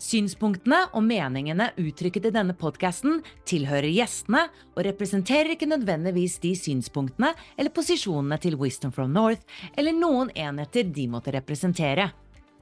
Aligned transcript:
Synspunktene 0.00 0.86
og 0.96 1.04
meningene 1.04 1.66
uttrykket 1.76 2.30
i 2.30 2.32
denne 2.32 2.54
podkasten 2.56 3.18
tilhører 3.48 3.90
gjestene 3.92 4.46
og 4.72 4.84
representerer 4.86 5.52
ikke 5.52 5.68
nødvendigvis 5.68 6.38
de 6.40 6.54
synspunktene 6.56 7.34
eller 7.58 7.74
posisjonene 7.76 8.38
til 8.40 8.56
Wisdom 8.56 8.94
from 8.96 9.12
North 9.12 9.44
eller 9.76 9.92
noen 9.92 10.32
enheter 10.32 10.88
de 10.88 11.04
måtte 11.12 11.34
representere. 11.36 12.10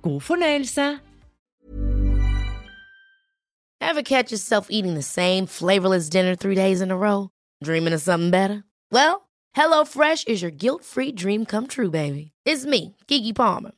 God 0.02 0.20
fornøyelse! 0.20 0.98
Ever 3.80 4.02
catch 4.02 4.32
yourself 4.32 4.66
eating 4.70 4.94
the 4.94 5.02
same 5.02 5.46
flavorless 5.46 6.08
dinner 6.10 6.34
three 6.34 6.56
days 6.56 6.80
in 6.80 6.90
a 6.90 6.96
row? 6.96 7.30
Dreaming 7.62 7.94
of 7.94 8.02
something 8.02 8.30
better? 8.30 8.64
Well, 8.90 9.28
HelloFresh 9.56 10.26
is 10.26 10.42
your 10.42 10.50
guilt-free 10.50 11.12
dream 11.12 11.46
come 11.46 11.68
true, 11.68 11.90
baby. 11.90 12.32
It's 12.44 12.66
me, 12.66 12.96
Kiki 13.06 13.32
Palmer. 13.32 13.77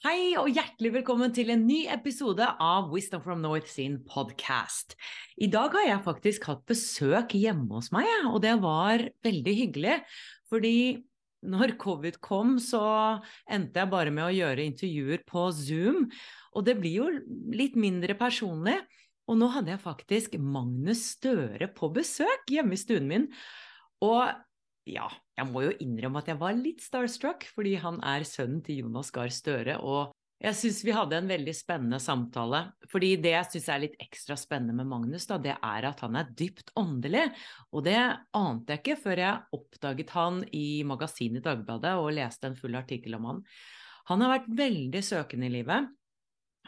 Hei 0.00 0.30
og 0.40 0.46
hjertelig 0.48 0.94
velkommen 0.94 1.28
til 1.36 1.50
en 1.52 1.66
ny 1.68 1.82
episode 1.92 2.46
av 2.64 2.86
Wisdom 2.88 3.20
from 3.20 3.42
North 3.44 3.68
sin 3.68 3.98
podcast. 4.08 4.94
I 5.36 5.44
dag 5.52 5.76
har 5.76 5.84
jeg 5.84 6.00
faktisk 6.06 6.46
hatt 6.48 6.62
besøk 6.64 7.34
hjemme 7.36 7.68
hos 7.74 7.90
meg, 7.92 8.08
og 8.30 8.38
det 8.40 8.54
var 8.62 9.04
veldig 9.20 9.54
hyggelig. 9.58 9.98
Fordi 10.48 10.72
når 11.44 11.76
covid 11.84 12.16
kom, 12.24 12.56
så 12.56 12.80
endte 13.44 13.82
jeg 13.82 13.92
bare 13.92 14.16
med 14.16 14.24
å 14.24 14.32
gjøre 14.32 14.64
intervjuer 14.70 15.20
på 15.28 15.44
Zoom. 15.58 16.06
Og 16.56 16.64
det 16.64 16.78
blir 16.80 16.96
jo 17.02 17.12
litt 17.52 17.76
mindre 17.76 18.16
personlig. 18.16 18.78
Og 19.28 19.36
nå 19.36 19.52
hadde 19.52 19.74
jeg 19.74 19.84
faktisk 19.84 20.40
Magnus 20.40 21.10
Støre 21.18 21.68
på 21.76 21.92
besøk 21.92 22.48
hjemme 22.48 22.72
i 22.72 22.80
stuen 22.80 23.12
min. 23.12 23.28
Og 24.00 24.32
ja, 24.88 25.08
jeg 25.36 25.50
må 25.50 25.64
jo 25.66 25.74
innrømme 25.82 26.22
at 26.22 26.30
jeg 26.32 26.40
var 26.40 26.56
litt 26.56 26.80
starstruck, 26.84 27.44
fordi 27.54 27.76
han 27.82 28.00
er 28.06 28.24
sønnen 28.28 28.62
til 28.64 28.84
Jonas 28.84 29.12
Gahr 29.14 29.30
Støre. 29.34 29.76
Og 29.82 30.14
jeg 30.40 30.56
syns 30.56 30.80
vi 30.86 30.94
hadde 30.96 31.18
en 31.20 31.28
veldig 31.28 31.52
spennende 31.52 32.00
samtale. 32.00 32.62
Fordi 32.88 33.12
det 33.20 33.34
jeg 33.34 33.48
syns 33.52 33.68
er 33.68 33.82
litt 33.82 33.98
ekstra 34.00 34.38
spennende 34.40 34.78
med 34.78 34.88
Magnus, 34.88 35.28
da, 35.28 35.36
det 35.42 35.56
er 35.56 35.88
at 35.90 36.00
han 36.04 36.16
er 36.16 36.32
dypt 36.36 36.72
åndelig. 36.80 37.26
Og 37.76 37.84
det 37.84 37.98
ante 38.36 38.76
jeg 38.76 38.82
ikke 38.82 38.98
før 39.02 39.24
jeg 39.24 39.60
oppdaget 39.60 40.16
han 40.16 40.42
i 40.56 40.66
magasinet 40.88 41.44
Dagbladet 41.44 41.94
og 42.00 42.12
leste 42.16 42.48
en 42.48 42.58
full 42.58 42.80
artikkel 42.80 43.18
om 43.20 43.28
han. 43.28 43.44
Han 44.08 44.24
har 44.24 44.38
vært 44.38 44.52
veldig 44.58 45.04
søkende 45.04 45.50
i 45.50 45.54
livet. 45.60 45.92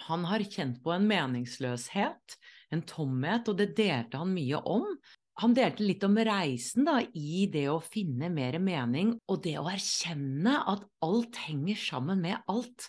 Han 0.09 0.25
har 0.29 0.45
kjent 0.53 0.79
på 0.85 0.93
en 0.95 1.09
meningsløshet, 1.09 2.37
en 2.73 2.85
tomhet, 2.89 3.49
og 3.49 3.59
det 3.59 3.73
delte 3.77 4.21
han 4.21 4.33
mye 4.33 4.61
om 4.69 4.87
han 5.41 5.55
delte 5.57 5.87
litt 5.87 6.03
om 6.05 6.19
reisen 6.19 6.85
da, 6.85 7.01
i 7.01 7.47
det 7.53 7.69
å 7.73 7.81
finne 7.81 8.29
mer 8.33 8.59
mening, 8.61 9.19
og 9.31 9.43
det 9.47 9.59
å 9.61 9.69
erkjenne 9.71 10.65
at 10.69 10.85
alt 11.05 11.37
henger 11.47 11.77
sammen 11.81 12.21
med 12.25 12.37
alt. 12.53 12.89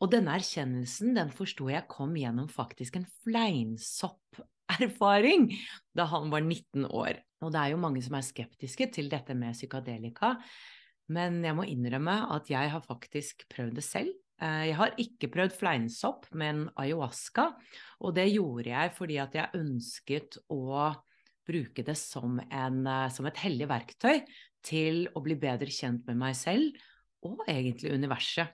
Og 0.00 0.10
denne 0.12 0.34
erkjennelsen 0.38 1.14
den 1.16 1.30
forsto 1.34 1.68
jeg 1.70 1.88
kom 1.92 2.16
gjennom 2.18 2.48
faktisk 2.50 2.96
en 2.98 3.06
fleinsopp-erfaring 3.26 5.42
da 5.98 6.04
han 6.10 6.30
var 6.32 6.42
19 6.42 6.84
år. 6.88 7.14
Og 7.44 7.52
det 7.52 7.60
er 7.60 7.68
jo 7.74 7.84
mange 7.84 8.02
som 8.04 8.14
er 8.16 8.24
skeptiske 8.24 8.86
til 8.94 9.06
dette 9.12 9.34
med 9.36 9.56
psykadelika, 9.56 10.28
men 11.12 11.44
jeg 11.44 11.54
må 11.56 11.64
innrømme 11.68 12.16
at 12.32 12.48
jeg 12.48 12.70
har 12.72 12.82
faktisk 12.84 13.44
prøvd 13.52 13.74
det 13.76 13.84
selv. 13.84 14.08
Eh, 14.40 14.64
jeg 14.70 14.76
har 14.78 14.94
ikke 15.00 15.28
prøvd 15.34 15.52
fleinsopp, 15.58 16.26
men 16.32 16.70
ayahuasca, 16.80 17.44
og 18.00 18.14
det 18.16 18.32
gjorde 18.32 18.70
jeg 18.72 18.94
fordi 18.96 19.16
at 19.20 19.34
jeg 19.36 19.52
ønsket 19.60 20.38
å 20.48 20.94
bruke 21.46 21.84
det 21.86 21.96
som, 22.00 22.40
en, 22.48 22.82
eh, 22.86 23.08
som 23.12 23.28
et 23.28 23.40
hellig 23.44 23.68
verktøy 23.70 24.24
til 24.64 25.06
å 25.14 25.22
bli 25.24 25.36
bedre 25.40 25.70
kjent 25.72 26.06
med 26.08 26.20
meg 26.20 26.36
selv 26.38 26.84
og 27.24 27.44
egentlig 27.48 27.94
universet. 27.94 28.52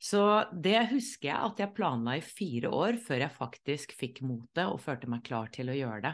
Så 0.00 0.20
det 0.56 0.78
husker 0.94 1.28
jeg 1.28 1.36
at 1.50 1.58
jeg 1.60 1.74
planla 1.76 2.14
i 2.16 2.24
fire 2.24 2.70
år 2.72 2.96
før 3.04 3.20
jeg 3.20 3.36
faktisk 3.36 3.92
fikk 3.98 4.22
motet 4.24 4.64
og 4.64 4.80
følte 4.80 5.10
meg 5.12 5.26
klar 5.26 5.50
til 5.52 5.68
å 5.68 5.76
gjøre 5.76 6.00
det. 6.06 6.12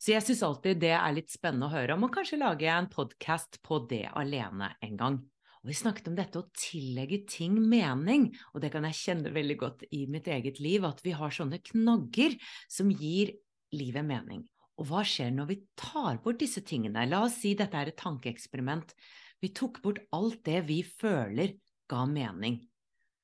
Så 0.00 0.14
jeg 0.14 0.24
syns 0.24 0.44
alltid 0.46 0.80
det 0.80 0.94
er 0.96 1.12
litt 1.12 1.28
spennende 1.34 1.68
å 1.68 1.74
høre 1.74 1.98
om, 1.98 2.06
og 2.06 2.14
kanskje 2.14 2.40
lager 2.40 2.70
jeg 2.70 2.80
en 2.80 2.88
podkast 2.92 3.60
på 3.66 3.82
det 3.90 4.06
alene 4.16 4.70
en 4.80 4.96
gang. 4.96 5.18
Og 5.60 5.72
vi 5.72 5.76
snakket 5.76 6.08
om 6.08 6.16
dette 6.16 6.40
å 6.40 6.48
tillegge 6.56 7.20
ting 7.28 7.58
mening, 7.60 8.30
og 8.54 8.62
det 8.64 8.70
kan 8.72 8.86
jeg 8.88 9.00
kjenne 9.02 9.34
veldig 9.34 9.58
godt 9.60 9.84
i 9.92 10.06
mitt 10.08 10.30
eget 10.30 10.62
liv, 10.64 10.86
at 10.88 11.02
vi 11.04 11.12
har 11.18 11.34
sånne 11.34 11.60
knagger 11.60 12.38
som 12.70 12.88
gir 12.94 13.34
livet 13.76 14.06
mening. 14.06 14.46
Og 14.78 14.86
hva 14.86 15.02
skjer 15.06 15.32
når 15.34 15.48
vi 15.50 15.58
tar 15.78 16.20
bort 16.22 16.38
disse 16.38 16.62
tingene? 16.66 17.06
La 17.10 17.24
oss 17.26 17.40
si 17.42 17.54
dette 17.58 17.74
er 17.74 17.90
et 17.90 17.98
tankeeksperiment. 17.98 18.94
Vi 19.42 19.50
tok 19.54 19.82
bort 19.82 20.00
alt 20.14 20.44
det 20.46 20.62
vi 20.68 20.80
føler 20.86 21.56
ga 21.90 22.04
mening. 22.06 22.60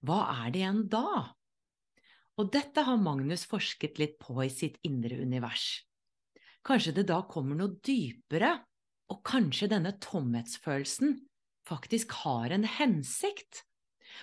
Hva 0.04 0.20
er 0.34 0.52
det 0.52 0.62
igjen 0.62 0.84
da? 0.90 1.30
Og 2.34 2.50
dette 2.50 2.82
har 2.82 2.98
Magnus 2.98 3.46
forsket 3.46 4.00
litt 4.02 4.18
på 4.18 4.40
i 4.42 4.50
sitt 4.50 4.80
indre 4.86 5.20
univers. 5.22 5.84
Kanskje 6.66 6.96
det 6.98 7.06
da 7.10 7.20
kommer 7.30 7.58
noe 7.58 7.78
dypere, 7.84 8.56
og 9.12 9.20
kanskje 9.26 9.68
denne 9.70 9.94
tomhetsfølelsen 10.02 11.18
faktisk 11.68 12.16
har 12.24 12.54
en 12.56 12.66
hensikt? 12.66 13.62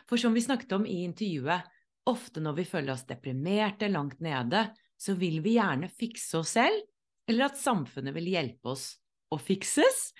For 0.10 0.20
som 0.20 0.36
vi 0.36 0.44
snakket 0.44 0.74
om 0.76 0.88
i 0.90 1.04
intervjuet, 1.06 1.68
ofte 2.10 2.44
når 2.44 2.60
vi 2.60 2.68
føler 2.68 2.96
oss 2.96 3.08
deprimerte 3.08 3.88
langt 3.92 4.20
nede, 4.26 4.68
så 5.00 5.16
vil 5.18 5.40
vi 5.46 5.56
gjerne 5.56 5.90
fikse 5.90 6.42
oss 6.42 6.56
selv 6.58 6.91
eller 7.32 7.50
at 7.50 7.60
samfunnet 7.60 8.16
vil 8.16 8.32
hjelpe 8.34 8.74
oss 8.74 8.92
å 9.32 9.40
fikses, 9.40 10.12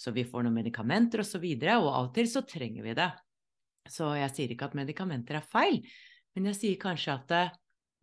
så 0.00 0.12
vi 0.16 0.24
får 0.24 0.46
noen 0.46 0.56
medikamenter 0.62 1.24
osv., 1.24 1.42
og, 1.44 1.64
så 1.66 1.80
og 1.80 1.90
av 1.90 2.06
og 2.06 2.14
til 2.16 2.30
så 2.30 2.44
trenger 2.48 2.86
vi 2.86 2.94
det. 2.96 3.10
Så 3.90 4.12
jeg 4.16 4.32
sier 4.36 4.54
ikke 4.54 4.70
at 4.70 4.78
medikamenter 4.78 5.40
er 5.40 5.50
feil, 5.50 5.82
men 6.36 6.48
jeg 6.50 6.58
sier 6.60 6.80
kanskje 6.80 7.16
at 7.16 7.26
det, 7.32 7.42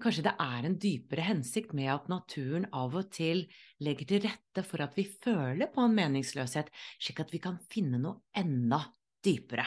kanskje 0.03 0.27
det 0.27 0.35
er 0.43 0.67
en 0.67 0.77
dypere 0.81 1.25
hensikt 1.25 1.73
med 1.77 1.89
at 1.93 2.11
naturen 2.11 2.67
av 2.75 2.95
og 2.99 3.09
til 3.15 3.45
legger 3.83 4.11
til 4.11 4.23
rette 4.27 4.65
for 4.67 4.83
at 4.85 4.97
vi 4.97 5.07
føler 5.07 5.71
på 5.73 5.85
en 5.85 5.97
meningsløshet, 5.97 6.69
slik 6.99 7.23
at 7.23 7.33
vi 7.33 7.41
kan 7.41 7.57
finne 7.71 8.01
noe 8.03 8.21
enda 8.37 8.83
dypere. 9.25 9.65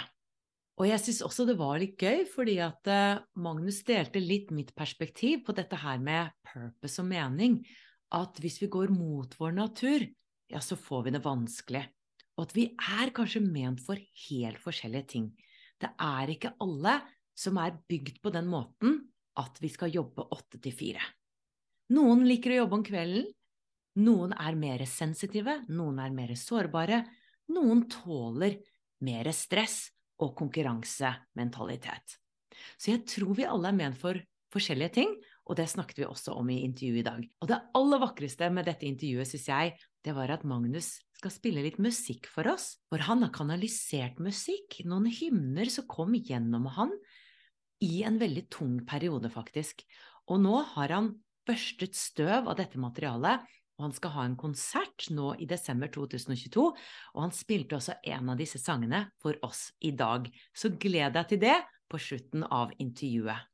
Og 0.80 0.86
jeg 0.88 1.02
syns 1.02 1.20
også 1.26 1.44
det 1.48 1.58
var 1.60 1.80
litt 1.80 2.00
gøy, 2.00 2.22
fordi 2.30 2.56
at 2.64 2.88
eh, 2.88 3.20
Magnus 3.42 3.82
delte 3.84 4.22
litt 4.22 4.52
mitt 4.54 4.70
perspektiv 4.76 5.42
på 5.44 5.52
dette 5.56 5.76
her 5.76 6.00
med 6.00 6.30
purpose 6.46 7.02
og 7.02 7.10
mening 7.10 7.58
at 8.16 8.40
hvis 8.42 8.58
vi 8.62 8.70
går 8.72 8.92
mot 8.94 9.34
vår 9.38 9.54
natur, 9.56 10.04
ja, 10.50 10.60
så 10.60 10.76
får 10.78 11.06
vi 11.06 11.14
det 11.14 11.22
vanskelig. 11.24 11.84
Og 12.38 12.48
at 12.48 12.54
vi 12.56 12.66
er 12.74 13.12
kanskje 13.14 13.42
ment 13.44 13.82
for 13.84 14.00
helt 14.26 14.60
forskjellige 14.62 15.10
ting. 15.14 15.30
Det 15.80 15.92
er 15.94 16.32
ikke 16.32 16.54
alle 16.62 16.98
som 17.38 17.58
er 17.62 17.78
bygd 17.88 18.20
på 18.24 18.32
den 18.34 18.48
måten 18.50 18.98
at 19.40 19.60
vi 19.62 19.70
skal 19.72 19.92
jobbe 19.94 20.26
åtte 20.34 20.58
til 20.60 20.74
fire. 20.74 21.04
Noen 21.94 22.26
liker 22.26 22.54
å 22.54 22.62
jobbe 22.62 22.78
om 22.78 22.86
kvelden, 22.86 23.28
Noen 23.98 24.32
er 24.38 24.54
mer 24.54 24.84
sensitive, 24.86 25.64
noen 25.68 25.98
er 25.98 26.12
mer 26.14 26.30
sårbare, 26.38 27.02
noen 27.50 27.88
tåler 27.90 28.60
mer 29.02 29.26
stress 29.34 29.88
og 30.22 30.36
konkurransementalitet. 30.38 32.14
Så 32.78 32.92
jeg 32.92 33.02
tror 33.10 33.34
vi 33.34 33.48
alle 33.48 33.72
er 33.72 33.78
ment 33.80 33.98
for 33.98 34.20
forskjellige 34.54 34.94
ting, 35.00 35.16
og 35.48 35.56
det 35.58 35.66
snakket 35.72 36.02
vi 36.02 36.06
også 36.06 36.34
om 36.38 36.50
i 36.52 36.60
intervjuet 36.66 37.00
i 37.00 37.06
dag. 37.06 37.22
Og 37.42 37.48
det 37.50 37.60
aller 37.78 38.02
vakreste 38.02 38.50
med 38.54 38.68
dette 38.68 38.86
intervjuet, 38.86 39.28
syns 39.30 39.48
jeg, 39.50 39.72
det 40.06 40.14
var 40.16 40.32
at 40.32 40.44
Magnus 40.48 40.98
skal 41.18 41.32
spille 41.34 41.64
litt 41.64 41.80
musikk 41.82 42.28
for 42.30 42.48
oss. 42.52 42.74
For 42.92 43.02
han 43.04 43.24
har 43.24 43.32
kanalisert 43.34 44.20
musikk, 44.22 44.80
noen 44.88 45.10
hymner 45.10 45.68
som 45.72 45.88
kom 45.90 46.14
gjennom 46.16 46.68
han 46.76 46.94
i 47.84 48.02
en 48.06 48.20
veldig 48.20 48.46
tung 48.52 48.78
periode, 48.88 49.32
faktisk. 49.32 49.82
Og 50.30 50.40
nå 50.44 50.60
har 50.76 50.94
han 50.94 51.14
børstet 51.48 51.96
støv 51.98 52.46
av 52.46 52.56
dette 52.60 52.78
materialet, 52.80 53.42
og 53.80 53.86
han 53.88 53.94
skal 53.96 54.12
ha 54.12 54.24
en 54.28 54.36
konsert 54.36 55.06
nå 55.08 55.32
i 55.40 55.48
desember 55.48 55.88
2022. 55.92 56.66
Og 57.16 57.20
han 57.24 57.32
spilte 57.32 57.78
også 57.78 57.96
en 58.12 58.28
av 58.28 58.40
disse 58.40 58.60
sangene 58.60 59.06
for 59.24 59.40
oss 59.46 59.70
i 59.80 59.94
dag. 59.96 60.28
Så 60.52 60.74
gled 60.76 61.16
deg 61.16 61.30
til 61.32 61.40
det 61.48 61.56
på 61.90 61.98
slutten 61.98 62.44
av 62.44 62.76
intervjuet. 62.76 63.49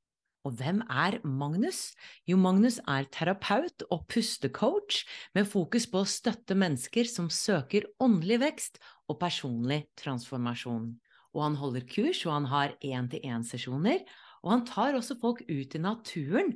Og 0.46 0.54
hvem 0.60 0.78
er 0.87 1.19
Magnus? 1.26 1.96
Jo, 2.28 2.37
Magnus 2.38 2.76
er 2.87 3.08
terapeut 3.10 3.82
og 3.90 4.04
pustecoach 4.12 5.00
med 5.34 5.48
fokus 5.50 5.88
på 5.90 6.04
å 6.04 6.06
støtte 6.06 6.54
mennesker 6.54 7.08
som 7.10 7.26
søker 7.32 7.88
åndelig 8.02 8.38
vekst 8.44 8.78
og 9.10 9.19
personlig 9.19 9.81
transformasjon. 9.98 10.93
Og 11.34 11.43
han 11.43 11.58
holder 11.58 11.88
kurs, 11.90 12.22
og 12.28 12.37
han 12.37 12.46
har 12.52 12.76
én-til-én-sesjoner. 12.78 14.06
Og 14.46 14.52
han 14.54 14.64
tar 14.69 14.94
også 14.94 15.19
folk 15.19 15.43
ut 15.50 15.75
i 15.75 15.82
naturen 15.82 16.54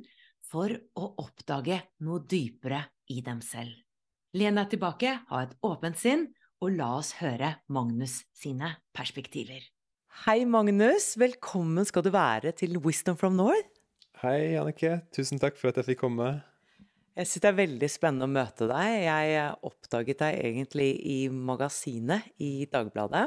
for 0.51 0.71
å 0.71 1.11
oppdage 1.21 1.81
noe 2.07 2.23
dypere 2.23 2.85
i 3.11 3.19
dem 3.25 3.43
selv. 3.43 3.75
Len 4.39 4.55
deg 4.55 4.71
tilbake, 4.71 5.17
ha 5.27 5.43
et 5.43 5.57
åpent 5.67 5.99
sinn, 5.99 6.29
og 6.63 6.77
la 6.79 6.93
oss 7.01 7.11
høre 7.19 7.57
Magnus 7.73 8.21
sine 8.37 8.77
perspektiver. 8.95 9.59
Hei, 10.25 10.43
Magnus. 10.45 11.15
Velkommen 11.19 11.87
skal 11.87 12.03
du 12.05 12.11
være 12.13 12.51
til 12.55 12.77
Wisdom 12.83 13.17
from 13.17 13.39
North. 13.39 13.70
Hei, 14.21 14.53
Annike. 14.53 14.99
Tusen 15.09 15.39
takk 15.41 15.55
for 15.57 15.71
at 15.71 15.79
jeg 15.79 15.87
fikk 15.87 16.03
komme. 16.03 16.27
Jeg 17.17 17.25
syns 17.25 17.41
det 17.41 17.47
er 17.49 17.55
veldig 17.57 17.87
spennende 17.89 18.27
å 18.27 18.29
møte 18.29 18.67
deg. 18.69 18.89
Jeg 19.01 19.47
oppdaget 19.65 20.21
deg 20.21 20.37
egentlig 20.45 20.91
i 21.09 21.15
magasinet 21.33 22.27
i 22.37 22.67
Dagbladet, 22.69 23.23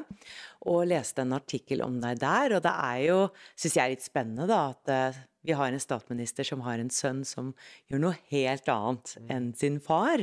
og 0.71 0.87
leste 0.87 1.25
en 1.25 1.35
artikkel 1.35 1.83
om 1.83 1.99
deg 1.99 2.23
der. 2.23 2.55
Og 2.55 2.63
det 2.63 2.77
er 2.87 3.01
jo, 3.09 3.19
syns 3.59 3.77
jeg, 3.81 3.97
litt 3.97 4.07
spennende 4.07 4.47
da, 4.47 4.61
at 4.71 4.95
eh, 4.95 5.21
vi 5.51 5.59
har 5.59 5.75
en 5.75 5.83
statsminister 5.83 6.47
som 6.47 6.63
har 6.63 6.79
en 6.79 6.95
sønn 6.95 7.27
som 7.27 7.51
gjør 7.91 8.07
noe 8.07 8.23
helt 8.31 8.71
annet 8.71 9.17
enn 9.27 9.51
sin 9.59 9.83
far. 9.83 10.23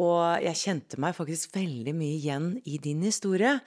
Og 0.00 0.20
jeg 0.48 0.62
kjente 0.64 1.04
meg 1.04 1.12
faktisk 1.20 1.52
veldig 1.60 1.92
mye 2.00 2.16
igjen 2.16 2.54
i 2.64 2.80
din 2.80 3.04
historie 3.04 3.58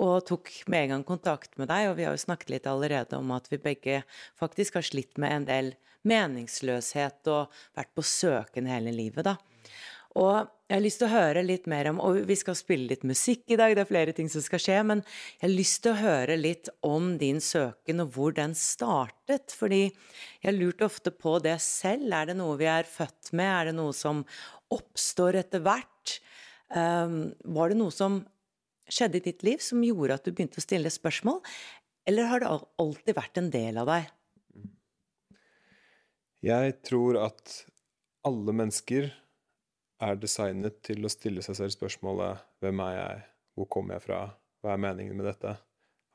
og 0.00 0.24
tok 0.28 0.50
med 0.70 0.86
en 0.86 0.94
gang 0.94 1.04
kontakt 1.12 1.58
med 1.60 1.68
deg. 1.70 1.90
Og 1.90 1.98
vi 1.98 2.06
har 2.08 2.16
jo 2.16 2.24
snakket 2.24 2.54
litt 2.54 2.68
allerede 2.70 3.18
om 3.20 3.34
at 3.36 3.50
vi 3.52 3.60
begge 3.60 4.00
faktisk 4.40 4.80
har 4.80 4.86
slitt 4.86 5.20
med 5.20 5.36
en 5.36 5.48
del 5.48 5.70
meningsløshet 6.08 7.28
og 7.28 7.62
vært 7.76 7.92
på 7.96 8.04
søken 8.06 8.68
hele 8.70 8.94
livet, 8.94 9.26
da. 9.28 9.36
Og 10.18 10.48
jeg 10.66 10.74
har 10.74 10.82
lyst 10.82 10.98
til 10.98 11.06
å 11.06 11.12
høre 11.12 11.42
litt 11.46 11.68
mer 11.70 11.86
om 11.86 12.00
Og 12.02 12.16
vi 12.26 12.34
skal 12.38 12.56
spille 12.58 12.90
litt 12.90 13.04
musikk 13.06 13.52
i 13.54 13.58
dag, 13.60 13.76
det 13.76 13.84
er 13.84 13.90
flere 13.90 14.14
ting 14.14 14.26
som 14.32 14.42
skal 14.42 14.62
skje. 14.62 14.78
Men 14.86 15.04
jeg 15.04 15.44
har 15.44 15.52
lyst 15.52 15.82
til 15.84 15.92
å 15.92 16.00
høre 16.00 16.38
litt 16.38 16.70
om 16.86 17.12
din 17.20 17.38
søken 17.42 18.02
og 18.02 18.10
hvor 18.16 18.34
den 18.34 18.56
startet. 18.58 19.54
Fordi 19.54 19.84
jeg 20.42 20.56
lurte 20.56 20.88
ofte 20.88 21.14
på 21.14 21.36
det 21.44 21.56
selv. 21.62 22.10
Er 22.10 22.30
det 22.30 22.38
noe 22.40 22.58
vi 22.58 22.66
er 22.70 22.90
født 22.90 23.30
med? 23.30 23.50
Er 23.50 23.70
det 23.70 23.76
noe 23.78 23.94
som 23.94 24.24
oppstår 24.74 25.44
etter 25.44 25.62
hvert? 25.62 26.18
Um, 26.70 27.32
var 27.54 27.70
det 27.70 27.78
noe 27.78 27.94
som 27.94 28.22
skjedde 28.88 29.20
i 29.20 29.26
ditt 29.28 29.44
liv 29.46 29.60
som 29.64 29.82
gjorde 29.84 30.16
at 30.16 30.24
du 30.24 30.32
begynte 30.32 30.60
å 30.60 30.64
stille 30.64 30.90
spørsmål, 30.92 31.40
eller 32.08 32.30
har 32.30 32.42
det 32.42 32.50
alltid 32.80 33.16
vært 33.16 33.40
en 33.40 33.50
del 33.52 33.80
av 33.82 33.90
deg? 33.90 34.08
Jeg 36.40 36.76
tror 36.88 37.18
at 37.20 37.56
alle 38.24 38.54
mennesker 38.56 39.10
er 40.00 40.20
designet 40.20 40.78
til 40.86 41.04
å 41.04 41.12
stille 41.12 41.44
seg 41.44 41.58
selv 41.58 41.74
spørsmålet 41.74 42.40
'Hvem 42.60 42.80
er 42.86 42.94
jeg? 42.96 43.24
Hvor 43.54 43.68
kommer 43.68 43.94
jeg 43.94 44.06
fra? 44.08 44.20
Hva 44.60 44.72
er 44.72 44.84
meningen 44.86 45.16
med 45.16 45.26
dette?' 45.28 45.58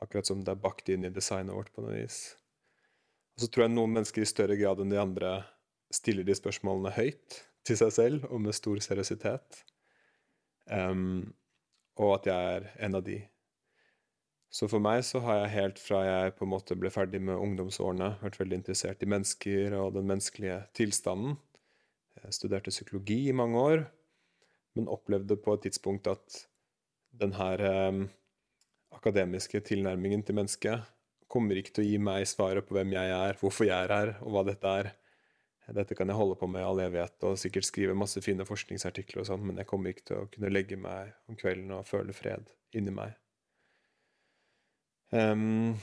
Akkurat 0.02 0.26
som 0.28 0.42
det 0.44 0.52
er 0.52 0.60
bakt 0.60 0.90
inn 0.90 1.06
i 1.06 1.14
designet 1.14 1.56
vårt 1.56 1.72
på 1.74 1.82
noe 1.82 1.94
vis. 1.96 2.36
Og 3.36 3.46
så 3.46 3.48
tror 3.48 3.66
jeg 3.66 3.76
noen 3.76 3.94
mennesker 3.94 4.22
i 4.22 4.26
større 4.26 4.58
grad 4.60 4.82
enn 4.82 4.92
de 4.92 5.00
andre 5.00 5.46
stiller 5.94 6.24
de 6.24 6.36
spørsmålene 6.36 6.92
høyt 6.98 7.46
til 7.66 7.78
seg 7.80 7.94
selv 7.96 8.28
og 8.30 8.42
med 8.42 8.58
stor 8.58 8.80
seriøsitet. 8.84 9.64
Um, 10.68 11.34
og 12.00 12.18
at 12.20 12.30
jeg 12.30 12.52
er 12.56 12.70
en 12.88 13.00
av 13.00 13.04
de. 13.06 13.20
Så 14.56 14.70
for 14.72 14.80
meg 14.84 15.02
så 15.04 15.20
har 15.26 15.42
jeg 15.42 15.54
helt 15.56 15.80
fra 15.84 16.02
jeg 16.06 16.36
på 16.38 16.46
en 16.46 16.54
måte 16.54 16.78
ble 16.80 16.92
ferdig 16.94 17.20
med 17.28 17.40
ungdomsårene, 17.42 18.14
vært 18.22 18.40
veldig 18.40 18.62
interessert 18.62 19.04
i 19.04 19.10
mennesker 19.12 19.76
og 19.76 19.96
den 19.98 20.08
menneskelige 20.08 20.62
tilstanden. 20.78 21.36
Jeg 22.22 22.38
studerte 22.38 22.72
psykologi 22.72 23.26
i 23.30 23.36
mange 23.36 23.60
år, 23.60 23.84
men 24.76 24.92
opplevde 24.92 25.36
på 25.40 25.58
et 25.58 25.66
tidspunkt 25.68 26.08
at 26.08 26.46
den 27.16 27.36
her 27.36 27.64
eh, 27.64 28.06
akademiske 28.96 29.60
tilnærmingen 29.68 30.24
til 30.24 30.40
mennesket 30.40 30.88
kommer 31.32 31.60
ikke 31.60 31.76
til 31.76 31.84
å 31.84 31.90
gi 31.90 32.00
meg 32.00 32.28
svaret 32.30 32.68
på 32.68 32.78
hvem 32.78 32.96
jeg 32.96 33.12
er, 33.12 33.38
hvorfor 33.40 33.68
jeg 33.68 33.76
er 33.76 33.92
her, 33.92 34.14
og 34.24 34.36
hva 34.36 34.46
dette 34.48 34.72
er. 34.82 34.92
Dette 35.74 35.96
kan 35.98 36.10
jeg 36.10 36.18
holde 36.18 36.38
på 36.38 36.48
med 36.52 36.62
i 36.62 36.68
all 36.68 36.80
evighet 36.84 37.26
og 37.26 37.40
sikkert 37.42 37.66
skrive 37.66 37.98
masse 37.98 38.22
fine 38.22 38.46
forskningsartikler 38.46 39.24
og 39.24 39.30
sånn, 39.32 39.46
men 39.48 39.58
jeg 39.62 39.70
kommer 39.70 39.92
ikke 39.92 40.06
til 40.12 40.20
å 40.20 40.28
kunne 40.30 40.52
legge 40.52 40.78
meg 40.78 41.16
om 41.30 41.38
kvelden 41.40 41.74
og 41.74 41.88
føle 41.90 42.14
fred 42.14 42.52
inni 42.78 42.94
meg. 42.94 43.16
Um, 45.10 45.74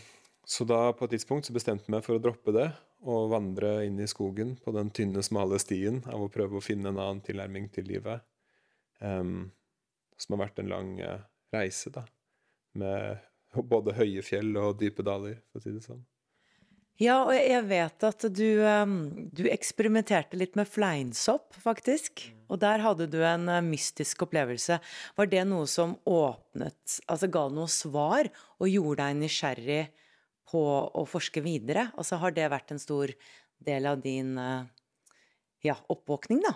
så 0.46 0.66
da, 0.68 0.92
på 0.94 1.06
et 1.06 1.16
tidspunkt, 1.16 1.48
så 1.48 1.54
bestemte 1.54 1.88
jeg 1.88 1.94
meg 1.96 2.06
for 2.06 2.18
å 2.18 2.22
droppe 2.22 2.54
det 2.54 2.68
og 3.02 3.32
vandre 3.32 3.80
inn 3.86 3.98
i 3.98 4.06
skogen 4.10 4.54
på 4.62 4.74
den 4.76 4.92
tynne, 4.94 5.22
smale 5.26 5.58
stien 5.62 6.02
av 6.06 6.22
å 6.22 6.30
prøve 6.30 6.58
å 6.58 6.64
finne 6.64 6.92
en 6.92 7.00
annen 7.00 7.22
tilnærming 7.26 7.66
til 7.74 7.88
livet. 7.90 8.22
Um, 9.02 9.50
som 10.20 10.36
har 10.36 10.44
vært 10.44 10.62
en 10.62 10.70
lang 10.70 10.94
uh, 11.02 11.18
reise, 11.54 11.90
da. 11.94 12.04
Med 12.78 13.18
både 13.68 13.96
høye 13.98 14.22
fjell 14.22 14.54
og 14.60 14.78
dype 14.78 15.02
daler, 15.06 15.40
for 15.50 15.58
å 15.58 15.64
si 15.64 15.74
det 15.74 15.82
sånn. 15.82 16.04
Ja, 17.00 17.22
og 17.24 17.32
jeg 17.32 17.64
vet 17.70 18.04
at 18.04 18.24
du, 18.36 18.46
um, 18.62 18.96
du 19.32 19.46
eksperimenterte 19.50 20.36
litt 20.36 20.58
med 20.58 20.68
fleinsopp, 20.68 21.56
faktisk. 21.62 22.26
Og 22.52 22.60
der 22.60 22.82
hadde 22.84 23.08
du 23.10 23.18
en 23.24 23.48
uh, 23.48 23.62
mystisk 23.64 24.26
opplevelse. 24.26 24.76
Var 25.16 25.30
det 25.32 25.46
noe 25.48 25.64
som 25.70 25.96
åpnet 26.04 26.98
Altså 27.08 27.30
ga 27.32 27.46
noe 27.48 27.70
svar 27.72 28.28
og 28.58 28.68
gjorde 28.68 29.06
deg 29.06 29.22
nysgjerrig 29.22 29.80
på 30.52 30.62
å 30.92 31.06
forske 31.08 31.40
videre? 31.44 31.88
Altså 31.96 32.20
har 32.20 32.36
det 32.36 32.50
vært 32.52 32.74
en 32.74 32.82
stor 32.82 33.14
del 33.62 33.88
av 33.88 34.04
din 34.04 34.36
uh, 34.36 34.68
ja, 35.64 35.78
oppvåkning, 35.88 36.44
da? 36.44 36.54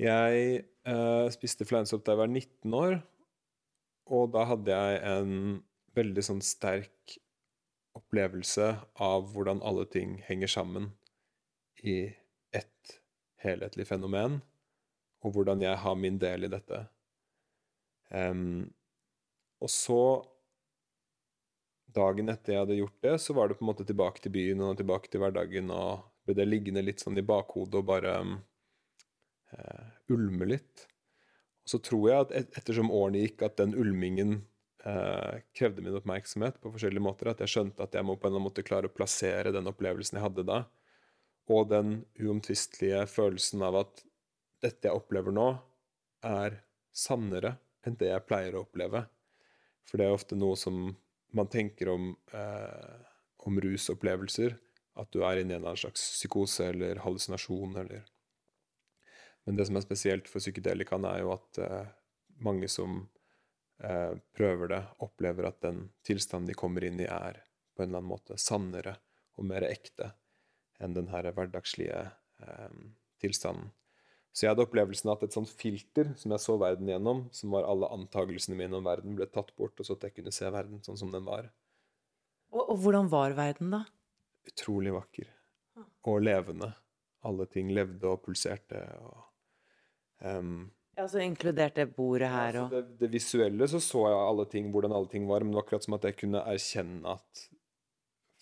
Jeg 0.00 0.62
uh, 0.88 1.28
spiste 1.34 1.66
fleinsopp 1.68 2.06
da 2.06 2.14
jeg 2.14 2.22
var 2.22 2.32
19 2.32 2.78
år, 2.80 3.00
og 4.08 4.30
da 4.32 4.46
hadde 4.48 4.72
jeg 4.72 5.02
en 5.10 5.34
veldig 5.98 6.24
sånn 6.24 6.40
sterk 6.40 7.20
opplevelse 7.96 8.74
av 9.02 9.30
hvordan 9.34 9.62
alle 9.66 9.86
ting 9.90 10.18
henger 10.26 10.50
sammen 10.50 10.90
i 11.82 12.12
ett 12.54 13.00
helhetlig 13.40 13.86
fenomen, 13.88 14.40
og 15.24 15.34
hvordan 15.34 15.62
jeg 15.64 15.78
har 15.82 15.96
min 15.96 16.18
del 16.20 16.46
i 16.46 16.52
dette. 16.52 16.84
Um, 18.10 18.68
og 19.60 19.70
så, 19.72 20.02
dagen 21.90 22.32
etter 22.32 22.54
jeg 22.54 22.64
hadde 22.64 22.78
gjort 22.78 23.00
det, 23.06 23.16
så 23.22 23.36
var 23.36 23.48
det 23.48 23.58
på 23.58 23.64
en 23.64 23.70
måte 23.72 23.86
tilbake 23.88 24.22
til 24.24 24.34
byen 24.34 24.64
og 24.64 24.78
tilbake 24.80 25.10
til 25.12 25.22
hverdagen, 25.24 25.72
og 25.74 26.06
ble 26.24 26.36
det 26.36 26.48
liggende 26.48 26.84
litt 26.84 27.02
sånn 27.02 27.18
i 27.20 27.26
bakhodet 27.26 27.80
og 27.80 27.88
bare 27.90 28.14
um, 28.22 28.38
uh, 29.56 29.90
ulme 30.12 30.48
litt. 30.52 30.86
Og 31.64 31.74
så 31.74 31.82
tror 31.84 32.06
jeg 32.08 32.26
at 32.26 32.36
et, 32.42 32.54
ettersom 32.60 32.92
årene 32.92 33.24
gikk, 33.24 33.44
at 33.46 33.58
den 33.60 33.76
ulmingen 33.78 34.40
eh, 34.86 35.40
krevde 35.56 35.84
min 35.84 35.96
oppmerksomhet 35.98 36.60
på 36.60 36.72
forskjellige 36.74 37.04
måter. 37.04 37.32
At 37.32 37.42
jeg 37.44 37.54
skjønte 37.54 37.84
at 37.84 37.96
jeg 37.96 38.06
må 38.06 38.16
på 38.16 38.26
en 38.26 38.32
eller 38.32 38.40
annen 38.40 38.50
måte 38.50 38.66
klare 38.66 38.90
å 38.90 38.94
plassere 38.94 39.54
den 39.54 39.70
opplevelsen 39.70 40.18
jeg 40.18 40.26
hadde 40.26 40.46
da, 40.48 40.62
og 41.50 41.70
den 41.72 42.00
uomtvistelige 42.20 43.04
følelsen 43.10 43.64
av 43.66 43.80
at 43.80 44.04
dette 44.62 44.86
jeg 44.86 44.96
opplever 44.96 45.34
nå, 45.34 45.48
er 46.26 46.60
sannere 46.92 47.56
enn 47.86 47.96
det 47.98 48.10
jeg 48.10 48.26
pleier 48.28 48.56
å 48.56 48.64
oppleve. 48.66 49.06
For 49.88 49.98
det 49.98 50.06
er 50.06 50.14
ofte 50.14 50.38
noe 50.38 50.58
som 50.60 50.90
man 51.34 51.48
tenker 51.50 51.88
om, 51.88 52.16
eh, 52.32 52.98
om 53.46 53.60
rusopplevelser. 53.60 54.56
At 55.00 55.10
du 55.14 55.22
er 55.24 55.40
inne 55.40 55.54
i 55.54 55.58
en 55.58 55.76
slags 55.78 56.02
psykose 56.18 56.68
eller 56.74 57.02
hallusinasjon 57.04 57.76
eller 57.76 58.04
Men 59.46 59.56
det 59.56 59.66
som 59.66 59.76
er 59.76 59.80
spesielt 59.80 60.28
for 60.28 60.38
psykedelikaen, 60.38 61.04
er 61.08 61.22
jo 61.22 61.30
at 61.32 61.58
eh, 61.58 61.86
mange 62.44 62.68
som 62.68 63.08
Eh, 63.80 64.14
prøver 64.36 64.68
det, 64.68 64.80
opplever 65.00 65.46
at 65.48 65.60
den 65.64 65.86
tilstanden 66.04 66.50
de 66.50 66.56
kommer 66.58 66.84
inn 66.84 67.00
i, 67.00 67.08
er 67.08 67.38
på 67.72 67.82
en 67.82 67.88
eller 67.88 68.02
annen 68.02 68.10
måte 68.10 68.36
sannere 68.36 68.98
og 69.40 69.46
mer 69.48 69.64
ekte 69.64 70.10
enn 70.80 70.96
den 70.96 71.08
her 71.12 71.30
hverdagslige 71.32 72.00
eh, 72.44 72.80
tilstanden. 73.22 73.70
Så 74.30 74.44
jeg 74.44 74.52
hadde 74.52 74.66
opplevelsen 74.66 75.10
av 75.10 75.16
at 75.16 75.26
et 75.26 75.34
sånt 75.34 75.50
filter 75.50 76.12
som 76.20 76.34
jeg 76.34 76.42
så 76.44 76.54
verden 76.60 76.90
gjennom, 76.92 77.24
som 77.34 77.56
var 77.56 77.66
alle 77.66 77.88
antakelsene 77.96 78.58
mine 78.58 78.76
om 78.78 78.84
verden, 78.86 79.16
ble 79.18 79.26
tatt 79.32 79.50
bort, 79.56 79.80
og 79.80 79.88
så 79.88 79.96
at 79.96 80.06
jeg 80.06 80.18
kunne 80.18 80.34
se 80.34 80.52
verden 80.52 80.84
sånn 80.84 81.00
som 81.00 81.10
den 81.14 81.24
var. 81.26 81.48
Og, 82.52 82.62
og 82.62 82.76
hvordan 82.84 83.08
var 83.10 83.34
verden, 83.38 83.72
da? 83.74 83.82
Utrolig 84.46 84.92
vakker. 84.94 85.32
Og 86.08 86.20
levende. 86.22 86.68
Alle 87.26 87.48
ting 87.50 87.72
levde 87.72 88.12
og 88.12 88.22
pulserte. 88.26 88.84
og... 89.00 89.26
Um, 90.20 90.68
Altså 90.98 91.20
inkludert 91.22 91.76
det 91.78 91.86
bordet 91.94 92.28
her 92.28 92.56
altså 92.60 92.80
Ja, 92.80 92.82
det, 92.82 92.98
det 93.00 93.12
visuelle 93.12 93.68
så 93.70 93.80
så 93.80 94.08
jeg 94.10 94.18
alle 94.18 94.46
ting, 94.50 94.70
hvordan 94.74 94.92
alle 94.96 95.08
ting 95.08 95.28
var, 95.28 95.44
men 95.44 95.52
det 95.52 95.60
var 95.60 95.66
akkurat 95.66 95.86
som 95.86 95.96
at 95.96 96.06
jeg 96.08 96.18
kunne 96.18 96.42
erkjenne 96.50 97.14
at 97.14 97.44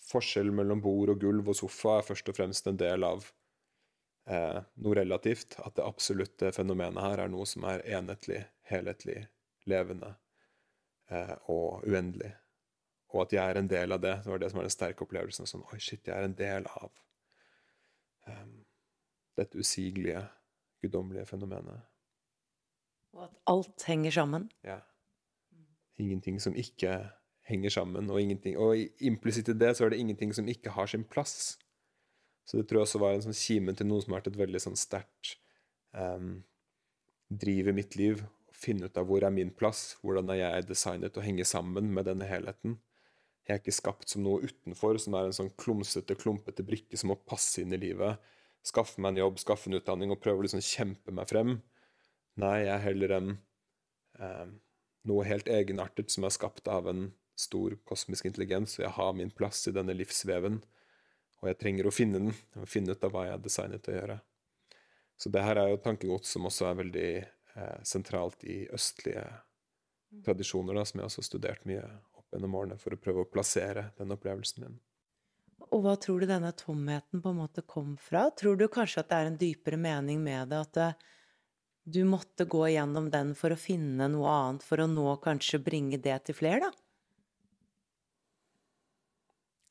forskjellen 0.09 0.55
mellom 0.57 0.81
bord 0.81 1.13
og 1.13 1.21
gulv 1.21 1.51
og 1.51 1.57
sofa 1.57 1.99
er 1.99 2.07
først 2.07 2.31
og 2.31 2.37
fremst 2.39 2.67
en 2.69 2.79
del 2.79 3.05
av 3.05 3.27
eh, 4.29 4.59
noe 4.83 4.97
relativt. 4.97 5.59
At 5.63 5.77
det 5.77 5.85
absolutte 5.85 6.53
fenomenet 6.55 7.03
her 7.03 7.25
er 7.25 7.31
noe 7.31 7.45
som 7.49 7.67
er 7.69 7.83
enhetlig, 7.85 8.41
helhetlig, 8.71 9.21
levende 9.69 10.15
eh, 11.11 11.35
og 11.51 11.85
uendelig. 11.87 12.33
Og 13.13 13.23
at 13.25 13.33
jeg 13.33 13.51
er 13.51 13.61
en 13.61 13.69
del 13.69 13.93
av 13.95 14.01
det. 14.03 14.15
Det 14.23 14.33
var 14.33 14.41
det 14.41 14.51
som 14.51 14.61
var 14.61 14.67
den 14.67 14.75
sterke 14.75 15.05
opplevelsen. 15.05 15.49
Sånn, 15.49 15.65
Oi, 15.73 15.79
shit, 15.81 16.03
jeg 16.05 16.13
er 16.13 16.27
en 16.27 16.37
del 16.37 16.67
av 16.69 16.91
um, 18.29 18.59
dette 19.39 19.57
usigelige, 19.57 20.21
guddommelige 20.83 21.25
fenomenet. 21.25 21.88
Og 23.15 23.25
at 23.25 23.37
alt 23.49 23.85
henger 23.87 24.13
sammen. 24.15 24.49
Ja. 24.65 24.79
Ingenting 25.99 26.39
som 26.41 26.55
ikke 26.55 26.97
henger 27.49 27.73
sammen, 27.73 28.09
og, 28.13 28.19
og 28.61 29.03
implisitt 29.03 29.49
i 29.49 29.57
det 29.57 29.73
så 29.77 29.85
er 29.85 29.93
det 29.93 30.01
ingenting 30.03 30.33
som 30.35 30.47
ikke 30.47 30.75
har 30.75 30.89
sin 30.89 31.03
plass. 31.03 31.57
Så 32.45 32.57
det 32.57 32.67
tror 32.69 32.81
jeg 32.81 32.87
også 32.87 33.01
var 33.01 33.15
en 33.15 33.25
sånn 33.27 33.37
kime 33.37 33.73
til 33.77 33.89
noe 33.89 34.01
som 34.01 34.13
har 34.13 34.21
vært 34.21 34.31
et 34.31 34.41
veldig 34.41 34.61
sånn 34.63 34.77
sterkt 34.79 35.35
um, 35.93 36.39
driv 37.29 37.69
i 37.69 37.75
mitt 37.77 37.97
liv. 37.99 38.23
Finne 38.53 38.89
ut 38.89 38.97
av 38.97 39.05
hvor 39.09 39.25
er 39.25 39.33
min 39.33 39.51
plass, 39.55 39.99
hvordan 40.01 40.31
er 40.33 40.41
jeg 40.41 40.69
designet 40.69 41.17
å 41.17 41.25
henge 41.25 41.45
sammen 41.45 41.91
med 41.93 42.09
denne 42.09 42.29
helheten. 42.29 42.79
Jeg 43.45 43.55
er 43.55 43.61
ikke 43.63 43.73
skapt 43.73 44.11
som 44.11 44.25
noe 44.25 44.45
utenfor, 44.45 44.97
som 45.01 45.15
er 45.17 45.29
en 45.29 45.35
sånn 45.35 45.53
klumsete, 45.57 46.17
klumpete 46.19 46.65
brikke 46.65 46.97
som 46.99 47.09
må 47.13 47.17
passe 47.29 47.63
inn 47.63 47.73
i 47.73 47.81
livet. 47.81 48.21
Skaffe 48.65 49.01
meg 49.01 49.15
en 49.15 49.23
jobb, 49.23 49.39
skaffe 49.41 49.69
en 49.69 49.77
utdanning 49.79 50.13
og 50.13 50.19
prøve 50.21 50.43
å 50.43 50.45
liksom 50.45 50.61
kjempe 50.61 51.13
meg 51.15 51.29
frem. 51.31 51.55
Nei, 52.39 52.57
jeg 52.65 52.73
er 52.75 52.83
heller 52.83 53.15
en 53.17 53.31
eh, 54.19 54.45
noe 55.09 55.25
helt 55.27 55.49
egenartet 55.49 56.11
som 56.13 56.27
er 56.27 56.35
skapt 56.35 56.67
av 56.71 56.89
en 56.91 57.09
stor 57.39 57.75
kosmisk 57.87 58.27
intelligens, 58.27 58.77
og 58.77 58.85
jeg 58.85 58.95
har 58.97 59.15
min 59.15 59.31
plass 59.31 59.63
i 59.69 59.75
denne 59.75 59.95
livsveven. 59.95 60.59
Og 61.39 61.47
jeg 61.47 61.59
trenger 61.61 61.87
å 61.87 61.93
finne 61.95 62.19
den, 62.19 62.33
og 62.59 62.67
finne 62.67 62.93
ut 62.93 63.05
av 63.07 63.13
hva 63.15 63.25
jeg 63.29 63.37
er 63.37 63.45
designet 63.45 63.83
til 63.85 63.95
å 63.95 63.99
gjøre. 64.01 64.17
Så 65.19 65.31
det 65.31 65.43
her 65.43 65.59
er 65.59 65.71
jo 65.71 65.79
tankegods 65.83 66.33
som 66.35 66.47
også 66.47 66.67
er 66.67 66.79
veldig 66.79 67.07
eh, 67.19 67.79
sentralt 67.87 68.43
i 68.47 68.61
østlige 68.75 69.23
tradisjoner, 70.25 70.75
da, 70.75 70.85
som 70.87 70.99
jeg 70.99 71.09
også 71.09 71.21
har 71.21 71.27
studert 71.27 71.65
mye 71.69 71.83
opp 72.19 72.27
gjennom 72.35 72.55
årene 72.59 72.77
for 72.79 72.95
å 72.95 72.99
prøve 72.99 73.23
å 73.23 73.31
plassere 73.31 73.89
den 73.99 74.15
opplevelsen 74.15 74.65
min. 74.65 74.77
Og 75.69 75.83
hva 75.83 75.95
tror 76.01 76.23
du 76.23 76.27
denne 76.29 76.51
tomheten 76.57 77.21
på 77.21 77.31
en 77.31 77.39
måte 77.39 77.63
kom 77.67 77.93
fra? 78.01 78.29
Tror 78.35 78.57
du 78.57 78.65
kanskje 78.71 79.03
at 79.03 79.11
det 79.11 79.19
er 79.19 79.29
en 79.29 79.39
dypere 79.39 79.79
mening 79.79 80.21
med 80.23 80.51
det, 80.51 80.61
at 80.65 80.73
det, 80.75 80.89
du 81.91 82.03
måtte 82.07 82.45
gå 82.45 82.67
gjennom 82.71 83.09
den 83.13 83.33
for 83.37 83.53
å 83.53 83.59
finne 83.59 84.07
noe 84.11 84.29
annet, 84.33 84.65
for 84.65 84.81
å 84.81 84.87
nå 84.89 85.15
kanskje 85.23 85.61
bringe 85.63 85.99
det 86.01 86.17
til 86.27 86.37
flere, 86.37 86.69
da? 86.69 86.71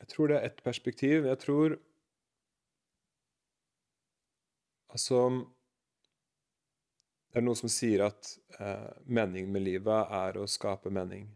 Jeg 0.02 0.14
tror 0.14 0.30
det 0.30 0.38
er 0.38 0.46
ett 0.48 0.62
perspektiv. 0.64 1.26
Jeg 1.28 1.40
tror 1.44 1.78
Altså 4.88 5.18
Det 7.28 7.37
er 7.37 7.44
noen 7.44 7.58
som 7.60 7.68
sier 7.68 8.06
at 8.06 8.30
eh, 8.56 8.88
meningen 9.04 9.52
med 9.52 9.66
livet 9.66 10.14
er 10.16 10.38
å 10.40 10.46
skape 10.48 10.88
mening. 10.88 11.26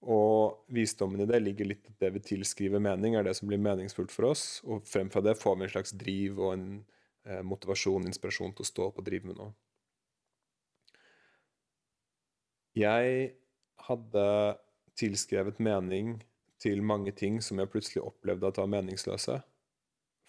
Og 0.00 0.64
visdommen 0.72 1.22
i 1.22 1.28
det 1.28 1.38
ligger 1.44 1.68
litt 1.70 1.86
at 1.86 2.02
det 2.02 2.10
vi 2.16 2.22
tilskriver 2.32 2.82
mening, 2.82 3.14
er 3.14 3.24
det 3.24 3.36
som 3.38 3.48
blir 3.48 3.60
meningsfullt 3.62 4.10
for 4.10 4.32
oss. 4.32 4.44
Og 4.66 4.82
frem 4.88 5.12
fra 5.12 5.22
det 5.22 5.36
får 5.38 5.56
vi 5.60 5.66
en 5.68 5.72
slags 5.76 5.94
driv 6.02 6.40
og 6.40 6.56
en 6.56 6.66
motivasjon, 7.44 8.06
inspirasjon 8.08 8.54
til 8.56 8.64
å 8.64 8.68
stå 8.68 8.86
opp 8.88 9.00
og 9.02 9.06
drive 9.06 9.28
med 9.28 9.38
noe. 9.40 9.52
Jeg 12.78 13.32
hadde 13.88 14.24
tilskrevet 14.98 15.60
mening 15.62 16.18
til 16.60 16.82
mange 16.84 17.12
ting 17.16 17.40
som 17.42 17.60
jeg 17.60 17.70
plutselig 17.72 18.02
opplevde 18.04 18.50
at 18.50 18.60
var 18.60 18.70
meningsløse. 18.70 19.40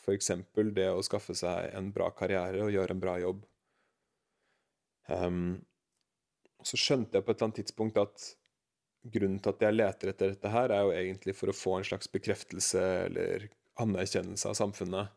F.eks. 0.01 0.31
det 0.73 0.87
å 0.89 1.03
skaffe 1.05 1.35
seg 1.37 1.73
en 1.77 1.91
bra 1.93 2.09
karriere 2.15 2.63
og 2.65 2.73
gjøre 2.73 2.95
en 2.95 3.03
bra 3.03 3.17
jobb. 3.21 3.43
Um, 5.11 5.59
så 6.65 6.79
skjønte 6.79 7.17
jeg 7.19 7.25
på 7.25 7.33
et 7.33 7.37
eller 7.37 7.49
annet 7.49 7.59
tidspunkt 7.61 7.99
at 8.01 8.27
grunnen 9.11 9.41
til 9.41 9.53
at 9.53 9.65
jeg 9.65 9.75
leter 9.75 10.11
etter 10.11 10.33
dette 10.33 10.51
her, 10.53 10.73
er 10.73 10.85
jo 10.85 10.93
egentlig 10.95 11.35
for 11.37 11.51
å 11.51 11.57
få 11.57 11.77
en 11.77 11.87
slags 11.87 12.09
bekreftelse 12.13 12.81
eller 13.07 13.47
anerkjennelse 13.81 14.49
av 14.49 14.57
samfunnet, 14.57 15.13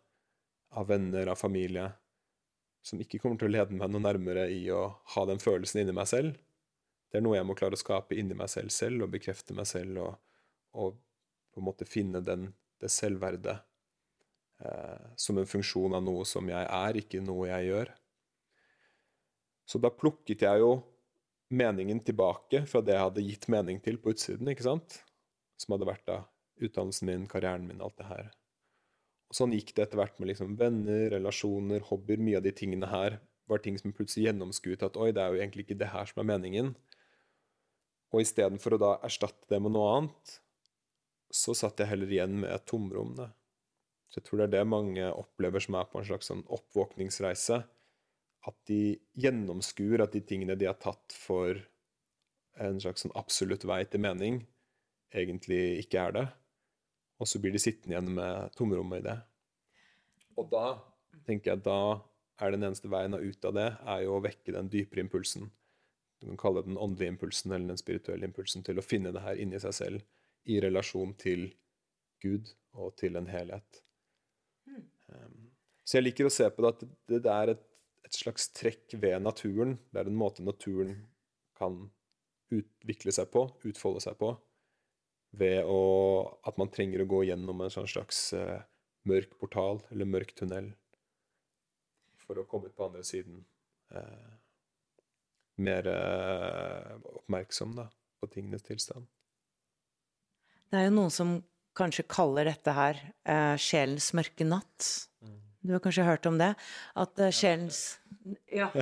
av 0.74 0.88
venner, 0.90 1.30
av 1.30 1.38
familie, 1.40 1.88
som 2.84 3.00
ikke 3.00 3.20
kommer 3.22 3.40
til 3.40 3.48
å 3.48 3.54
lede 3.54 3.76
meg 3.76 3.90
noe 3.90 4.02
nærmere 4.04 4.48
i 4.52 4.66
å 4.74 4.86
ha 5.14 5.24
den 5.28 5.40
følelsen 5.40 5.82
inni 5.82 5.94
meg 5.96 6.08
selv. 6.10 6.36
Det 7.08 7.20
er 7.20 7.24
noe 7.24 7.38
jeg 7.38 7.46
må 7.48 7.56
klare 7.56 7.78
å 7.78 7.80
skape 7.80 8.16
inni 8.18 8.36
meg 8.36 8.50
selv 8.52 8.74
selv, 8.74 9.06
og 9.06 9.12
bekrefte 9.14 9.56
meg 9.56 9.68
selv, 9.70 10.00
og, 10.02 10.16
og 10.74 10.98
på 11.54 11.62
en 11.62 11.68
måte 11.68 11.88
finne 11.88 12.20
den, 12.24 12.48
det 12.82 12.90
selvverdet 12.92 13.56
eh, 14.60 15.04
som 15.16 15.38
en 15.38 15.48
funksjon 15.48 15.94
av 15.94 16.02
noe 16.04 16.26
som 16.28 16.48
jeg 16.50 16.66
er, 16.66 16.98
ikke 17.00 17.22
noe 17.24 17.48
jeg 17.52 17.70
gjør. 17.70 17.94
Så 19.64 19.80
da 19.80 19.92
plukket 19.94 20.44
jeg 20.44 20.60
jo 20.60 20.74
meningen 21.54 22.02
tilbake 22.04 22.64
fra 22.68 22.82
det 22.84 22.96
jeg 22.96 23.06
hadde 23.06 23.24
gitt 23.24 23.48
mening 23.52 23.80
til 23.84 24.00
på 24.02 24.12
utsiden, 24.12 24.50
ikke 24.50 24.66
sant? 24.66 24.98
Som 25.60 25.76
hadde 25.76 25.88
vært 25.88 26.06
da 26.10 26.18
utdannelsen 26.60 27.08
min, 27.08 27.28
karrieren 27.30 27.66
min, 27.68 27.82
alt 27.84 27.96
det 28.00 28.10
her. 28.10 28.32
Sånn 29.32 29.54
gikk 29.56 29.72
det 29.74 29.86
etter 29.86 30.00
hvert 30.00 30.18
med 30.20 30.30
liksom 30.30 30.56
venner, 30.60 31.08
relasjoner, 31.14 31.84
hobbyer. 31.88 32.20
Mye 32.22 32.38
av 32.40 32.44
de 32.44 32.52
tingene 32.54 32.90
her 32.90 33.18
var 33.50 33.60
ting 33.64 33.78
som 33.80 33.92
plutselig 33.96 34.28
gjennomskuet 34.28 34.84
at 34.86 34.98
oi, 35.00 35.10
det 35.14 35.22
er 35.22 35.32
jo 35.32 35.40
egentlig 35.40 35.66
ikke 35.66 35.80
det 35.80 35.90
her 35.92 36.08
som 36.08 36.22
er 36.22 36.30
meningen. 36.34 36.74
Og 38.14 38.22
istedenfor 38.22 38.76
å 38.76 38.80
da 38.80 38.92
erstatte 39.06 39.48
det 39.50 39.60
med 39.62 39.74
noe 39.74 39.90
annet, 39.96 40.36
så 41.34 41.54
satt 41.56 41.80
jeg 41.82 41.90
heller 41.90 42.12
igjen 42.12 42.36
med 42.44 42.52
et 42.54 42.66
tomrom. 42.70 43.14
Da. 43.18 43.32
Så 44.08 44.20
jeg 44.20 44.28
tror 44.28 44.40
det 44.40 44.46
er 44.46 44.54
det 44.60 44.70
mange 44.70 45.10
opplever 45.10 45.64
som 45.64 45.74
er 45.80 45.88
på 45.90 45.98
en 45.98 46.06
slags 46.06 46.30
sånn 46.30 46.44
oppvåkningsreise. 46.54 47.64
At 48.44 48.56
de 48.68 48.94
gjennomskuer 49.18 50.04
at 50.04 50.14
de 50.14 50.22
tingene 50.22 50.54
de 50.60 50.68
har 50.68 50.78
tatt 50.78 51.16
for 51.16 51.58
en 52.62 52.78
slags 52.78 53.02
sånn 53.02 53.14
absolutt 53.18 53.64
vei 53.66 53.80
til 53.90 54.04
mening, 54.04 54.44
egentlig 55.10 55.80
ikke 55.82 56.06
er 56.06 56.14
det. 56.14 56.24
Og 57.22 57.30
så 57.30 57.40
blir 57.40 57.54
de 57.54 57.62
sittende 57.62 57.94
igjen 57.94 58.14
med 58.16 58.54
tomrommet 58.58 59.02
i 59.02 59.06
det. 59.08 59.18
Og 60.40 60.48
da 60.50 60.66
tenker 61.28 61.54
jeg 61.54 61.64
da 61.66 61.78
er 62.42 62.50
den 62.50 62.66
eneste 62.66 62.90
veien 62.90 63.14
ut 63.14 63.46
av 63.46 63.54
det, 63.54 63.68
er 63.86 64.00
jo 64.02 64.16
å 64.16 64.24
vekke 64.24 64.56
den 64.56 64.70
dypere 64.72 65.04
impulsen 65.04 65.52
du 66.24 66.30
kan 66.30 66.36
kalle 66.36 66.62
det 66.62 66.70
den 66.70 66.78
åndelige 66.78 67.12
impulsen 67.12 67.52
eller 67.52 67.68
den 67.68 67.78
spirituelle 67.78 68.24
impulsen 68.24 68.64
til 68.64 68.78
å 68.80 68.84
finne 68.84 69.12
det 69.12 69.22
her 69.26 69.40
inni 69.40 69.58
seg 69.60 69.74
selv 69.76 70.04
i 70.48 70.56
relasjon 70.62 71.12
til 71.20 71.50
Gud 72.24 72.48
og 72.80 72.94
til 72.96 73.18
en 73.20 73.28
helhet. 73.28 73.82
Um, 75.12 75.50
så 75.84 75.98
jeg 75.98 76.06
liker 76.06 76.28
å 76.28 76.32
se 76.32 76.48
på 76.48 76.64
det 76.64 76.70
at 76.72 76.84
det, 76.86 77.18
det 77.26 77.34
er 77.34 77.52
et, 77.52 77.66
et, 78.06 78.16
slags 78.16 78.48
trekk 78.56 78.96
ved 79.02 79.20
naturen. 79.20 79.76
Det 79.92 80.00
er 80.00 80.08
en 80.08 80.16
måte 80.16 80.46
naturen 80.46 80.96
kan 81.60 81.82
utvikle 82.54 83.12
seg 83.12 83.28
på, 83.34 83.44
utfolde 83.68 84.00
seg 84.06 84.16
på, 84.16 84.32
ved 85.38 85.66
å, 85.66 85.80
at 86.46 86.58
man 86.60 86.70
trenger 86.72 87.02
å 87.02 87.08
gå 87.10 87.24
gjennom 87.28 87.64
en 87.64 87.72
sånn 87.72 87.88
slags 87.90 88.28
uh, 88.36 88.60
mørk 89.08 89.34
portal 89.40 89.82
eller 89.90 90.08
mørk 90.08 90.34
tunnel 90.38 90.72
for 92.24 92.40
å 92.40 92.46
komme 92.48 92.70
ut 92.70 92.76
på 92.76 92.86
andre 92.86 93.04
siden. 93.06 93.42
Uh, 93.92 94.32
mer 95.62 95.86
uh, 95.86 96.94
oppmerksom 97.20 97.76
da, 97.78 97.88
på 98.20 98.30
tingenes 98.32 98.64
tilstand. 98.66 99.06
Det 100.70 100.80
er 100.80 100.88
jo 100.88 100.96
noen 100.96 101.12
som 101.14 101.36
kanskje 101.78 102.06
kaller 102.10 102.48
dette 102.48 102.74
her 102.74 102.98
uh, 103.28 103.54
sjelens 103.60 104.10
mørke 104.16 104.46
natt. 104.46 104.88
Mm. 105.22 105.38
Du 105.64 105.74
har 105.76 105.82
kanskje 105.84 106.06
hørt 106.06 106.26
om 106.30 106.40
det? 106.40 106.54
At 106.98 107.22
uh, 107.22 107.30
sjelens 107.34 108.00
Ja. 108.50 108.70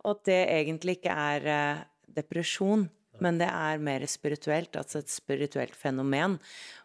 Og 0.00 0.10
at 0.14 0.24
det 0.28 0.40
egentlig 0.54 1.00
ikke 1.00 1.12
er 1.12 1.84
depresjon, 2.08 2.86
men 3.24 3.40
det 3.40 3.48
er 3.50 3.82
mer 3.82 4.04
spirituelt, 4.10 4.76
altså 4.76 5.00
et 5.00 5.12
spirituelt 5.12 5.76
fenomen, 5.76 6.38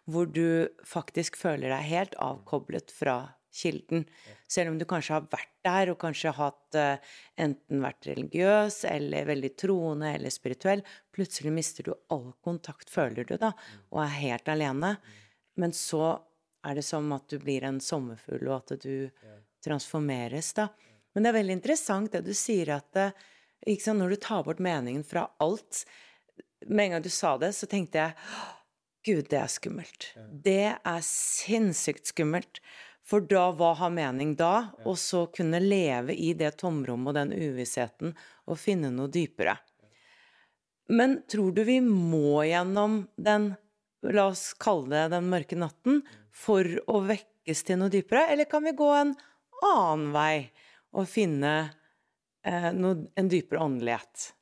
hvor 0.04 0.28
du 0.28 0.68
faktisk 0.86 1.38
føler 1.40 1.72
deg 1.72 1.90
helt 1.90 2.16
avkoblet 2.22 2.92
fra 2.94 3.18
kilden. 3.56 4.04
Selv 4.48 4.72
om 4.72 4.78
du 4.78 4.84
kanskje 4.88 5.16
har 5.16 5.28
vært 5.32 5.52
der 5.66 5.90
og 5.92 5.98
kanskje 6.02 6.34
hatt 6.36 6.76
uh, 6.78 7.14
enten 7.40 7.82
vært 7.82 8.08
religiøs 8.10 8.82
eller 8.90 9.28
veldig 9.30 9.52
troende 9.58 10.12
eller 10.18 10.34
spirituell, 10.34 10.84
plutselig 11.14 11.54
mister 11.56 11.88
du 11.88 11.94
all 12.12 12.30
kontakt, 12.44 12.92
føler 12.92 13.26
du, 13.26 13.36
da, 13.40 13.54
og 13.94 14.02
er 14.04 14.18
helt 14.20 14.52
alene. 14.52 14.96
Men 15.56 15.72
så 15.76 16.18
er 16.66 16.76
det 16.78 16.84
som 16.84 17.08
at 17.16 17.28
du 17.30 17.38
blir 17.40 17.64
en 17.64 17.80
sommerfugl, 17.82 18.48
og 18.50 18.58
at 18.58 18.82
du 18.82 19.08
transformeres, 19.64 20.52
da. 20.58 20.68
Men 21.14 21.24
det 21.24 21.30
er 21.30 21.38
veldig 21.38 21.56
interessant 21.56 22.12
det 22.12 22.26
du 22.26 22.34
sier, 22.36 22.74
at 22.76 22.98
eh, 23.00 23.26
ikke 23.72 23.86
sant, 23.86 24.02
når 24.02 24.12
du 24.12 24.18
tar 24.20 24.42
bort 24.46 24.60
meningen 24.62 25.04
fra 25.06 25.24
alt 25.42 25.86
Med 26.68 26.84
en 26.84 26.96
gang 26.96 27.04
du 27.04 27.12
sa 27.12 27.36
det, 27.38 27.52
så 27.56 27.68
tenkte 27.70 28.02
jeg 28.02 28.14
Gud, 29.06 29.28
det 29.30 29.38
er 29.38 29.50
skummelt. 29.50 30.08
Det 30.42 30.74
er 30.74 31.02
sinnssykt 31.06 32.10
skummelt. 32.10 32.58
For 33.06 33.22
da, 33.22 33.52
hva 33.54 33.70
har 33.78 33.92
mening 33.94 34.32
da? 34.38 34.72
Og 34.82 34.98
så 34.98 35.28
kunne 35.30 35.62
leve 35.62 36.16
i 36.18 36.32
det 36.34 36.56
tomrommet 36.58 37.12
og 37.12 37.18
den 37.20 37.34
uvissheten 37.36 38.16
og 38.50 38.58
finne 38.58 38.90
noe 38.90 39.12
dypere. 39.14 39.54
Men 40.90 41.20
tror 41.30 41.54
du 41.54 41.62
vi 41.66 41.78
må 41.82 42.42
gjennom 42.46 43.04
den, 43.14 43.52
la 44.02 44.26
oss 44.32 44.48
kalle 44.58 44.90
det 44.90 45.14
den 45.14 45.30
mørke 45.30 45.58
natten, 45.58 46.02
for 46.34 46.66
å 46.90 47.00
vekkes 47.06 47.62
til 47.66 47.80
noe 47.80 47.94
dypere, 47.94 48.26
eller 48.34 48.50
kan 48.50 48.66
vi 48.66 48.74
gå 48.76 48.90
en 48.94 49.14
annen 49.62 50.10
vei 50.14 50.50
og 50.96 51.08
finne 51.10 51.54
eh, 52.42 52.70
noe, 52.74 53.06
en 53.14 53.30
dypere 53.30 53.62
åndelighet? 53.62 54.32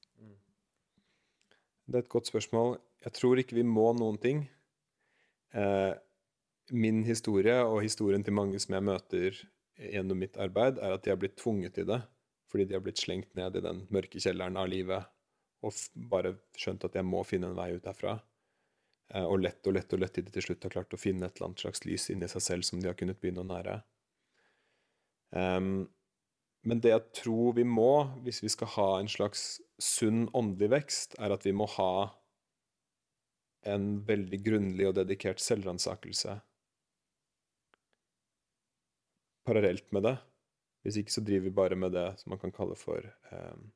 Det 1.86 1.98
er 1.98 2.04
et 2.04 2.12
godt 2.12 2.30
spørsmål. 2.30 2.78
Jeg 3.04 3.12
tror 3.18 3.40
ikke 3.40 3.58
vi 3.58 3.66
må 3.68 3.90
noen 3.96 4.16
ting. 4.20 4.46
Eh, 5.54 5.92
min 6.72 7.02
historie 7.04 7.56
og 7.62 7.82
historien 7.84 8.24
til 8.24 8.36
mange 8.36 8.58
som 8.62 8.74
jeg 8.74 8.86
møter 8.88 9.40
gjennom 9.76 10.18
mitt 10.18 10.38
arbeid, 10.40 10.78
er 10.78 10.94
at 10.96 11.04
de 11.04 11.12
har 11.12 11.20
blitt 11.20 11.36
tvunget 11.40 11.76
til 11.78 11.88
det 11.90 12.02
fordi 12.54 12.68
de 12.70 12.76
har 12.76 12.82
blitt 12.84 13.00
slengt 13.02 13.32
ned 13.34 13.56
i 13.58 13.60
den 13.64 13.80
mørke 13.90 14.20
kjelleren 14.22 14.54
av 14.60 14.68
livet 14.70 15.08
og 15.66 15.74
bare 16.12 16.36
skjønt 16.54 16.84
at 16.86 16.94
jeg 16.94 17.06
må 17.08 17.24
finne 17.26 17.48
en 17.50 17.56
vei 17.58 17.72
ut 17.74 17.82
derfra. 17.82 18.12
Eh, 19.10 19.24
og 19.24 19.40
lett 19.42 19.66
og 19.66 19.74
lett 19.74 19.92
og 19.96 20.00
lett 20.00 20.14
til 20.14 20.26
de 20.26 20.34
til 20.36 20.46
slutt 20.46 20.64
har 20.66 20.74
klart 20.76 20.94
å 20.94 21.00
finne 21.00 21.26
et 21.26 21.34
eller 21.34 21.50
annet 21.50 21.64
slags 21.64 21.82
lys 21.88 22.08
inni 22.14 22.28
seg 22.30 22.44
selv 22.44 22.68
som 22.68 22.80
de 22.80 22.90
har 22.90 22.98
kunnet 23.00 23.18
begynne 23.20 23.42
å 23.42 23.48
nære. 23.48 23.80
Um, 25.34 25.88
men 26.64 26.80
det 26.80 26.92
jeg 26.92 27.04
tror 27.20 27.54
vi 27.58 27.64
må, 27.68 28.06
hvis 28.24 28.42
vi 28.44 28.50
skal 28.52 28.70
ha 28.74 28.88
en 28.98 29.10
slags 29.10 29.60
sunn 29.82 30.26
åndelig 30.36 30.70
vekst, 30.72 31.16
er 31.20 31.34
at 31.34 31.44
vi 31.46 31.52
må 31.56 31.68
ha 31.76 32.08
en 33.68 34.04
veldig 34.08 34.40
grundig 34.44 34.88
og 34.88 34.96
dedikert 34.98 35.40
selvransakelse 35.40 36.38
parallelt 39.44 39.90
med 39.92 40.06
det. 40.08 40.16
Hvis 40.84 40.98
ikke 41.00 41.14
så 41.14 41.24
driver 41.24 41.48
vi 41.48 41.58
bare 41.58 41.76
med 41.76 41.94
det 41.96 42.06
som 42.20 42.34
man 42.34 42.40
kan 42.40 42.52
kalle 42.52 42.76
for 42.76 43.04
um, 43.32 43.70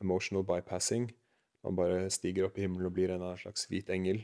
emotional 0.00 0.44
bypassing. 0.46 1.10
Man 1.64 1.76
bare 1.76 2.08
stiger 2.12 2.46
opp 2.46 2.58
i 2.58 2.64
himmelen 2.64 2.88
og 2.88 2.96
blir 2.96 3.12
en 3.12 3.24
slags 3.40 3.66
hvit 3.68 3.90
engel. 3.92 4.22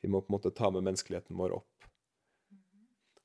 Vi 0.00 0.08
må 0.08 0.22
på 0.22 0.32
en 0.32 0.38
måte 0.38 0.54
ta 0.56 0.70
med 0.72 0.86
menneskeligheten 0.86 1.36
vår 1.36 1.58
opp. 1.60 1.69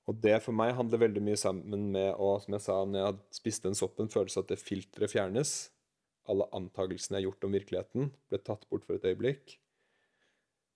Og 0.05 0.17
det 0.21 0.37
for 0.45 0.53
meg 0.53 0.75
handler 0.77 1.01
veldig 1.01 1.23
mye 1.25 1.37
sammen 1.39 1.87
med 1.95 2.11
å, 2.21 2.35
som 2.41 2.53
jeg 2.53 2.63
sa, 2.67 2.77
når 2.85 2.99
jeg 2.99 3.07
hadde 3.09 3.37
spist 3.39 3.65
den 3.65 3.77
soppen, 3.77 4.11
følelse 4.13 4.43
at 4.43 4.51
det 4.51 4.61
filteret 4.61 5.11
fjernes. 5.11 5.53
Alle 6.29 6.45
antakelsene 6.57 7.17
jeg 7.17 7.23
har 7.23 7.31
gjort 7.31 7.47
om 7.47 7.55
virkeligheten, 7.57 8.11
ble 8.29 8.41
tatt 8.41 8.67
bort 8.69 8.85
for 8.85 8.97
et 8.97 9.07
øyeblikk. 9.09 9.57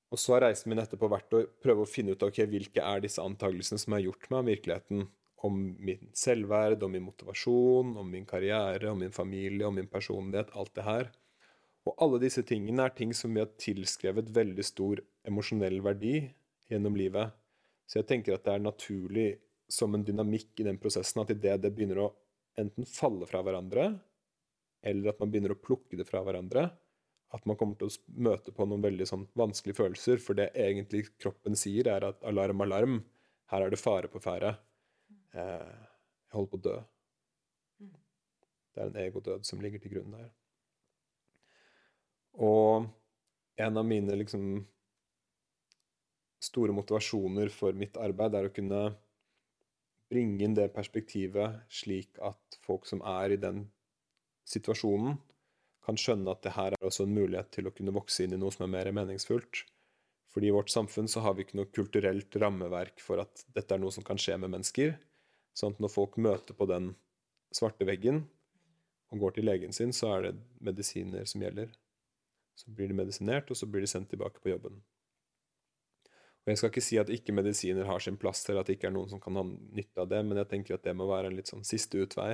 Og 0.10 0.18
så 0.18 0.36
har 0.36 0.48
reisen 0.48 0.72
min 0.72 0.82
etterpå 0.82 1.10
vært 1.12 1.36
å 1.38 1.44
prøve 1.62 1.86
å 1.86 1.90
finne 1.90 2.16
ut 2.18 2.26
ok, 2.26 2.42
hvilke 2.50 2.82
er 2.82 3.04
disse 3.04 3.22
antakelsene 3.22 3.82
som 3.82 3.94
jeg 3.94 4.02
har 4.02 4.08
gjort 4.08 4.30
meg 4.32 4.40
om 4.40 4.50
virkeligheten. 4.50 5.08
Om 5.46 5.60
min 5.88 6.10
selvverd, 6.18 6.82
om 6.84 6.92
min 6.92 7.06
motivasjon, 7.06 7.94
om 8.02 8.10
min 8.12 8.26
karriere, 8.28 8.90
om 8.90 8.98
min 9.00 9.14
familie, 9.16 9.68
om 9.68 9.78
min 9.78 9.88
personlighet. 9.88 10.50
Alt 10.58 10.74
det 10.76 10.88
her. 10.88 11.12
Og 11.88 11.94
alle 12.02 12.20
disse 12.26 12.44
tingene 12.46 12.90
er 12.90 12.96
ting 12.98 13.14
som 13.16 13.32
vi 13.34 13.44
har 13.44 13.54
tilskrevet 13.62 14.34
veldig 14.36 14.66
stor 14.66 15.00
emosjonell 15.30 15.80
verdi 15.86 16.18
gjennom 16.70 16.98
livet. 16.98 17.39
Så 17.90 18.00
jeg 18.00 18.10
tenker 18.10 18.36
at 18.36 18.46
det 18.46 18.54
er 18.54 18.62
naturlig 18.62 19.30
som 19.70 19.96
en 19.96 20.06
dynamikk 20.06 20.62
i 20.62 20.66
den 20.68 20.78
prosessen 20.82 21.24
at 21.24 21.32
idet 21.34 21.58
det 21.64 21.72
begynner 21.74 22.04
å 22.04 22.12
enten 22.60 22.86
falle 22.90 23.26
fra 23.30 23.42
hverandre, 23.46 23.90
eller 24.86 25.12
at 25.12 25.20
man 25.22 25.32
begynner 25.32 25.56
å 25.56 25.60
plukke 25.60 25.98
det 25.98 26.06
fra 26.08 26.22
hverandre, 26.26 26.68
at 27.34 27.46
man 27.50 27.58
kommer 27.58 27.78
til 27.78 27.90
å 27.90 28.22
møte 28.30 28.54
på 28.56 28.66
noen 28.66 28.84
veldig 28.86 29.06
sånn 29.06 29.26
vanskelige 29.38 29.78
følelser. 29.78 30.22
For 30.22 30.38
det 30.38 30.50
egentlig 30.58 31.04
kroppen 31.22 31.58
sier, 31.60 31.90
er 31.92 32.08
at 32.08 32.24
alarm, 32.26 32.64
alarm, 32.66 32.96
her 33.54 33.66
er 33.66 33.74
det 33.74 33.82
fare 33.82 34.10
på 34.10 34.22
ferde. 34.24 34.56
Eh, 35.34 35.76
jeg 36.30 36.38
holder 36.38 36.52
på 36.54 36.60
å 36.62 36.66
dø. 36.66 36.78
Det 38.74 38.82
er 38.82 38.90
en 38.90 39.00
egodød 39.04 39.46
som 39.46 39.62
ligger 39.62 39.82
til 39.82 39.94
grunn 39.94 40.16
der. 40.16 40.30
Og 42.40 42.90
en 43.60 43.78
av 43.82 43.86
mine 43.86 44.18
liksom 44.18 44.64
store 46.44 46.74
motivasjoner 46.76 47.52
for 47.54 47.76
mitt 47.78 47.98
arbeid 48.00 48.36
er 48.36 48.48
å 48.48 48.54
kunne 48.54 48.84
bringe 50.10 50.46
inn 50.46 50.56
det 50.58 50.72
perspektivet 50.74 51.60
slik 51.70 52.18
at 52.26 52.60
folk 52.66 52.88
som 52.90 53.04
er 53.06 53.36
i 53.36 53.42
den 53.42 53.68
situasjonen, 54.50 55.20
kan 55.86 55.98
skjønne 55.98 56.34
at 56.34 56.42
det 56.46 56.54
her 56.56 56.76
er 56.76 56.86
også 56.86 57.06
en 57.06 57.14
mulighet 57.16 57.52
til 57.54 57.70
å 57.70 57.74
kunne 57.74 57.94
vokse 57.96 58.26
inn 58.26 58.34
i 58.36 58.40
noe 58.40 58.54
som 58.54 58.66
er 58.66 58.74
mer 58.74 58.90
meningsfullt. 58.94 59.64
Fordi 60.30 60.50
i 60.50 60.54
vårt 60.54 60.70
samfunn 60.70 61.10
så 61.10 61.24
har 61.26 61.36
vi 61.36 61.46
ikke 61.46 61.58
noe 61.58 61.72
kulturelt 61.74 62.36
rammeverk 62.42 63.02
for 63.02 63.22
at 63.24 63.46
dette 63.56 63.74
er 63.74 63.82
noe 63.82 63.94
som 63.94 64.06
kan 64.06 64.20
skje 64.22 64.38
med 64.42 64.54
mennesker. 64.54 64.94
Sånn 65.58 65.74
at 65.74 65.82
når 65.82 65.94
folk 65.94 66.20
møter 66.22 66.58
på 66.58 66.68
den 66.70 66.92
svarte 67.56 67.88
veggen 67.90 68.24
og 69.10 69.24
går 69.24 69.38
til 69.38 69.50
legen 69.50 69.74
sin, 69.74 69.94
så 69.96 70.14
er 70.16 70.28
det 70.28 70.36
medisiner 70.62 71.26
som 71.30 71.42
gjelder. 71.42 71.72
Så 72.60 72.70
blir 72.76 72.92
de 72.92 72.98
medisinert, 73.00 73.50
og 73.50 73.58
så 73.58 73.66
blir 73.66 73.82
de 73.82 73.90
sendt 73.90 74.12
tilbake 74.12 74.42
på 74.44 74.52
jobben. 74.52 74.78
Og 76.46 76.52
Jeg 76.54 76.60
skal 76.62 76.72
ikke 76.72 76.86
si 76.86 76.98
at 77.02 77.12
ikke 77.14 77.36
medisiner 77.36 77.86
har 77.86 78.02
sin 78.04 78.18
plass, 78.18 78.46
eller 78.50 78.64
at 78.64 78.70
det 78.70 78.78
ikke 78.78 78.90
er 78.90 78.96
noen 78.96 79.12
som 79.12 79.22
kan 79.22 79.36
ha 79.38 79.44
nytte 79.46 80.02
av 80.02 80.10
det, 80.10 80.22
men 80.26 80.40
jeg 80.42 80.50
tenker 80.54 80.78
at 80.78 80.86
det 80.88 80.96
må 80.98 81.10
være 81.10 81.30
en 81.30 81.38
litt 81.38 81.52
sånn 81.52 81.68
siste 81.68 82.00
utvei. 82.02 82.34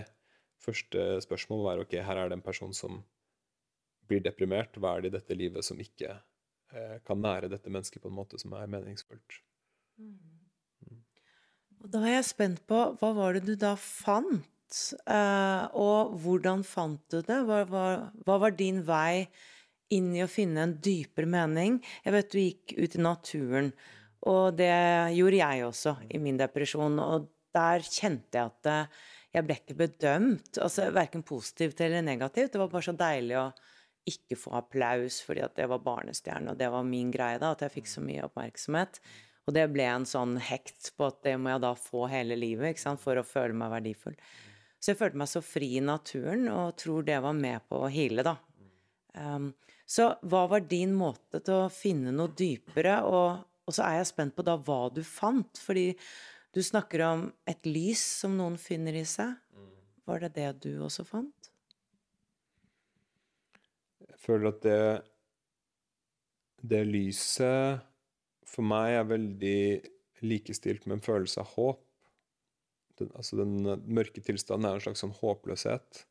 Første 0.61 1.19
spørsmål 1.25 1.61
må 1.61 1.67
være 1.67 1.85
ok, 1.85 1.97
her 2.05 2.21
er 2.21 2.31
det 2.31 2.39
en 2.39 2.45
person 2.45 2.71
som 2.73 3.01
blir 4.07 4.23
deprimert. 4.23 4.77
Hva 4.79 4.95
er 4.95 5.03
det 5.03 5.11
i 5.11 5.17
dette 5.17 5.37
livet 5.37 5.67
som 5.67 5.81
ikke 5.81 6.13
eh, 6.13 6.97
kan 7.05 7.21
nære 7.21 7.51
dette 7.51 7.73
mennesket 7.73 8.03
på 8.03 8.11
en 8.11 8.17
måte 8.21 8.39
som 8.41 8.53
er 8.55 8.71
meningsfullt? 8.71 9.41
Mm. 9.99 10.15
Og 11.83 11.91
da 11.93 12.01
er 12.05 12.19
jeg 12.19 12.29
spent 12.31 12.63
på 12.69 12.77
hva 13.01 13.11
var 13.17 13.35
det 13.35 13.45
du 13.49 13.55
da 13.59 13.75
fant? 13.79 14.45
eh, 15.05 15.65
og 15.77 16.15
hvordan 16.21 16.63
fant 16.65 17.01
du 17.11 17.21
det? 17.21 17.37
Hva, 17.47 17.63
hva, 17.69 17.85
hva, 18.25 18.37
var 18.41 18.55
din 18.57 18.81
vei 18.87 19.27
inn 19.93 20.13
i 20.15 20.23
å 20.23 20.31
finne 20.31 20.63
en 20.65 20.77
dypere 20.81 21.29
mening? 21.29 21.77
Jeg 22.05 22.15
vet 22.15 22.31
du 22.31 22.39
gikk 22.41 22.75
ut 22.79 22.97
i 22.97 23.03
naturen, 23.03 23.71
og 24.25 24.57
det 24.57 24.73
gjorde 25.17 25.41
jeg 25.41 25.65
også 25.67 25.95
i 26.09 26.21
min 26.21 26.39
depresjon. 26.39 26.97
Og 27.03 27.29
der 27.55 27.85
kjente 27.85 28.39
jeg 28.39 28.49
at 28.49 28.71
eh, 28.71 29.03
jeg 29.35 29.45
ble 29.45 29.59
ikke 29.59 29.77
bedømt, 29.83 30.57
altså 30.63 30.89
verken 30.95 31.23
positivt 31.27 31.81
eller 31.83 32.05
negativt. 32.05 32.53
Det 32.53 32.61
var 32.61 32.71
bare 32.71 32.87
så 32.87 32.95
deilig 32.97 33.37
å 33.41 33.49
ikke 34.05 34.37
få 34.37 34.53
applaus 34.59 35.17
fordi 35.25 35.43
at 35.43 35.55
det 35.57 35.67
var 35.69 35.83
barnestjerne, 35.83 36.53
og 36.53 36.59
det 36.59 36.69
var 36.71 36.85
min 36.87 37.11
greie, 37.13 37.39
da, 37.41 37.51
at 37.55 37.65
jeg 37.65 37.73
fikk 37.79 37.89
så 37.91 38.03
mye 38.05 38.25
oppmerksomhet. 38.27 39.01
Og 39.45 39.53
det 39.53 39.67
ble 39.73 39.85
en 39.89 40.07
sånn 40.09 40.39
hekt 40.41 40.91
på 40.97 41.09
at 41.09 41.21
det 41.25 41.35
må 41.37 41.51
jeg 41.53 41.63
da 41.65 41.73
få 41.77 42.07
hele 42.09 42.37
livet 42.39 42.81
sant, 42.81 43.01
for 43.01 43.17
å 43.17 43.25
føle 43.25 43.57
meg 43.57 43.73
verdifull. 43.73 44.15
Så 44.79 44.93
jeg 44.93 44.99
følte 44.99 45.21
meg 45.21 45.29
så 45.29 45.41
fri 45.45 45.69
i 45.77 45.83
naturen, 45.83 46.47
og 46.53 46.77
tror 46.81 47.05
det 47.05 47.19
var 47.21 47.37
med 47.37 47.65
på 47.69 47.83
å 47.85 47.91
hile, 47.91 48.25
da. 48.25 48.35
Um, 49.15 49.51
så 49.85 50.11
hva 50.25 50.45
var 50.49 50.65
din 50.65 50.95
måte 50.97 51.41
til 51.45 51.65
å 51.65 51.71
finne 51.73 52.13
noe 52.15 52.33
dypere, 52.33 52.99
og, 53.05 53.43
og 53.65 53.75
så 53.75 53.85
er 53.87 53.99
jeg 53.99 54.11
spent 54.11 54.35
på 54.37 54.45
da 54.45 54.57
hva 54.57 54.87
du 54.93 55.03
fant, 55.05 55.61
fordi 55.61 55.91
du 56.55 56.61
snakker 56.63 57.03
om 57.05 57.25
et 57.49 57.67
lys 57.67 58.01
som 58.21 58.37
noen 58.37 58.55
finner 58.61 58.95
i 58.97 59.05
seg. 59.07 59.35
Var 60.05 60.21
det 60.23 60.31
det 60.37 60.49
du 60.65 60.71
også 60.85 61.05
fant? 61.07 61.51
Jeg 64.05 64.21
føler 64.21 64.51
at 64.53 64.63
det 64.65 64.79
det 66.69 66.81
lyset 66.87 67.83
for 68.47 68.65
meg 68.65 68.95
er 68.99 69.09
veldig 69.09 69.59
likestilt 70.25 70.85
med 70.85 70.99
en 70.99 71.05
følelse 71.05 71.41
av 71.43 71.51
håp. 71.55 71.81
Den, 72.99 73.11
altså 73.17 73.39
den 73.41 73.57
mørke 73.91 74.23
tilstanden 74.23 74.69
er 74.69 74.77
en 74.77 74.85
slags 74.85 75.03
sånn 75.03 75.15
håpløshet. 75.17 76.05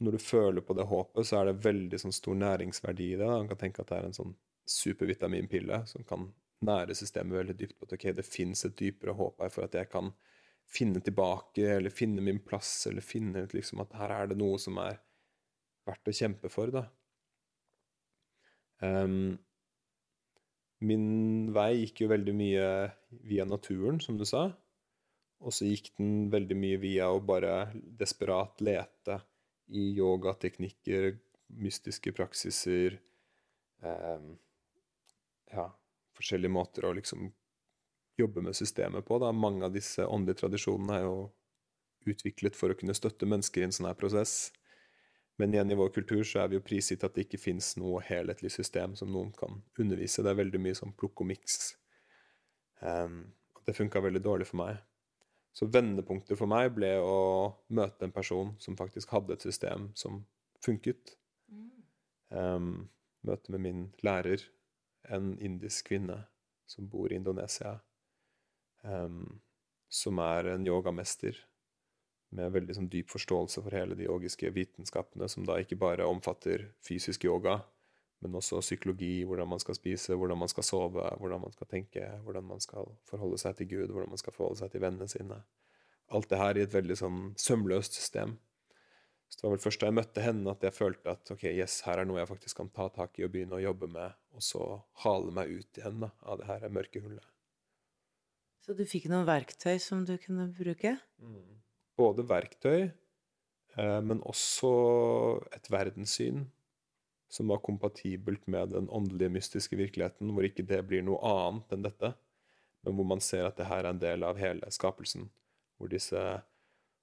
Når 0.00 0.16
du 0.16 0.22
føler 0.22 0.64
på 0.64 0.74
det 0.76 0.86
håpet, 0.88 1.26
så 1.28 1.40
er 1.40 1.50
det 1.50 1.64
veldig 1.64 1.98
sånn 2.00 2.14
stor 2.16 2.38
næringsverdi 2.40 3.10
i 3.14 3.18
det. 3.20 3.28
Man 3.28 3.50
kan 3.50 3.60
tenke 3.60 3.82
at 3.82 3.90
det 3.90 3.98
er 3.98 4.08
en 4.08 4.16
sånn 4.16 4.32
supervitaminpille 4.70 5.82
som 5.90 6.06
kan 6.08 6.30
nære 6.64 6.94
systemet 6.96 7.38
veldig 7.40 7.56
dypt 7.58 7.78
på 7.78 7.88
at 7.88 7.94
ok, 7.96 8.06
det 8.16 8.26
fins 8.26 8.64
et 8.68 8.76
dypere 8.78 9.16
håp 9.16 9.40
her 9.42 9.52
for 9.52 9.66
at 9.66 9.76
jeg 9.76 9.90
kan 9.92 10.12
finne 10.70 11.02
tilbake, 11.02 11.66
eller 11.76 11.92
finne 11.92 12.22
min 12.22 12.40
plass, 12.46 12.86
eller 12.86 13.04
finne 13.04 13.44
ut 13.44 13.54
liksom 13.56 13.82
at 13.82 13.94
her 13.98 14.14
er 14.14 14.30
det 14.30 14.38
noe 14.38 14.58
som 14.62 14.78
er 14.82 15.00
verdt 15.88 16.10
å 16.12 16.14
kjempe 16.14 16.50
for, 16.52 16.70
da. 16.74 16.84
Um, 18.80 19.34
min 20.80 21.50
vei 21.52 21.82
gikk 21.82 22.04
jo 22.04 22.12
veldig 22.12 22.34
mye 22.36 22.68
via 23.28 23.44
naturen, 23.48 23.98
som 24.00 24.16
du 24.20 24.24
sa. 24.28 24.46
Og 25.40 25.56
så 25.56 25.66
gikk 25.68 25.90
den 25.98 26.28
veldig 26.32 26.56
mye 26.56 26.78
via 26.80 27.08
å 27.10 27.20
bare 27.24 27.70
desperat 27.74 28.60
lete 28.64 29.18
i 29.70 29.90
yogateknikker, 29.98 31.12
mystiske 31.60 32.12
praksiser 32.14 33.00
eh, 33.82 34.30
Ja, 35.50 35.66
forskjellige 36.14 36.52
måter 36.54 36.86
å 36.86 36.94
liksom 36.94 37.30
jobbe 38.20 38.42
med 38.44 38.56
systemet 38.56 39.06
på. 39.06 39.18
Da. 39.18 39.32
Mange 39.32 39.64
av 39.66 39.74
disse 39.74 40.06
åndelige 40.06 40.44
tradisjonene 40.44 40.98
er 40.98 41.06
jo 41.06 41.16
utviklet 42.10 42.56
for 42.56 42.72
å 42.72 42.76
kunne 42.78 42.96
støtte 42.96 43.28
mennesker 43.28 43.62
i 43.62 43.68
en 43.68 43.74
sånn 43.74 43.88
her 43.90 43.98
prosess. 43.98 44.52
Men 45.40 45.54
igjen 45.54 45.72
i 45.72 45.78
vår 45.78 45.92
kultur 45.94 46.22
så 46.28 46.42
er 46.42 46.50
vi 46.52 46.58
jo 46.58 46.64
prisgitt 46.64 47.04
at 47.06 47.16
det 47.16 47.24
ikke 47.26 47.40
fins 47.40 47.72
noe 47.80 48.02
helhetlig 48.04 48.52
system 48.52 48.96
som 48.98 49.10
noen 49.12 49.32
kan 49.36 49.62
undervise. 49.80 50.22
Det 50.22 50.32
er 50.32 50.40
veldig 50.42 50.60
mye 50.60 50.76
sånn 50.76 50.92
plukk 51.00 51.24
og 51.24 51.30
miks. 51.30 51.74
Um, 52.84 53.22
det 53.64 53.76
funka 53.76 54.02
veldig 54.04 54.22
dårlig 54.24 54.50
for 54.50 54.60
meg. 54.60 54.82
Så 55.52 55.66
vendepunktet 55.66 56.38
for 56.38 56.50
meg 56.50 56.70
ble 56.76 56.92
å 57.02 57.16
møte 57.74 58.06
en 58.06 58.14
person 58.14 58.54
som 58.62 58.78
faktisk 58.78 59.10
hadde 59.14 59.34
et 59.34 59.46
system 59.46 59.90
som 59.98 60.22
funket. 60.62 61.16
Um, 62.30 62.88
møte 63.26 63.52
med 63.52 63.64
min 63.64 63.84
lærer, 64.06 64.44
en 65.10 65.32
indisk 65.42 65.90
kvinne 65.90 66.20
som 66.70 66.86
bor 66.88 67.10
i 67.10 67.18
Indonesia. 67.18 67.78
Um, 68.86 69.40
som 69.90 70.20
er 70.22 70.52
en 70.52 70.66
yogamester 70.66 71.34
med 72.36 72.52
veldig 72.54 72.76
sånn, 72.76 72.90
dyp 72.92 73.10
forståelse 73.10 73.62
for 73.64 73.74
hele 73.74 73.96
de 73.98 74.06
yogiske 74.06 74.52
vitenskapene, 74.54 75.26
som 75.28 75.42
da 75.46 75.58
ikke 75.58 75.78
bare 75.80 76.06
omfatter 76.06 76.68
fysisk 76.86 77.26
yoga, 77.26 77.58
men 78.20 78.36
også 78.36 78.60
psykologi, 78.60 79.22
hvordan 79.24 79.48
man 79.48 79.62
skal 79.62 79.76
spise, 79.78 80.16
hvordan 80.16 80.38
man 80.38 80.50
skal 80.52 80.66
sove, 80.66 81.06
hvordan 81.20 81.40
man 81.40 81.54
skal 81.54 81.68
tenke, 81.70 82.04
hvordan 82.24 82.44
man 82.44 82.60
skal 82.60 82.92
forholde 83.08 83.38
seg 83.40 83.56
til 83.56 83.70
Gud, 83.70 83.94
hvordan 83.94 84.12
man 84.12 84.20
skal 84.20 84.36
forholde 84.36 84.60
seg 84.60 84.72
til 84.72 84.84
vennene 84.84 85.08
sine. 85.08 85.40
Alt 86.10 86.30
det 86.30 86.40
her 86.40 86.58
i 86.58 86.64
et 86.66 86.74
veldig 86.74 86.98
sånn 86.98 87.20
sømløst 87.38 87.96
system. 87.96 88.36
Så 89.30 89.38
det 89.38 89.46
var 89.46 89.54
vel 89.54 89.62
først 89.62 89.80
da 89.80 89.88
jeg 89.88 89.96
møtte 90.00 90.24
henne, 90.24 90.52
at 90.52 90.66
jeg 90.66 90.74
følte 90.74 91.14
at 91.14 91.32
ok, 91.32 91.44
yes, 91.52 91.80
her 91.86 92.02
er 92.02 92.08
noe 92.08 92.18
jeg 92.18 92.30
faktisk 92.32 92.60
kan 92.60 92.72
ta 92.74 92.88
tak 92.92 93.20
i 93.20 93.24
og 93.24 93.32
begynne 93.32 93.60
å 93.60 93.62
jobbe 93.62 93.86
med, 93.92 94.18
og 94.34 94.42
så 94.42 94.64
hale 95.04 95.32
meg 95.36 95.54
ut 95.54 95.80
igjen 95.80 96.02
da, 96.02 96.10
av 96.26 96.42
det 96.42 96.50
her 96.50 96.66
mørke 96.74 97.02
hullet. 97.04 97.28
Så 98.60 98.74
du 98.76 98.82
fikk 98.84 99.06
noen 99.08 99.28
verktøy 99.28 99.78
som 99.80 100.02
du 100.04 100.16
kunne 100.20 100.50
bruke? 100.52 100.96
Mm 101.22 101.60
både 102.00 102.24
verktøy, 102.28 102.88
eh, 103.76 104.00
men 104.04 104.22
også 104.28 104.72
et 105.56 105.70
verdenssyn 105.72 106.46
som 107.30 107.48
var 107.48 107.62
kompatibelt 107.62 108.46
med 108.50 108.72
den 108.74 108.88
åndelige, 108.90 109.30
mystiske 109.30 109.78
virkeligheten, 109.78 110.32
hvor 110.34 110.46
ikke 110.46 110.66
det 110.66 110.80
blir 110.88 111.04
noe 111.06 111.20
annet 111.26 111.76
enn 111.76 111.86
dette, 111.86 112.12
men 112.82 112.96
hvor 112.96 113.06
man 113.06 113.22
ser 113.22 113.46
at 113.46 113.58
det 113.60 113.68
her 113.70 113.84
er 113.84 113.92
en 113.92 114.02
del 114.02 114.26
av 114.26 114.40
hele 114.40 114.70
skapelsen. 114.74 115.28
Hvor 115.78 115.92
disse 115.92 116.20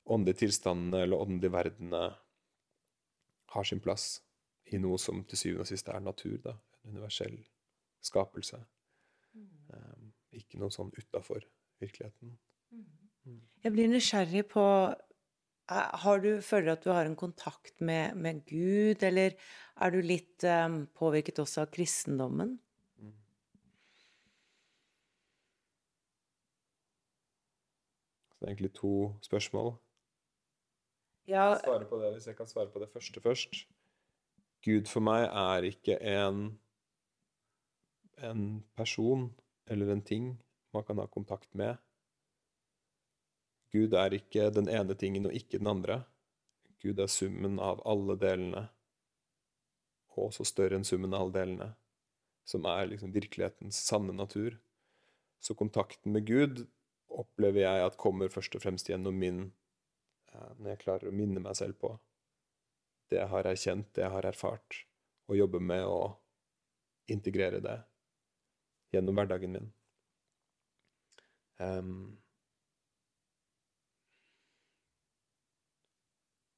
åndelige 0.07 0.43
tilstandene 0.43 1.05
eller 1.05 1.23
åndelige 1.23 1.53
verdenene 1.53 2.01
har 3.55 3.67
sin 3.67 3.79
plass 3.79 4.17
i 4.67 4.79
noe 4.83 4.99
som 4.99 5.23
til 5.23 5.39
syvende 5.39 5.63
og 5.63 5.71
sist 5.71 5.87
er 5.87 6.03
natur. 6.03 6.37
da, 6.43 6.57
En 6.83 6.97
universell 6.97 7.37
skapelse. 8.03 8.59
Um, 9.35 10.11
ikke 10.35 10.59
noe 10.59 10.73
sånn 10.73 10.91
utafor 10.97 11.45
virkeligheten. 11.79 12.37
Jeg 13.63 13.73
blir 13.73 13.89
nysgjerrig 13.91 14.45
på 14.51 14.63
har 15.67 16.21
du, 16.23 16.29
Føler 16.41 16.65
du 16.65 16.71
at 16.71 16.85
du 16.85 16.91
har 16.95 17.05
en 17.05 17.17
kontakt 17.19 17.81
med, 17.81 18.15
med 18.15 18.45
Gud, 18.47 19.03
eller 19.03 19.35
er 19.75 19.91
du 19.91 19.99
litt 20.01 20.45
um, 20.47 20.85
påvirket 20.95 21.39
også 21.43 21.65
av 21.65 21.73
kristendommen? 21.73 22.55
Så 28.31 28.39
det 28.39 28.47
er 28.47 28.53
egentlig 28.53 28.73
to 28.77 28.93
spørsmål. 29.25 29.73
Ja. 31.27 31.49
Jeg 31.49 31.63
svare 31.65 31.89
på 31.89 31.99
det 31.99 32.13
hvis 32.13 32.27
jeg 32.29 32.37
kan 32.37 32.47
svare 32.47 32.69
på 32.71 32.79
det 32.79 32.89
første 32.93 33.21
først. 33.21 33.65
Gud 34.63 34.87
for 34.87 35.03
meg 35.03 35.25
er 35.25 35.65
ikke 35.67 35.97
en, 35.99 36.45
en 38.23 38.45
person 38.77 39.27
eller 39.67 39.91
en 39.91 40.05
ting 40.05 40.35
man 40.73 40.85
kan 40.87 41.01
ha 41.01 41.07
kontakt 41.11 41.49
med. 41.55 41.75
Gud 43.77 43.93
er 43.93 44.15
ikke 44.17 44.49
den 44.53 44.69
ene 44.73 44.95
tingen 44.97 45.29
og 45.29 45.35
ikke 45.37 45.61
den 45.61 45.69
andre. 45.69 46.01
Gud 46.81 46.99
er 47.01 47.09
summen 47.11 47.59
av 47.61 47.81
alle 47.89 48.17
delene, 48.21 48.67
og 50.15 50.29
også 50.29 50.45
større 50.47 50.77
enn 50.77 50.87
summen 50.87 51.13
av 51.13 51.27
alle 51.27 51.35
delene, 51.35 51.67
som 52.47 52.65
er 52.69 52.89
liksom 52.89 53.13
virkelighetens 53.13 53.79
sanne 53.85 54.15
natur. 54.17 54.57
Så 55.39 55.53
kontakten 55.57 56.15
med 56.15 56.25
Gud 56.25 56.65
opplever 57.13 57.63
jeg 57.63 57.85
at 57.85 57.99
kommer 58.01 58.33
først 58.33 58.57
og 58.57 58.63
fremst 58.63 58.89
gjennom 58.89 59.15
min 59.17 59.41
eh, 60.33 60.53
Når 60.57 60.71
jeg 60.71 60.81
klarer 60.83 61.09
å 61.09 61.15
minne 61.15 61.43
meg 61.43 61.57
selv 61.59 61.77
på 61.81 61.93
det 63.07 63.21
jeg 63.21 63.31
har 63.31 63.47
erkjent, 63.47 63.87
det 63.95 64.03
jeg 64.03 64.11
har 64.11 64.25
erfart, 64.27 64.81
og 65.27 65.37
jobbe 65.39 65.61
med 65.63 65.85
å 65.87 66.17
integrere 67.11 67.61
det 67.63 67.77
gjennom 68.91 69.15
hverdagen 69.15 69.53
min. 69.53 69.69
Um, 71.57 72.17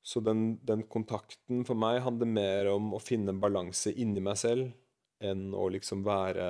Så 0.09 0.23
den, 0.25 0.57
den, 0.65 0.87
kontakten 0.89 1.61
for 1.67 1.77
meg 1.77 1.99
handler 2.01 2.29
mer 2.31 2.71
om 2.71 2.95
å 2.97 3.01
finne 3.03 3.29
en 3.29 3.41
balanse 3.41 3.91
inni 3.93 4.23
meg 4.25 4.39
selv 4.41 4.71
enn 5.21 5.51
å 5.53 5.67
liksom 5.69 6.01
være 6.07 6.45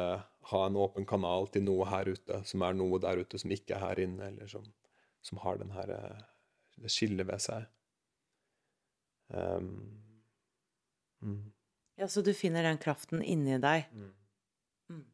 ha 0.51 0.61
en 0.65 0.77
åpen 0.79 1.07
kanal 1.09 1.49
til 1.51 1.65
noe 1.65 1.87
her 1.89 2.07
ute, 2.07 2.39
som 2.47 2.63
er 2.63 2.77
noe 2.77 3.01
der 3.03 3.19
ute 3.19 3.39
som 3.41 3.51
ikke 3.51 3.75
er 3.75 3.83
her 3.83 4.01
inne, 4.05 4.29
eller 4.31 4.47
som, 4.47 4.63
som 5.25 5.41
har 5.43 5.59
den 5.59 5.73
her, 5.75 5.91
det 6.79 6.93
skillet 6.93 7.27
ved 7.27 7.43
seg. 7.43 7.67
Um, 9.27 9.99
mm. 11.19 11.43
Ja, 11.99 12.07
så 12.07 12.23
du 12.23 12.31
finner 12.37 12.63
den 12.63 12.79
kraften 12.81 13.25
inni 13.25 13.59
deg? 13.59 13.91
Mm. 13.91 14.11
Mm. 14.93 15.05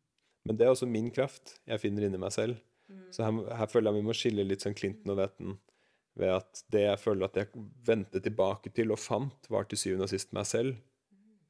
Men 0.46 0.60
det 0.60 0.68
er 0.68 0.76
også 0.76 0.88
min 0.88 1.10
kraft 1.16 1.58
jeg 1.66 1.82
finner 1.82 2.06
inni 2.06 2.22
meg 2.22 2.36
selv. 2.36 2.62
Mm. 2.92 3.08
Så 3.16 3.26
her, 3.26 3.42
her, 3.58 3.72
føler 3.72 3.90
jeg 3.90 4.04
vi 4.04 4.06
må 4.06 4.16
skille 4.16 4.46
litt 4.46 4.64
sånn 4.64 4.78
Clinton 4.78 5.16
og 5.16 5.24
Vetten 5.24 5.58
ved 6.16 6.32
at 6.38 6.62
det 6.72 6.86
jeg 6.86 7.00
føler 7.02 7.28
at 7.28 7.40
jeg 7.40 7.64
vendte 7.86 8.22
tilbake 8.24 8.72
til 8.76 8.94
og 8.96 9.02
fant, 9.02 9.50
var 9.52 9.68
til 9.68 9.80
syvende 9.80 10.08
og 10.08 10.14
sist 10.14 10.32
meg 10.36 10.48
selv. 10.48 10.78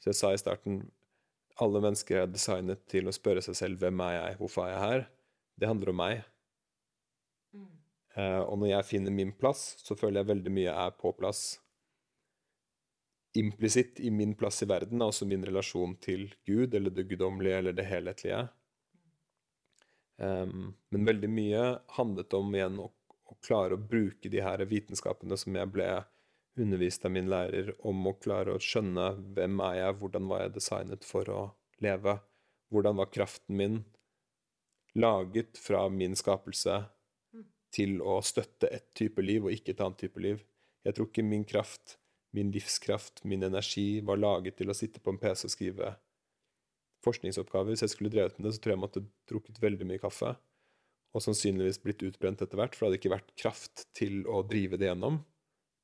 Så 0.01 0.11
jeg 0.11 0.19
sa 0.19 0.31
i 0.33 0.41
starten 0.41 0.79
alle 1.61 1.79
mennesker 1.83 2.23
er 2.23 2.31
designet 2.31 2.81
til 2.91 3.07
å 3.07 3.13
spørre 3.15 3.43
seg 3.45 3.55
selv 3.57 3.83
hvem 3.83 4.01
er 4.03 4.17
jeg, 4.17 4.39
hvorfor 4.41 4.65
er 4.65 4.73
jeg 4.73 4.81
her? 4.83 5.05
Det 5.55 5.69
handler 5.69 5.91
om 5.93 6.01
meg. 6.01 6.25
Mm. 7.55 7.69
Uh, 8.15 8.41
og 8.41 8.57
når 8.59 8.71
jeg 8.73 8.89
finner 8.89 9.15
min 9.15 9.31
plass, 9.39 9.63
så 9.83 9.95
føler 9.95 10.21
jeg 10.21 10.31
veldig 10.33 10.55
mye 10.57 10.75
er 10.83 10.97
på 10.99 11.13
plass. 11.15 11.45
Implisitt 13.39 14.01
i 14.03 14.11
min 14.11 14.35
plass 14.39 14.61
i 14.63 14.67
verden, 14.71 15.03
altså 15.03 15.27
min 15.27 15.43
relasjon 15.47 15.95
til 16.03 16.27
Gud, 16.47 16.75
eller 16.75 16.91
det 16.91 17.07
guddommelige, 17.09 17.61
eller 17.61 17.75
det 17.75 17.87
helhetlige. 17.87 18.45
Um, 20.15 20.69
men 20.95 21.07
veldig 21.07 21.31
mye 21.31 21.63
handlet 21.97 22.35
om 22.37 22.53
igjen 22.55 22.79
å 22.79 22.91
å 23.25 23.37
klare 23.45 23.75
å 23.75 23.81
bruke 23.81 24.29
de 24.29 24.41
her 24.43 24.61
vitenskapene 24.69 25.37
som 25.39 25.55
jeg 25.57 25.71
ble 25.73 25.89
undervist 26.59 27.05
av 27.05 27.11
min 27.11 27.29
lærer, 27.31 27.73
om 27.87 28.07
å 28.07 28.15
klare 28.21 28.55
å 28.55 28.61
skjønne 28.61 29.09
hvem 29.35 29.59
er 29.65 29.79
jeg, 29.81 29.97
hvordan 29.99 30.29
var 30.31 30.45
jeg 30.45 30.55
designet 30.55 31.07
for 31.07 31.31
å 31.31 31.41
leve, 31.83 32.17
hvordan 32.71 33.01
var 33.01 33.11
kraften 33.11 33.57
min 33.59 33.81
laget 34.95 35.59
fra 35.59 35.83
min 35.91 36.15
skapelse 36.15 36.79
til 37.75 37.99
å 37.99 38.21
støtte 38.23 38.69
et 38.71 38.87
type 38.95 39.21
liv 39.23 39.43
og 39.43 39.51
ikke 39.51 39.73
et 39.75 39.83
annet 39.83 39.99
type 40.05 40.21
liv. 40.23 40.39
Jeg 40.87 40.95
tror 40.95 41.09
ikke 41.09 41.25
min 41.27 41.43
kraft, 41.47 41.97
min 42.35 42.53
livskraft, 42.55 43.25
min 43.27 43.43
energi 43.43 43.99
var 44.05 44.21
laget 44.21 44.55
til 44.61 44.71
å 44.71 44.77
sitte 44.77 45.01
på 45.03 45.11
en 45.11 45.19
PC 45.19 45.49
og 45.49 45.51
skrive 45.51 45.91
forskningsoppgaver. 47.03 47.73
Hvis 47.73 47.83
jeg 47.83 47.95
skulle 47.97 48.13
drevet 48.13 48.39
med 48.39 48.47
det, 48.47 48.55
så 48.55 48.63
tror 48.63 48.71
jeg 48.71 48.77
jeg 48.77 48.85
måtte 48.85 49.07
drukket 49.29 49.59
veldig 49.63 49.89
mye 49.91 50.03
kaffe 50.03 50.35
og 51.15 51.23
sannsynligvis 51.23 51.79
blitt 51.83 52.03
utbrent 52.03 52.43
etter 52.43 52.59
hvert, 52.59 52.75
for 52.75 52.85
det 52.85 52.89
hadde 52.89 52.99
ikke 52.99 53.13
vært 53.15 53.35
kraft 53.39 53.85
til 53.95 54.25
å 54.27 54.41
drive 54.47 54.79
det 54.79 54.89
gjennom. 54.89 55.21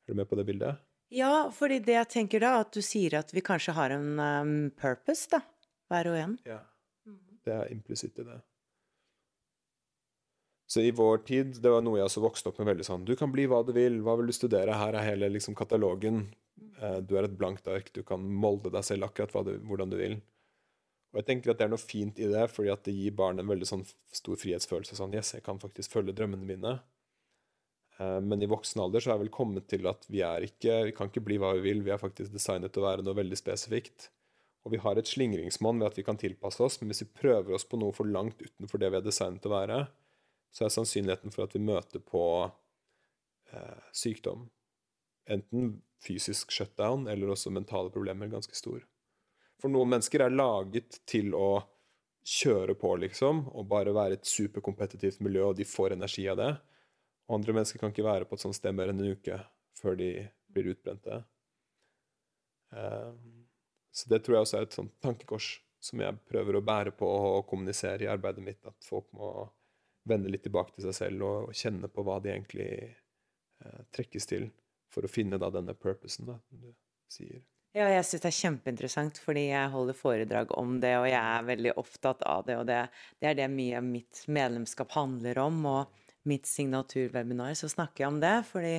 Er 0.05 0.13
du 0.13 0.19
med 0.19 0.27
på 0.27 0.37
det 0.39 0.45
bildet? 0.49 0.81
Ja, 1.11 1.49
fordi 1.55 1.79
det 1.83 1.95
jeg 1.95 2.09
tenker 2.11 2.43
da, 2.43 2.53
at 2.63 2.71
du 2.75 2.83
sier 2.83 3.17
at 3.19 3.31
vi 3.35 3.43
kanskje 3.43 3.75
har 3.75 3.95
en 3.95 4.11
um, 4.19 4.53
purpose, 4.79 5.27
da, 5.31 5.41
hver 5.91 6.11
og 6.11 6.19
en. 6.19 6.37
Ja. 6.47 6.61
Det 7.41 7.55
er 7.55 7.71
implisitt 7.73 8.19
i 8.21 8.27
det. 8.27 8.37
Så 10.71 10.83
i 10.85 10.91
vår 10.95 11.23
tid, 11.27 11.57
det 11.59 11.71
var 11.71 11.81
noe 11.83 11.99
jeg 11.99 12.07
også 12.07 12.23
vokste 12.23 12.51
opp 12.51 12.61
med 12.61 12.69
veldig 12.69 12.85
sånn 12.87 13.01
Du 13.03 13.11
kan 13.19 13.31
bli 13.33 13.43
hva 13.51 13.57
du 13.67 13.73
vil, 13.75 13.97
hva 14.05 14.13
vil 14.19 14.29
du 14.31 14.35
studere? 14.35 14.77
Her 14.79 14.95
er 14.95 15.09
hele 15.09 15.27
liksom 15.33 15.57
katalogen. 15.57 16.29
Eh, 16.79 16.99
du 17.03 17.17
er 17.19 17.27
et 17.27 17.35
blankt 17.35 17.67
ark, 17.67 17.89
du 17.91 18.05
kan 18.07 18.23
molde 18.23 18.71
deg 18.71 18.85
selv 18.87 19.09
akkurat 19.09 19.49
du, 19.49 19.57
hvordan 19.67 19.91
du 19.91 19.97
vil. 19.99 20.15
Og 21.11 21.19
jeg 21.19 21.27
tenker 21.27 21.51
at 21.51 21.59
det 21.59 21.67
er 21.67 21.73
noe 21.73 21.81
fint 21.81 22.19
i 22.23 22.29
det, 22.31 22.45
fordi 22.53 22.71
at 22.71 22.85
det 22.87 22.95
gir 22.95 23.15
barn 23.17 23.41
en 23.41 23.49
veldig 23.51 23.67
sånn 23.67 23.83
stor 24.15 24.39
frihetsfølelse. 24.39 24.95
Sånn 24.95 25.15
yes, 25.17 25.33
jeg 25.35 25.43
kan 25.43 25.59
faktisk 25.59 25.91
følge 25.97 26.15
drømmene 26.15 26.47
mine. 26.47 26.77
Eh, 27.99 28.19
men 28.23 28.41
i 28.41 28.49
voksen 28.49 28.81
alder 28.83 29.03
så 29.03 29.11
er 29.11 29.17
jeg 29.17 29.25
vel 29.25 29.35
kommet 29.35 29.67
til 29.71 29.89
at 29.91 30.07
vi 30.07 30.23
er 30.25 30.47
ikke 30.47 30.77
Vi 30.87 30.95
kan 30.95 31.11
ikke 31.11 31.25
bli 31.25 31.39
hva 31.41 31.51
vi 31.57 31.65
vil. 31.67 31.83
Vi 31.83 31.91
er 31.91 32.01
faktisk 32.01 32.31
designet 32.33 32.71
til 32.71 32.83
å 32.83 32.87
være 32.87 33.05
noe 33.05 33.17
veldig 33.17 33.39
spesifikt. 33.39 34.07
Og 34.63 34.75
vi 34.75 34.79
har 34.83 34.99
et 34.99 35.09
slingringsmonn 35.09 35.81
ved 35.81 35.89
at 35.89 35.99
vi 35.99 36.05
kan 36.05 36.19
tilpasse 36.21 36.61
oss, 36.63 36.77
men 36.79 36.91
hvis 36.91 37.03
vi 37.03 37.13
prøver 37.21 37.57
oss 37.57 37.65
på 37.67 37.79
noe 37.81 37.95
for 37.97 38.07
langt 38.07 38.41
utenfor 38.43 38.81
det 38.81 38.91
vi 38.93 38.99
er 38.99 39.05
designet 39.05 39.41
til 39.41 39.51
å 39.51 39.57
være, 39.57 39.79
så 40.53 40.67
er 40.67 40.73
sannsynligheten 40.75 41.33
for 41.33 41.47
at 41.47 41.55
vi 41.55 41.63
møter 41.63 42.03
på 42.03 42.23
eh, 42.45 43.87
sykdom, 43.95 44.45
enten 45.25 45.79
fysisk 46.05 46.53
shutdown 46.53 47.07
eller 47.09 47.33
også 47.33 47.53
mentale 47.53 47.89
problemer, 47.93 48.29
ganske 48.29 48.53
stor. 48.57 48.83
For 49.61 49.69
noen 49.69 49.93
mennesker 49.93 50.25
er 50.25 50.33
laget 50.33 50.99
til 51.09 51.35
å 51.37 51.61
kjøre 52.25 52.75
på, 52.77 52.95
liksom, 53.01 53.47
og 53.53 53.69
bare 53.69 53.93
være 53.93 54.19
et 54.19 54.29
superkompetitivt 54.29 55.21
miljø, 55.25 55.47
og 55.49 55.57
de 55.57 55.65
får 55.65 55.95
energi 55.95 56.27
av 56.29 56.39
det. 56.41 56.51
Og 57.29 57.37
andre 57.37 57.55
mennesker 57.57 57.81
kan 57.81 57.93
ikke 57.93 58.05
være 58.05 58.27
på 58.29 58.37
et 58.37 58.43
sånt 58.43 58.57
sted 58.57 58.75
mer 58.77 58.91
enn 58.91 59.01
en 59.01 59.13
uke 59.15 59.37
før 59.81 59.97
de 59.97 60.11
blir 60.51 60.73
utbrente. 60.73 61.21
Um, 62.71 63.45
så 63.91 64.09
det 64.11 64.21
tror 64.23 64.37
jeg 64.37 64.45
også 64.45 64.59
er 64.59 64.67
et 64.67 64.77
sånt 64.77 64.93
tankekors 65.03 65.53
som 65.81 66.01
jeg 66.03 66.19
prøver 66.29 66.57
å 66.57 66.63
bære 66.63 66.93
på 66.95 67.07
og 67.09 67.47
kommunisere 67.49 68.05
i 68.05 68.11
arbeidet 68.11 68.43
mitt, 68.45 68.61
at 68.67 68.85
folk 68.85 69.09
må 69.17 69.31
vende 70.07 70.29
litt 70.31 70.45
tilbake 70.45 70.75
til 70.75 70.87
seg 70.87 70.97
selv 70.97 71.25
og, 71.25 71.55
kjenne 71.57 71.89
på 71.91 72.05
hva 72.05 72.19
de 72.21 72.31
egentlig 72.33 72.69
eh, 72.85 73.81
trekkes 73.93 74.29
til, 74.29 74.47
for 74.91 75.05
å 75.05 75.11
finne 75.11 75.39
da 75.41 75.49
denne 75.53 75.75
purposen, 75.77 76.29
da, 76.29 76.37
du 76.51 76.69
sier. 77.11 77.41
Ja, 77.71 77.85
jeg 77.87 78.03
syns 78.03 78.23
det 78.25 78.27
er 78.27 78.35
kjempeinteressant, 78.35 79.19
fordi 79.23 79.45
jeg 79.47 79.71
holder 79.71 79.95
foredrag 79.95 80.49
om 80.59 80.73
det, 80.83 80.91
og 80.99 81.05
jeg 81.07 81.21
er 81.21 81.45
veldig 81.47 81.71
opptatt 81.79 82.25
av 82.27 82.43
det, 82.43 82.57
og 82.59 82.65
det, 82.67 82.81
det 83.23 83.29
er 83.29 83.37
det 83.39 83.47
mye 83.53 83.77
av 83.79 83.85
mitt 83.87 84.23
medlemskap 84.27 84.91
handler 84.97 85.39
om. 85.39 85.65
og 85.71 85.97
mitt 86.29 86.45
signaturwebinar, 86.45 87.55
så 87.57 87.69
snakker 87.71 88.03
jeg 88.03 88.11
om 88.11 88.19
det. 88.21 88.35
Fordi 88.49 88.75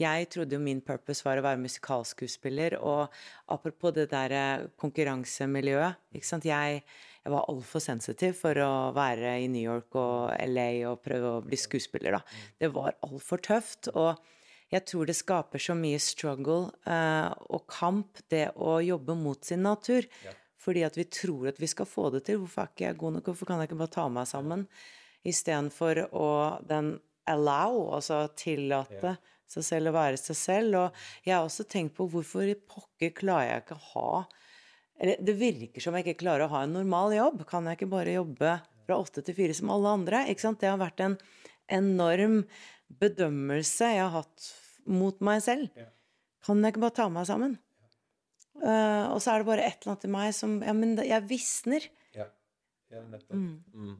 jeg 0.00 0.28
trodde 0.32 0.56
jo 0.56 0.62
min 0.62 0.80
purpose 0.84 1.26
var 1.26 1.40
å 1.40 1.44
være 1.44 1.60
musikalskuespiller. 1.60 2.78
Og 2.80 3.12
apropos 3.52 3.92
det 3.96 4.08
der 4.12 4.34
eh, 4.36 4.66
konkurransemiljøet 4.80 6.16
ikke 6.16 6.30
sant? 6.30 6.48
Jeg, 6.48 6.80
jeg 7.24 7.34
var 7.34 7.48
altfor 7.52 7.84
sensitiv 7.84 8.38
for 8.40 8.62
å 8.64 8.72
være 8.96 9.36
i 9.42 9.50
New 9.52 9.64
York 9.64 9.98
og 10.00 10.32
LA 10.48 10.70
og 10.88 11.02
prøve 11.04 11.36
å 11.36 11.44
bli 11.44 11.60
skuespiller, 11.60 12.16
da. 12.18 12.40
Det 12.56 12.72
var 12.72 12.96
altfor 13.04 13.44
tøft. 13.44 13.92
og 13.94 14.16
jeg 14.72 14.84
tror 14.88 15.08
det 15.08 15.16
skaper 15.16 15.62
så 15.62 15.76
mye 15.78 15.98
struggle 16.02 16.68
uh, 16.88 17.32
og 17.48 17.64
kamp, 17.72 18.20
det 18.28 18.50
å 18.56 18.78
jobbe 18.84 19.16
mot 19.16 19.40
sin 19.44 19.64
natur. 19.64 20.04
Ja. 20.26 20.34
Fordi 20.58 20.82
at 20.84 20.98
vi 20.98 21.06
tror 21.08 21.48
at 21.48 21.60
vi 21.62 21.70
skal 21.70 21.88
få 21.88 22.10
det 22.12 22.26
til. 22.26 22.42
Hvorfor 22.42 22.66
er 22.66 22.72
ikke 22.72 22.88
jeg 22.88 23.00
god 23.00 23.14
nok? 23.16 23.30
Hvorfor 23.30 23.48
kan 23.48 23.62
jeg 23.62 23.70
ikke 23.70 23.80
bare 23.80 23.94
ta 23.94 24.08
meg 24.12 24.28
sammen? 24.28 24.66
istedenfor 25.26 26.04
å 26.14 26.30
den 26.68 26.96
allow, 27.28 27.80
altså 27.96 28.22
tillate 28.38 29.14
ja. 29.14 29.16
seg 29.50 29.66
selv 29.66 29.90
å 29.90 29.96
være 29.98 30.20
seg 30.20 30.38
selv. 30.38 30.78
Og 30.80 31.26
jeg 31.26 31.36
har 31.36 31.46
også 31.46 31.66
tenkt 31.68 31.96
på 31.98 32.08
hvorfor 32.12 32.48
i 32.48 32.56
pokker 32.58 33.14
klarer 33.16 33.52
jeg 33.52 33.66
ikke 33.66 33.78
å 33.78 33.86
ha 33.92 34.10
Eller 34.98 35.20
det 35.22 35.36
virker 35.38 35.84
som 35.84 35.94
jeg 35.94 36.06
ikke 36.06 36.24
klarer 36.24 36.48
å 36.48 36.54
ha 36.56 36.64
en 36.66 36.74
normal 36.74 37.14
jobb. 37.14 37.44
Kan 37.50 37.68
jeg 37.68 37.78
ikke 37.78 37.92
bare 37.92 38.16
jobbe 38.16 38.56
fra 38.86 38.98
åtte 38.98 39.22
til 39.22 39.36
fire 39.36 39.54
som 39.54 39.70
alle 39.70 39.92
andre? 40.00 40.24
Ikke 40.26 40.46
sant? 40.46 40.58
Det 40.62 40.72
har 40.72 40.80
vært 40.80 41.04
en 41.04 41.14
enorm 41.70 42.40
bedømmelse 42.88 43.92
jeg 43.94 44.02
har 44.04 44.14
hatt 44.16 44.50
mot 44.88 45.18
meg 45.24 45.42
selv. 45.44 45.68
Kan 46.44 46.62
jeg 46.62 46.74
ikke 46.74 46.86
bare 46.86 46.96
ta 46.96 47.08
meg 47.12 47.28
sammen? 47.28 47.58
Uh, 48.58 49.14
og 49.14 49.20
så 49.22 49.32
er 49.32 49.42
det 49.42 49.46
bare 49.46 49.64
et 49.68 49.84
eller 49.84 49.92
annet 49.94 50.04
i 50.08 50.10
meg 50.10 50.32
som 50.34 50.56
Ja, 50.66 50.74
men 50.74 50.96
jeg 50.98 51.26
visner. 51.30 51.84
Ja, 52.16 52.26
ja 52.90 53.02
nettopp. 53.06 53.36
Mm. 53.36 53.58
Mm. 53.74 53.96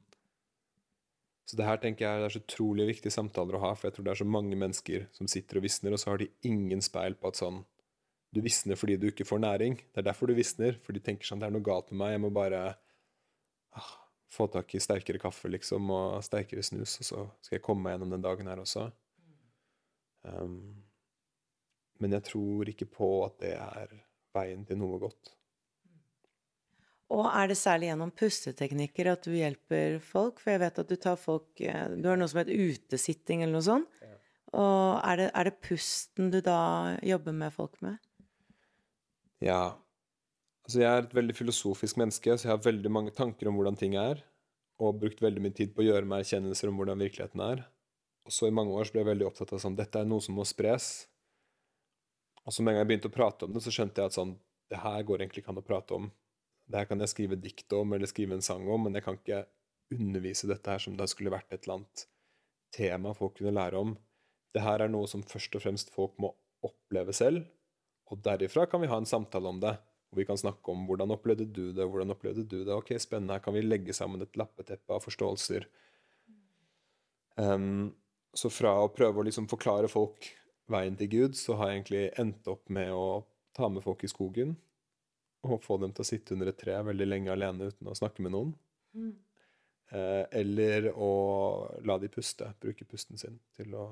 Så 1.48 1.56
det 1.56 1.64
her 1.64 1.78
tenker 1.80 2.04
jeg 2.04 2.24
er 2.26 2.32
så 2.32 2.42
utrolig 2.42 2.88
viktige 2.90 3.14
samtaler 3.14 3.56
å 3.56 3.62
ha, 3.62 3.70
for 3.78 3.88
jeg 3.88 3.96
tror 3.96 4.04
det 4.08 4.12
er 4.12 4.20
så 4.20 4.28
mange 4.28 4.56
mennesker 4.58 5.06
som 5.16 5.30
sitter 5.30 5.60
og 5.60 5.64
visner, 5.64 5.94
og 5.94 6.02
så 6.02 6.10
har 6.10 6.20
de 6.20 6.28
ingen 6.44 6.82
speil 6.84 7.16
på 7.16 7.30
at 7.30 7.40
sånn 7.40 7.62
Du 8.36 8.42
visner 8.44 8.76
fordi 8.76 8.98
du 9.00 9.06
ikke 9.08 9.24
får 9.24 9.40
næring. 9.40 9.78
Det 9.88 10.02
er 10.02 10.10
derfor 10.10 10.28
du 10.28 10.36
visner, 10.36 10.76
for 10.84 10.92
de 10.92 11.00
tenker 11.00 11.24
sånn 11.24 11.40
Det 11.40 11.48
er 11.48 11.54
noe 11.54 11.64
galt 11.64 11.88
med 11.92 12.02
meg, 12.02 12.12
jeg 12.16 12.24
må 12.26 12.30
bare 12.34 12.60
ah, 13.78 13.94
få 14.32 14.46
tak 14.52 14.74
i 14.76 14.82
sterkere 14.82 15.20
kaffe, 15.22 15.48
liksom, 15.52 15.90
og 15.94 16.18
sterkere 16.24 16.64
snus, 16.66 16.98
og 17.00 17.08
så 17.08 17.24
skal 17.40 17.58
jeg 17.58 17.64
komme 17.64 17.86
meg 17.86 17.96
gjennom 17.96 18.12
den 18.16 18.26
dagen 18.26 18.50
her 18.50 18.60
også. 18.62 18.88
Um, 20.28 20.84
men 21.98 22.14
jeg 22.14 22.26
tror 22.28 22.68
ikke 22.70 22.88
på 22.98 23.10
at 23.24 23.40
det 23.42 23.54
er 23.56 23.98
veien 24.36 24.64
til 24.68 24.78
noe 24.80 25.00
godt. 25.02 25.32
Og 27.14 27.24
er 27.24 27.48
det 27.48 27.56
særlig 27.56 27.88
gjennom 27.88 28.10
pusteteknikker 28.12 29.08
at 29.14 29.24
du 29.24 29.32
hjelper 29.32 29.96
folk? 30.04 30.42
For 30.42 30.52
jeg 30.52 30.62
vet 30.66 30.80
at 30.82 30.90
du 30.90 30.96
tar 31.00 31.16
folk 31.16 31.62
eh, 31.64 31.86
Du 31.96 32.10
har 32.10 32.18
noe 32.20 32.28
som 32.28 32.42
heter 32.42 32.52
utesitting 32.68 33.42
eller 33.42 33.56
noe 33.56 33.64
sånt. 33.64 34.02
Ja. 34.04 34.16
Og 34.58 35.00
er 35.00 35.20
det, 35.20 35.28
er 35.32 35.48
det, 35.48 35.54
pusten 35.64 36.28
du 36.32 36.38
da 36.44 36.60
jobber 37.04 37.36
med 37.36 37.54
folk 37.54 37.80
med? 37.84 37.96
Ja. 39.44 39.78
Altså 40.68 40.82
jeg 40.82 40.88
er 40.90 41.06
et 41.06 41.16
veldig 41.16 41.34
filosofisk 41.36 41.96
menneske, 41.96 42.36
så 42.36 42.48
jeg 42.48 42.52
har 42.52 42.64
veldig 42.64 42.92
mange 42.92 43.14
tanker 43.16 43.48
om 43.48 43.56
hvordan 43.56 43.78
ting 43.80 43.96
er. 43.96 44.20
Og 44.78 45.00
brukt 45.00 45.22
veldig 45.24 45.42
mye 45.42 45.56
tid 45.56 45.72
på 45.74 45.82
å 45.82 45.88
gjøre 45.88 46.06
meg 46.06 46.22
erkjennelser 46.22 46.70
om 46.70 46.78
hvordan 46.78 47.00
virkeligheten 47.00 47.42
er. 47.42 47.64
Og 48.28 48.34
så 48.36 48.50
i 48.50 48.54
mange 48.54 48.76
år 48.76 48.86
så 48.86 48.94
ble 48.94 49.02
jeg 49.02 49.10
veldig 49.10 49.26
opptatt 49.30 49.56
av 49.56 49.62
sånn 49.64 49.78
Dette 49.78 50.02
er 50.02 50.06
noe 50.06 50.22
som 50.22 50.36
må 50.38 50.44
spres. 50.46 51.08
Og 52.44 52.54
så 52.54 52.62
med 52.62 52.74
en 52.74 52.78
gang 52.78 52.84
jeg 52.84 52.92
begynte 52.92 53.10
å 53.10 53.16
prate 53.16 53.48
om 53.48 53.56
det, 53.56 53.64
så 53.64 53.72
skjønte 53.74 54.02
jeg 54.02 54.12
at 54.12 54.18
sånn 54.20 54.36
Det 54.68 54.78
her 54.84 55.02
går 55.08 55.24
egentlig 55.24 55.42
ikke 55.42 55.54
an 55.54 55.62
å 55.62 55.64
prate 55.64 55.96
om 55.96 56.10
det 56.68 56.82
her 56.82 56.88
kan 56.88 57.00
jeg 57.00 57.12
skrive 57.14 57.38
dikt 57.40 57.72
om 57.72 57.94
eller 57.96 58.10
skrive 58.10 58.36
en 58.36 58.44
sang 58.44 58.66
om, 58.68 58.84
men 58.84 58.96
jeg 58.98 59.06
kan 59.06 59.16
ikke 59.16 59.44
undervise 59.94 60.48
dette 60.50 60.68
her 60.68 60.82
som 60.84 60.96
det 60.98 61.08
skulle 61.08 61.32
vært 61.32 61.48
et 61.54 61.62
eller 61.64 61.78
annet 61.78 62.04
tema 62.76 63.14
folk 63.16 63.38
kunne 63.38 63.54
lære 63.56 63.80
om. 63.80 63.94
Det 64.52 64.64
her 64.64 64.84
er 64.84 64.92
noe 64.92 65.08
som 65.08 65.24
først 65.24 65.56
og 65.56 65.64
fremst 65.64 65.92
folk 65.94 66.18
må 66.20 66.34
oppleve 66.64 67.14
selv, 67.16 67.46
og 68.12 68.20
derifra 68.24 68.66
kan 68.68 68.82
vi 68.82 68.90
ha 68.92 68.98
en 69.00 69.08
samtale 69.08 69.48
om 69.48 69.60
det. 69.62 69.78
Og 70.08 70.20
vi 70.20 70.26
kan 70.28 70.40
snakke 70.40 70.72
om 70.72 70.86
hvordan 70.88 71.12
opplevde 71.12 71.44
du 71.44 71.70
det, 71.76 71.84
hvordan 71.84 72.14
opplevde 72.14 72.46
du 72.48 72.62
det. 72.62 72.74
Ok, 72.74 72.94
spennende, 73.02 73.36
her 73.36 73.44
kan 73.44 73.56
vi 73.56 73.64
legge 73.64 73.96
sammen 73.96 74.24
et 74.24 74.38
lappeteppe 74.40 74.96
av 74.96 75.04
forståelser. 75.04 75.68
Um, 77.38 77.92
så 78.34 78.50
fra 78.50 78.72
å 78.82 78.92
prøve 78.92 79.20
å 79.20 79.26
liksom 79.26 79.48
forklare 79.50 79.90
folk 79.92 80.30
veien 80.72 80.96
til 80.98 81.10
Gud, 81.12 81.36
så 81.38 81.58
har 81.58 81.70
jeg 81.70 81.80
egentlig 81.80 82.02
endt 82.20 82.48
opp 82.50 82.68
med 82.72 82.92
å 82.92 83.22
ta 83.56 83.68
med 83.72 83.84
folk 83.84 84.04
i 84.04 84.10
skogen 84.10 84.56
og 85.46 85.62
få 85.62 85.78
dem 85.82 85.92
til 85.94 86.04
å 86.04 86.08
sitte 86.08 86.34
under 86.34 86.50
et 86.50 86.58
tre 86.58 86.74
veldig 86.84 87.06
lenge 87.06 87.32
alene 87.32 87.70
uten 87.70 87.88
å 87.88 87.96
snakke 87.96 88.24
med 88.24 88.34
noen. 88.34 88.52
Mm. 88.96 89.12
Eh, 89.88 90.24
eller 90.40 90.90
å 90.92 91.10
la 91.86 91.96
de 92.02 92.10
puste, 92.12 92.50
bruke 92.60 92.84
pusten 92.88 93.20
sin 93.20 93.38
til 93.56 93.72
å, 93.78 93.86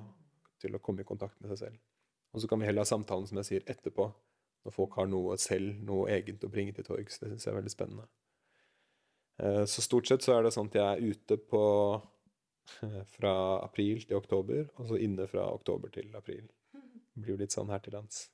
til 0.60 0.76
å, 0.76 0.82
komme 0.82 1.04
i 1.04 1.08
kontakt 1.08 1.38
med 1.40 1.52
seg 1.54 1.62
selv. 1.62 1.78
Og 2.34 2.42
så 2.42 2.50
kan 2.50 2.60
vi 2.60 2.68
heller 2.68 2.84
ha 2.84 2.88
samtalen 2.88 3.28
som 3.30 3.40
jeg 3.40 3.48
sier, 3.48 3.68
etterpå, 3.70 4.10
når 4.66 4.74
folk 4.74 4.98
har 4.98 5.08
noe 5.10 5.38
selv, 5.38 5.78
noe 5.86 6.10
eget 6.10 6.44
å 6.44 6.50
bringe 6.52 6.74
til 6.74 6.86
torgs. 6.86 7.20
Det 7.22 7.30
syns 7.30 7.46
jeg 7.46 7.52
er 7.52 7.60
veldig 7.60 7.72
spennende. 7.72 8.06
Eh, 9.38 9.64
så 9.70 9.84
stort 9.84 10.10
sett 10.10 10.26
så 10.26 10.36
er 10.36 10.46
det 10.46 10.54
sånn 10.56 10.70
at 10.72 10.78
jeg 10.80 10.86
er 10.86 11.14
ute 11.14 11.38
på 11.38 11.64
fra 13.16 13.34
april 13.62 14.02
til 14.02 14.18
oktober, 14.18 14.66
og 14.76 14.90
så 14.90 14.98
inne 15.00 15.28
fra 15.30 15.46
oktober 15.54 15.92
til 15.94 16.10
april. 16.18 16.48
Det 16.72 17.22
blir 17.22 17.36
jo 17.36 17.42
litt 17.44 17.54
sånn 17.54 17.70
her 17.72 17.84
til 17.84 17.94
lands. 17.96 18.26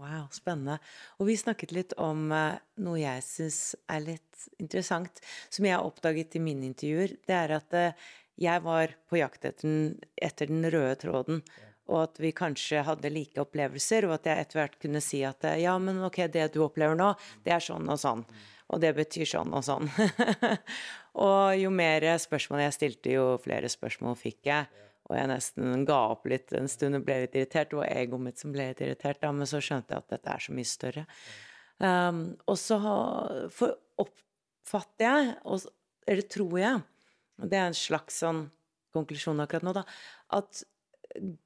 Wow, 0.00 0.30
spennende. 0.32 0.78
Og 1.20 1.28
vi 1.28 1.36
snakket 1.36 1.74
litt 1.76 1.90
om 2.00 2.30
uh, 2.32 2.56
noe 2.80 3.00
jeg 3.02 3.24
syns 3.26 3.58
er 3.90 4.00
litt 4.06 4.46
interessant, 4.62 5.20
som 5.52 5.66
jeg 5.66 5.76
har 5.76 5.84
oppdaget 5.84 6.38
i 6.38 6.40
mine 6.40 6.64
intervjuer. 6.70 7.18
Det 7.28 7.36
er 7.36 7.52
at 7.58 7.76
uh, 7.76 8.06
jeg 8.40 8.64
var 8.64 8.94
på 9.10 9.18
jakt 9.20 9.44
etter 9.44 9.66
den, 9.68 9.98
etter 10.16 10.48
den, 10.48 10.64
røde 10.72 10.94
tråden. 11.02 11.42
Og 11.90 12.04
at 12.04 12.20
vi 12.22 12.30
kanskje 12.36 12.84
hadde 12.86 13.10
like 13.12 13.40
opplevelser, 13.42 14.06
og 14.06 14.16
at 14.20 14.28
jeg 14.30 14.44
etter 14.44 14.60
hvert 14.60 14.78
kunne 14.82 15.02
si 15.02 15.24
at 15.26 15.46
ja, 15.58 15.74
men 15.82 15.98
ok, 16.06 16.22
det 16.30 16.52
du 16.54 16.62
opplever 16.64 16.98
nå, 16.98 17.12
det 17.46 17.56
er 17.56 17.64
sånn 17.64 17.90
og 17.90 17.98
sånn. 18.00 18.22
Og 18.70 18.78
det 18.82 18.92
betyr 18.94 19.26
sånn 19.26 19.50
og 19.56 19.64
sånn. 19.66 19.90
og 21.26 21.56
jo 21.58 21.72
mer 21.74 22.06
spørsmål 22.22 22.62
jeg 22.68 22.76
stilte, 22.76 23.16
jo 23.16 23.26
flere 23.42 23.70
spørsmål 23.72 24.14
fikk 24.20 24.46
jeg. 24.52 24.86
Og 25.10 25.16
jeg 25.18 25.26
nesten 25.26 25.84
ga 25.88 25.98
opp 26.12 26.28
litt 26.30 26.52
en 26.54 26.70
stund 26.70 27.00
og 27.00 27.06
ble 27.06 27.24
litt 27.24 27.34
irritert. 27.34 27.72
Det 27.72 27.80
var 27.80 27.90
egoet 27.90 28.22
mitt 28.28 28.38
som 28.38 28.54
ble 28.54 28.68
litt 28.70 28.82
irritert, 28.84 29.18
da, 29.24 29.32
men 29.34 29.48
så 29.50 29.58
skjønte 29.58 29.96
jeg 29.96 30.04
at 30.04 30.14
dette 30.14 30.36
er 30.36 30.44
så 30.44 30.54
mye 30.54 30.70
større. 30.70 31.04
Um, 31.80 32.20
og 32.46 32.58
så 32.60 32.78
oppfatter 34.04 35.06
jeg, 35.06 35.34
og, 35.50 35.66
eller 36.06 36.30
tror 36.30 36.56
jeg, 36.60 36.82
og 37.40 37.50
det 37.50 37.58
er 37.58 37.70
en 37.70 37.78
slags 37.80 38.20
sånn 38.22 38.44
konklusjon 38.94 39.42
akkurat 39.42 39.66
nå, 39.66 39.74
da, 39.80 39.82
at 40.38 40.62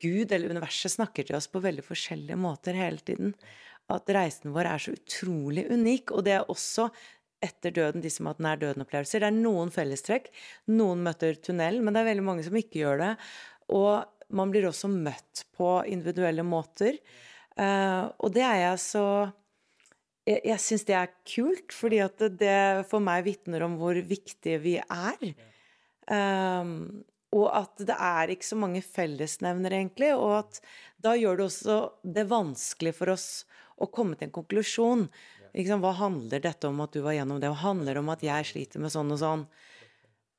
Gud 0.03 0.33
eller 0.33 0.53
universet 0.53 0.93
snakker 0.93 1.27
til 1.27 1.39
oss 1.39 1.49
på 1.51 1.63
veldig 1.65 1.85
forskjellige 1.87 2.39
måter 2.41 2.77
hele 2.77 3.01
tiden. 3.01 3.35
At 3.93 4.09
reisen 4.13 4.55
vår 4.55 4.69
er 4.71 4.83
så 4.83 4.95
utrolig 4.97 5.67
unik. 5.73 6.13
Og 6.17 6.25
det 6.27 6.39
er 6.39 6.51
også 6.53 6.89
etter 7.45 7.75
døden, 7.77 8.03
de 8.05 8.11
som 8.13 8.29
har 8.29 8.37
hatt 8.37 8.45
nær 8.45 8.61
døden-opplevelser. 8.61 9.23
Det 9.23 9.29
er 9.29 9.37
noen 9.37 9.73
fellestrekk. 9.75 10.31
Noen 10.73 11.05
møter 11.05 11.37
tunnel, 11.45 11.81
men 11.85 11.95
det 11.95 12.03
er 12.03 12.11
veldig 12.13 12.27
mange 12.27 12.45
som 12.47 12.57
ikke 12.59 12.81
gjør 12.81 13.03
det. 13.03 13.13
Og 13.77 14.35
man 14.35 14.53
blir 14.53 14.69
også 14.69 14.91
møtt 14.91 15.45
på 15.57 15.79
individuelle 15.91 16.45
måter. 16.47 16.99
Uh, 17.59 18.11
og 18.19 18.33
det 18.35 18.43
er 18.43 18.61
jeg 18.65 18.79
så 18.83 19.07
Jeg, 20.25 20.41
jeg 20.49 20.61
syns 20.65 20.87
det 20.89 20.95
er 20.97 21.11
kult, 21.29 21.75
fordi 21.77 21.99
at 22.01 22.17
det, 22.17 22.31
det 22.41 22.87
for 22.89 23.05
meg 23.05 23.27
vitner 23.27 23.67
om 23.67 23.75
hvor 23.77 23.99
viktige 24.09 24.57
vi 24.63 24.79
er. 24.81 25.35
Um, 26.09 27.05
og 27.35 27.49
at 27.51 27.83
det 27.89 27.97
er 27.99 28.31
ikke 28.31 28.47
så 28.47 28.59
mange 28.59 28.83
fellesnevnere, 28.85 29.81
egentlig. 29.81 30.13
Og 30.15 30.37
at 30.39 30.61
da 31.03 31.17
gjør 31.19 31.41
det 31.41 31.47
også 31.49 31.79
det 32.17 32.27
vanskelig 32.31 32.95
for 32.95 33.15
oss 33.15 33.29
å 33.75 33.91
komme 33.91 34.19
til 34.19 34.29
en 34.29 34.37
konklusjon. 34.39 35.09
Hva 35.55 35.93
handler 35.99 36.43
dette 36.43 36.71
om 36.71 36.83
at 36.85 36.95
du 36.95 37.03
var 37.03 37.17
gjennom 37.17 37.41
det? 37.43 37.51
Hva 37.51 37.63
handler 37.67 37.95
det 37.95 38.05
om 38.05 38.13
at 38.15 38.23
jeg 38.27 38.51
sliter 38.53 38.83
med 38.83 38.95
sånn 38.95 39.13
og 39.15 39.21
sånn? 39.23 39.45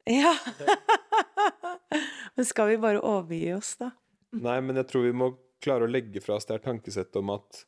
Ja. 0.07 0.35
men 2.35 2.47
skal 2.47 2.71
vi 2.71 2.81
bare 2.81 3.03
overgi 3.03 3.53
oss, 3.55 3.75
da? 3.81 3.91
Nei, 4.35 4.59
men 4.61 4.79
jeg 4.79 4.89
tror 4.91 5.07
vi 5.07 5.15
må 5.15 5.31
klare 5.63 5.87
å 5.87 5.91
legge 5.91 6.21
fra 6.23 6.37
oss 6.37 6.47
det 6.47 6.57
her 6.57 6.67
tankesettet 6.67 7.19
om 7.21 7.31
at 7.35 7.65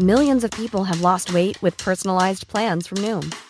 Millions 0.00 0.44
of 0.44 0.50
people 0.52 0.84
have 0.84 1.02
lost 1.02 1.34
weight 1.34 1.60
with 1.60 1.76
personalized 1.76 2.48
plans 2.48 2.86
from 2.86 3.02
Noom, 3.02 3.32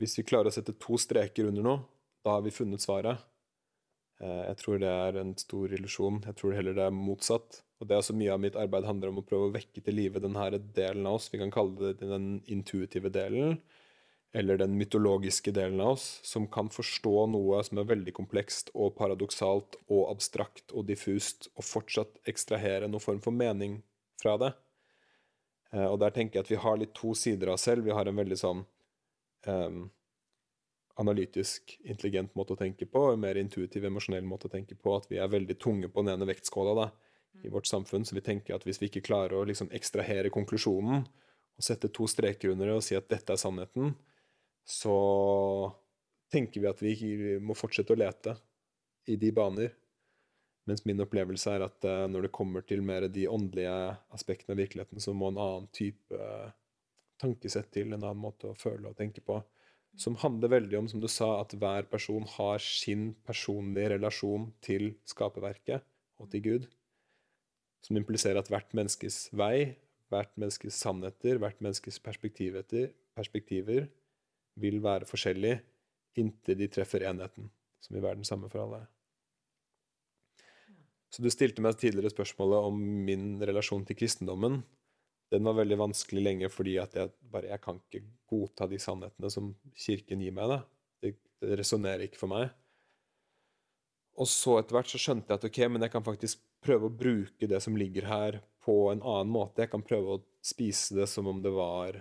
Hvis 0.00 0.16
vi 0.16 0.24
klarer 0.24 0.48
å 0.48 0.54
sette 0.54 0.72
to 0.80 0.96
streker 0.96 1.50
under 1.50 1.64
noe, 1.66 1.80
da 2.24 2.38
har 2.38 2.44
vi 2.44 2.52
funnet 2.54 2.80
svaret. 2.80 3.20
Eh, 4.20 4.44
Jeg 4.48 4.56
tror 4.62 4.78
det 4.80 4.88
er 4.88 5.18
en 5.20 5.34
stor 5.36 5.68
illusjon. 5.68 6.22
Jeg 6.24 6.36
tror 6.36 6.56
heller 6.56 6.74
det 6.76 6.86
er 6.86 6.94
motsatt. 6.96 7.60
Og 7.80 7.88
det 7.88 7.94
er 7.94 8.02
også 8.02 8.16
mye 8.16 8.32
av 8.32 8.40
mitt 8.40 8.56
arbeid 8.56 8.84
handler 8.84 9.12
om 9.12 9.20
å 9.20 9.26
prøve 9.26 9.48
å 9.48 9.52
vekke 9.54 9.82
til 9.84 9.94
live 9.96 10.20
denne 10.20 10.48
delen 10.76 11.06
av 11.06 11.18
oss. 11.18 11.28
Vi 11.32 11.40
kan 11.40 11.52
kalle 11.52 11.92
det 11.92 12.08
den 12.08 12.42
intuitive 12.46 13.12
delen, 13.12 13.60
eller 14.36 14.56
den 14.60 14.76
mytologiske 14.78 15.52
delen 15.52 15.80
av 15.80 15.96
oss, 15.96 16.20
som 16.24 16.46
kan 16.46 16.68
forstå 16.68 17.26
noe 17.32 17.62
som 17.64 17.80
er 17.80 17.88
veldig 17.88 18.12
komplekst 18.16 18.70
og 18.74 18.94
paradoksalt 18.96 19.76
og 19.88 20.10
abstrakt 20.10 20.72
og 20.72 20.86
diffust, 20.86 21.48
og 21.56 21.64
fortsatt 21.64 22.20
ekstrahere 22.28 22.88
noen 22.88 23.04
form 23.04 23.20
for 23.24 23.32
mening 23.32 23.82
fra 24.20 24.36
det. 24.36 24.52
Eh, 25.72 25.86
Og 25.88 25.98
der 26.00 26.10
tenker 26.10 26.38
jeg 26.40 26.44
at 26.44 26.50
vi 26.50 26.62
har 26.64 26.76
litt 26.76 26.94
to 26.94 27.14
sider 27.14 27.48
av 27.48 27.54
oss 27.54 27.68
selv. 27.68 27.84
Vi 27.84 27.96
har 27.96 28.06
en 28.06 28.16
veldig 28.16 28.36
sånn 28.36 28.64
em, 29.48 29.84
analytisk, 31.00 31.78
intelligent 31.80 32.34
måte 32.36 32.54
å 32.54 32.60
tenke 32.60 32.86
på, 32.86 33.06
en 33.12 33.22
mer 33.22 33.38
intuitiv, 33.40 33.86
emosjonell 33.88 34.26
måte 34.28 34.50
å 34.50 34.52
tenke 34.52 34.76
på. 34.76 34.96
At 34.98 35.08
vi 35.10 35.20
er 35.20 35.32
veldig 35.32 35.56
tunge 35.62 35.88
på 35.88 36.04
den 36.04 36.14
ene 36.14 36.28
vektskåla 36.28 36.76
da, 36.76 36.90
i 37.44 37.52
vårt 37.52 37.70
samfunn. 37.70 38.04
Så 38.04 38.16
vi 38.18 38.24
tenker 38.26 38.56
at 38.56 38.66
hvis 38.68 38.82
vi 38.82 38.90
ikke 38.90 39.06
klarer 39.08 39.38
å 39.38 39.46
liksom 39.48 39.72
ekstrahere 39.76 40.32
konklusjonen, 40.34 41.06
og 41.60 41.64
sette 41.64 41.90
to 41.92 42.06
streker 42.08 42.54
under 42.54 42.70
det 42.70 42.78
og 42.78 42.84
si 42.84 42.96
at 42.96 43.08
dette 43.10 43.34
er 43.34 43.40
sannheten, 43.40 43.92
så 44.64 44.96
tenker 46.32 46.62
vi 46.62 46.70
at 46.70 46.80
vi 46.80 46.94
må 47.42 47.56
fortsette 47.58 47.92
å 47.92 48.00
lete 48.00 48.36
i 49.10 49.16
de 49.20 49.32
baner. 49.34 49.74
Mens 50.68 50.84
min 50.86 51.00
opplevelse 51.02 51.52
er 51.56 51.64
at 51.66 51.84
eh, 51.88 52.06
når 52.12 52.28
det 52.28 52.36
kommer 52.36 52.64
til 52.64 52.84
mer 52.84 53.08
de 53.10 53.26
åndelige 53.28 53.74
aspektene 54.14 54.54
av 54.54 54.60
virkeligheten, 54.62 55.02
så 55.02 55.14
må 55.16 55.30
en 55.30 55.40
annen 55.40 55.68
type 55.74 56.20
tankesett 57.20 57.70
til, 57.74 57.92
en 57.92 58.00
annen 58.02 58.20
måte 58.20 58.50
å 58.50 58.58
føle 58.58 58.90
og 58.90 58.98
tenke 58.98 59.22
på. 59.24 59.38
Som 60.00 60.16
handler 60.22 60.52
veldig 60.54 60.78
om, 60.78 60.88
som 60.88 61.02
du 61.02 61.08
sa, 61.10 61.40
at 61.42 61.54
hver 61.58 61.88
person 61.90 62.24
har 62.36 62.62
sin 62.62 63.10
personlige 63.26 63.94
relasjon 63.96 64.50
til 64.64 64.94
skaperverket 65.08 65.84
og 66.20 66.30
til 66.32 66.44
Gud. 66.44 66.68
Som 67.84 67.98
impliserer 68.00 68.40
at 68.40 68.50
hvert 68.52 68.70
menneskes 68.76 69.28
vei, 69.36 69.76
hvert 70.12 70.32
menneskes 70.38 70.78
sannheter, 70.78 71.40
hvert 71.42 71.60
menneskes 71.62 72.00
perspektiver, 72.04 72.64
perspektiver 73.18 73.88
vil 74.60 74.80
være 74.84 75.08
forskjellig 75.08 75.58
inntil 76.20 76.58
de 76.58 76.68
treffer 76.70 77.06
enheten, 77.08 77.50
som 77.82 77.94
vil 77.96 78.04
være 78.04 78.20
den 78.20 78.28
samme 78.28 78.50
for 78.52 78.64
alle. 78.64 78.84
Så 81.10 81.24
du 81.24 81.30
stilte 81.32 81.62
meg 81.62 81.78
tidligere 81.78 82.12
spørsmålet 82.12 82.68
om 82.70 82.76
min 83.06 83.32
relasjon 83.42 83.82
til 83.86 83.98
kristendommen. 83.98 84.60
Den 85.30 85.46
var 85.46 85.58
veldig 85.60 85.78
vanskelig 85.78 86.22
lenge 86.24 86.50
fordi 86.50 86.76
at 86.82 86.96
jeg 86.98 87.12
bare 87.30 87.52
jeg 87.52 87.62
kan 87.62 87.78
ikke 87.78 88.02
godta 88.30 88.66
de 88.70 88.80
sannhetene 88.82 89.30
som 89.30 89.52
kirken 89.78 90.24
gir 90.24 90.34
meg. 90.34 90.50
Da. 90.50 90.60
Det, 91.02 91.14
det 91.42 91.60
resonnerer 91.62 92.08
ikke 92.08 92.20
for 92.20 92.32
meg. 92.32 92.50
Og 94.20 94.28
så 94.28 94.58
etter 94.58 94.76
hvert 94.76 94.90
så 94.90 95.00
skjønte 95.00 95.30
jeg 95.32 95.40
at 95.40 95.46
ok, 95.48 95.60
men 95.70 95.86
jeg 95.86 95.92
kan 95.94 96.04
faktisk 96.04 96.42
prøve 96.60 96.90
å 96.90 96.92
bruke 96.92 97.48
det 97.48 97.60
som 97.64 97.78
ligger 97.78 98.08
her, 98.10 98.40
på 98.60 98.90
en 98.90 99.00
annen 99.00 99.30
måte. 99.32 99.62
Jeg 99.64 99.72
kan 99.72 99.84
prøve 99.86 100.16
å 100.16 100.22
spise 100.44 100.98
det 100.98 101.06
som 101.08 101.30
om 101.30 101.38
det 101.40 101.52
var 101.54 101.96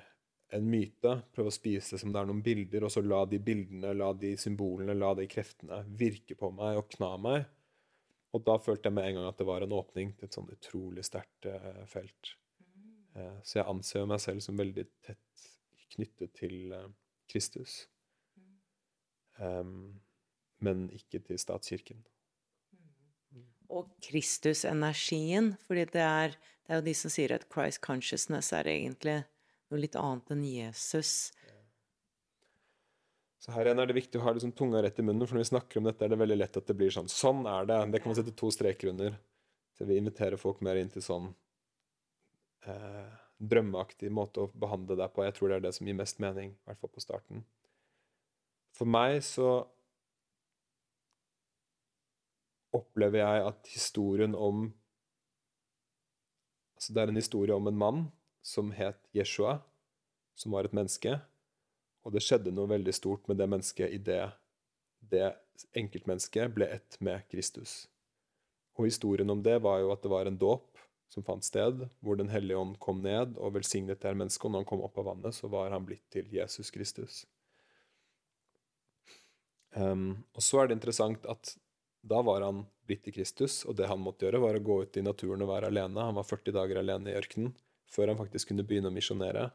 en 0.52 0.66
myte. 0.68 1.14
Prøve 1.36 1.52
å 1.52 1.56
spise 1.56 1.96
det 1.96 2.02
som 2.02 2.12
det 2.12 2.20
er 2.20 2.28
noen 2.28 2.44
bilder, 2.44 2.84
og 2.84 2.92
så 2.92 3.04
la 3.06 3.22
de 3.30 3.40
bildene, 3.40 3.94
la 3.96 4.10
de 4.18 4.34
symbolene, 4.40 4.98
la 4.98 5.14
de 5.16 5.28
kreftene 5.32 5.84
virke 6.02 6.36
på 6.40 6.52
meg 6.56 6.82
og 6.82 6.90
kna 6.98 7.14
meg. 7.22 7.48
Og 8.36 8.44
da 8.46 8.58
følte 8.62 8.90
jeg 8.90 8.98
med 8.98 9.08
en 9.08 9.20
gang 9.20 9.30
at 9.30 9.40
det 9.40 9.48
var 9.48 9.64
en 9.66 9.78
åpning 9.80 10.12
til 10.18 10.28
et 10.28 10.36
sånn 10.36 10.52
utrolig 10.54 11.06
sterkt 11.08 11.48
eh, 11.50 11.82
felt. 11.90 12.36
Eh, 13.18 13.40
så 13.44 13.60
jeg 13.60 13.70
anser 13.72 14.10
meg 14.10 14.22
selv 14.24 14.44
som 14.46 14.60
veldig 14.60 14.86
tett 15.06 15.48
knyttet 15.96 16.36
til 16.38 16.74
eh, 16.76 16.88
Kristus. 17.32 17.82
Um, 19.40 20.02
men 20.60 20.90
ikke 20.92 21.22
til 21.24 21.40
statskirken. 21.40 22.02
Og 23.70 23.88
Kristusenergien, 24.04 25.54
fordi 25.68 25.86
det 25.94 26.04
er, 26.04 26.34
det 26.66 26.74
er 26.74 26.82
jo 26.82 26.88
de 26.90 26.96
som 26.98 27.14
sier 27.14 27.32
at 27.36 27.46
Christ 27.54 27.80
consciousness 27.86 28.52
er 28.58 28.68
egentlig 28.68 29.22
noe 29.70 29.80
litt 29.80 29.96
annet 30.00 30.34
enn 30.34 30.44
Jesus. 30.44 31.30
Så 33.40 33.54
her 33.56 33.70
igjen 33.70 33.80
er 33.80 33.88
det 33.88 33.96
viktig 33.96 34.20
å 34.20 34.26
ha 34.26 34.34
liksom 34.36 34.52
tunga 34.58 34.82
rett 34.84 35.00
i 35.00 35.06
munnen, 35.06 35.24
for 35.30 35.38
når 35.38 35.46
vi 35.46 35.52
snakker 35.54 35.80
om 35.80 35.88
dette, 35.88 36.04
er 36.04 36.12
det 36.12 36.20
veldig 36.20 36.40
lett 36.42 36.58
at 36.60 36.68
det 36.68 36.76
blir 36.76 36.92
sånn. 36.92 37.08
Sånn 37.08 37.46
er 37.48 37.70
det. 37.70 37.78
Det 37.94 38.02
kan 38.02 38.12
man 38.12 38.18
sette 38.20 38.36
to 38.36 38.50
streker 38.52 38.92
under. 38.92 39.16
Så 39.78 39.88
vi 39.88 40.00
inviterer 40.02 40.42
folk 40.42 40.60
mer 40.66 40.82
inn 40.82 40.90
til 40.92 41.06
sånn 41.06 41.30
eh, 42.68 43.18
drømmeaktig 43.40 44.12
måte 44.12 44.44
å 44.44 44.52
behandle 44.52 44.98
deg 45.00 45.14
på. 45.16 45.24
Jeg 45.26 45.38
tror 45.38 45.52
det 45.52 45.60
er 45.60 45.66
det 45.68 45.74
som 45.78 45.88
gir 45.88 45.98
mest 45.98 46.20
mening, 46.24 46.54
i 46.54 46.70
hvert 46.70 46.82
fall 46.82 46.94
på 46.94 47.04
starten. 47.04 47.44
For 48.76 48.90
meg 48.90 49.20
så 49.26 49.50
opplever 52.76 53.24
jeg 53.24 53.48
at 53.54 53.74
historien 53.74 54.36
om 54.36 54.70
Altså, 56.80 56.94
det 56.96 57.02
er 57.02 57.10
en 57.12 57.20
historie 57.20 57.52
om 57.52 57.66
en 57.68 57.76
mann 57.76 57.98
som 58.40 58.70
het 58.72 59.02
Jeshua, 59.12 59.58
som 60.32 60.54
var 60.56 60.64
et 60.64 60.72
menneske. 60.72 61.18
Og 62.08 62.14
det 62.16 62.22
skjedde 62.24 62.54
noe 62.56 62.72
veldig 62.72 62.94
stort 62.96 63.28
med 63.28 63.36
det 63.36 63.50
mennesket 63.52 63.92
idet 63.98 64.30
det 65.12 65.34
enkeltmennesket 65.76 66.54
ble 66.56 66.70
ett 66.72 66.96
med 67.04 67.26
Kristus. 67.28 67.90
Og 68.80 68.88
historien 68.88 69.30
om 69.30 69.44
det 69.44 69.58
var 69.60 69.82
jo 69.84 69.92
at 69.92 70.06
det 70.06 70.14
var 70.14 70.30
en 70.30 70.40
dåp 70.40 70.69
som 71.10 71.26
fant 71.26 71.46
sted, 71.46 71.88
hvor 72.00 72.20
Den 72.20 72.30
hellige 72.30 72.58
ånd 72.58 72.78
kom 72.80 73.02
ned 73.02 73.38
og 73.38 73.56
velsignet 73.58 74.02
det 74.02 74.12
her 74.12 74.18
mennesket. 74.18 74.46
Og 74.46 74.54
når 74.54 74.64
han 74.64 74.70
kom 74.70 74.84
opp 74.86 74.98
av 75.02 75.10
vannet, 75.10 75.36
så 75.36 75.50
var 75.50 75.74
han 75.74 75.86
blitt 75.86 76.06
til 76.14 76.30
Jesus 76.34 76.70
Kristus. 76.72 77.24
Um, 79.74 80.26
og 80.34 80.42
så 80.46 80.62
er 80.62 80.70
det 80.70 80.80
interessant 80.80 81.26
at 81.30 81.56
da 82.02 82.22
var 82.26 82.46
han 82.46 82.64
blitt 82.88 83.04
til 83.06 83.14
Kristus, 83.18 83.64
og 83.66 83.76
det 83.78 83.90
han 83.90 84.02
måtte 84.02 84.26
gjøre, 84.26 84.42
var 84.42 84.58
å 84.58 84.64
gå 84.64 84.78
ut 84.86 84.98
i 84.98 85.06
naturen 85.06 85.44
og 85.46 85.52
være 85.52 85.70
alene. 85.70 86.06
Han 86.06 86.18
var 86.18 86.28
40 86.30 86.56
dager 86.56 86.80
alene 86.82 87.12
i 87.12 87.18
ørkenen 87.20 87.52
før 87.90 88.12
han 88.12 88.20
faktisk 88.20 88.52
kunne 88.52 88.66
begynne 88.70 88.92
å 88.92 88.94
misjonere. 88.94 89.50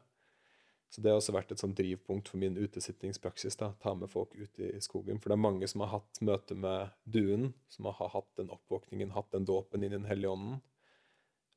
Så 0.91 1.01
det 1.01 1.11
har 1.11 1.19
også 1.19 1.33
vært 1.35 1.51
et 1.51 1.61
sånn 1.61 1.73
drivpunkt 1.75 2.29
for 2.31 2.39
min 2.39 2.57
utesittingspraksis. 2.59 3.57
da, 3.59 3.71
Ta 3.79 3.95
med 3.95 4.11
folk 4.11 4.35
ut 4.35 4.59
i 4.59 4.73
skogen. 4.83 5.19
For 5.19 5.31
det 5.31 5.37
er 5.37 5.43
mange 5.47 5.67
som 5.71 5.83
har 5.83 5.93
hatt 5.97 6.21
møte 6.21 6.55
med 6.55 6.93
duen, 7.03 7.53
som 7.71 7.89
har 7.89 8.11
hatt 8.13 8.29
den 8.39 8.51
oppvåkningen, 8.53 9.15
hatt 9.15 9.31
den 9.31 9.47
dåpen 9.47 9.83
i 9.83 9.89
Den 9.89 10.05
hellige 10.05 10.31
ånden. 10.31 10.61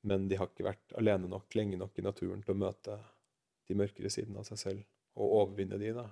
Men 0.07 0.29
de 0.31 0.39
har 0.39 0.51
ikke 0.51 0.69
vært 0.69 0.95
alene 1.01 1.31
nok 1.31 1.55
lenge 1.59 1.79
nok 1.81 1.99
i 1.99 2.05
naturen 2.07 2.43
til 2.45 2.55
å 2.55 2.61
møte 2.61 2.97
de 3.69 3.77
mørkere 3.77 4.11
sidene 4.13 4.41
av 4.41 4.47
seg 4.49 4.61
selv, 4.61 4.85
og 5.19 5.35
overvinne 5.43 5.79
de, 5.81 5.93
da. 5.97 6.07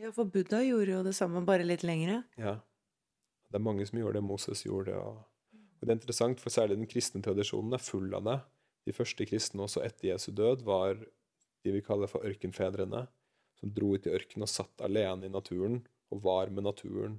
Ja, 0.00 0.10
for 0.16 0.30
Buddha 0.32 0.62
gjorde 0.64 0.94
jo 0.94 1.02
det 1.04 1.12
samme, 1.16 1.42
bare 1.46 1.66
litt 1.66 1.84
lengre. 1.84 2.22
Ja. 2.40 2.56
Det 3.50 3.58
er 3.58 3.66
mange 3.66 3.84
som 3.86 3.98
gjorde 4.00 4.16
det. 4.16 4.24
Moses 4.24 4.64
gjorde 4.64 4.94
det. 4.94 4.96
Og, 4.96 5.60
og 5.60 5.84
det 5.84 5.92
er 5.92 5.98
interessant, 5.98 6.40
for 6.40 6.54
særlig 6.54 6.78
den 6.78 6.88
kristne 6.90 7.20
tradisjonen 7.24 7.76
er 7.76 7.84
full 7.84 8.08
av 8.16 8.24
det. 8.26 8.38
De 8.88 8.94
første 8.96 9.26
kristne 9.28 9.66
også 9.66 9.82
etter 9.84 10.14
Jesu 10.14 10.30
død 10.32 10.64
var 10.64 10.96
de 10.96 11.74
vi 11.74 11.82
kaller 11.84 12.08
for 12.08 12.24
ørkenfedrene, 12.24 13.04
som 13.60 13.72
dro 13.76 13.92
ut 13.92 14.06
i 14.08 14.14
ørkenen 14.16 14.46
og 14.46 14.50
satt 14.50 14.86
alene 14.86 15.28
i 15.28 15.32
naturen 15.32 15.82
og 16.10 16.22
var 16.24 16.48
med 16.54 16.64
naturen. 16.64 17.18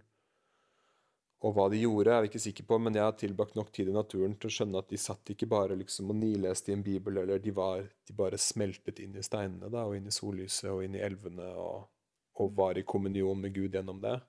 Og 1.42 1.56
hva 1.56 1.64
de 1.74 1.80
gjorde, 1.82 2.14
er 2.14 2.22
vi 2.22 2.30
ikke 2.30 2.42
sikre 2.44 2.66
på, 2.70 2.78
men 2.78 2.94
jeg 2.94 3.02
har 3.02 3.16
tilbrakt 3.18 3.56
nok 3.58 3.72
tid 3.74 3.90
i 3.90 3.96
naturen 3.96 4.36
til 4.38 4.52
å 4.52 4.54
skjønne 4.54 4.82
at 4.84 4.92
de 4.92 5.00
satt 5.02 5.32
ikke 5.34 5.50
bare 5.50 5.78
liksom 5.80 6.12
og 6.14 6.20
nileste 6.20 6.70
i 6.70 6.76
en 6.76 6.84
bibel, 6.86 7.18
eller 7.18 7.42
de, 7.42 7.54
var, 7.58 7.88
de 8.06 8.18
bare 8.18 8.38
smeltet 8.42 9.02
inn 9.02 9.18
i 9.18 9.26
steinene 9.26 9.72
da, 9.74 9.88
og 9.88 9.98
inn 9.98 10.06
i 10.06 10.14
sollyset 10.14 10.70
og 10.70 10.84
inn 10.86 11.00
i 11.00 11.02
elvene 11.02 11.48
og, 11.58 11.90
og 12.38 12.54
var 12.60 12.78
i 12.78 12.86
kommunion 12.86 13.42
med 13.42 13.56
Gud 13.58 13.74
gjennom 13.74 14.04
det. 14.04 14.20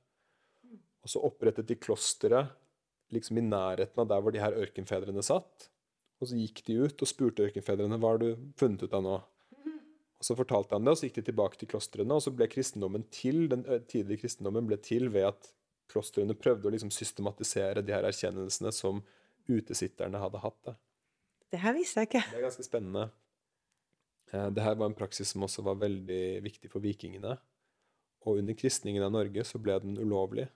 Og 1.02 1.12
så 1.12 1.20
opprettet 1.28 1.68
de 1.68 1.76
klosteret 1.76 2.56
liksom 3.12 3.42
i 3.42 3.44
nærheten 3.44 4.00
av 4.00 4.08
der 4.08 4.24
hvor 4.24 4.32
de 4.32 4.40
her 4.40 4.56
ørkenfedrene 4.56 5.24
satt. 5.26 5.68
Og 6.22 6.30
så 6.30 6.38
gikk 6.38 6.62
de 6.64 6.78
ut 6.86 7.02
og 7.04 7.10
spurte 7.10 7.44
ørkenfedrene 7.44 7.98
hva 8.00 8.14
har 8.14 8.22
du 8.22 8.28
funnet 8.56 8.86
ut 8.86 8.94
av 8.96 9.04
nå. 9.04 9.16
Og 10.22 10.24
Så 10.24 10.36
fortalte 10.38 10.78
han 10.78 10.86
det, 10.86 10.94
og 10.94 11.00
så 11.00 11.08
gikk 11.08 11.18
de 11.18 11.28
tilbake 11.28 11.58
til 11.58 11.68
klostrene. 11.68 12.14
Og 12.14 12.22
så 12.24 12.32
ble 12.32 12.46
kristendommen 12.48 13.04
til, 13.12 13.48
den 13.50 13.66
tidlige 13.90 14.22
kristendommen 14.22 14.68
ble 14.70 14.78
til 14.80 15.10
ved 15.12 15.32
at 15.32 15.50
klostrene 15.90 16.36
prøvde 16.38 16.68
å 16.68 16.72
liksom 16.74 16.92
systematisere 16.94 17.82
de 17.84 17.94
her 17.94 18.06
erkjennelsene 18.08 18.72
som 18.74 19.02
utesitterne 19.50 20.20
hadde 20.22 20.40
hatt. 20.42 20.58
Da. 20.68 20.76
Det 21.52 21.60
her 21.60 21.74
visste 21.76 22.02
jeg 22.02 22.12
ikke. 22.12 22.24
Det 22.30 22.40
er 22.40 22.46
ganske 22.46 22.66
spennende. 22.66 23.08
Eh, 24.32 24.48
det 24.50 24.64
her 24.64 24.78
var 24.80 24.90
en 24.90 24.98
praksis 24.98 25.34
som 25.34 25.44
også 25.46 25.64
var 25.66 25.80
veldig 25.82 26.42
viktig 26.44 26.70
for 26.72 26.84
vikingene. 26.84 27.36
Og 28.26 28.38
under 28.38 28.56
kristningen 28.56 29.02
av 29.04 29.12
Norge 29.12 29.44
så 29.44 29.60
ble 29.60 29.78
den 29.82 29.98
ulovlig. 29.98 30.46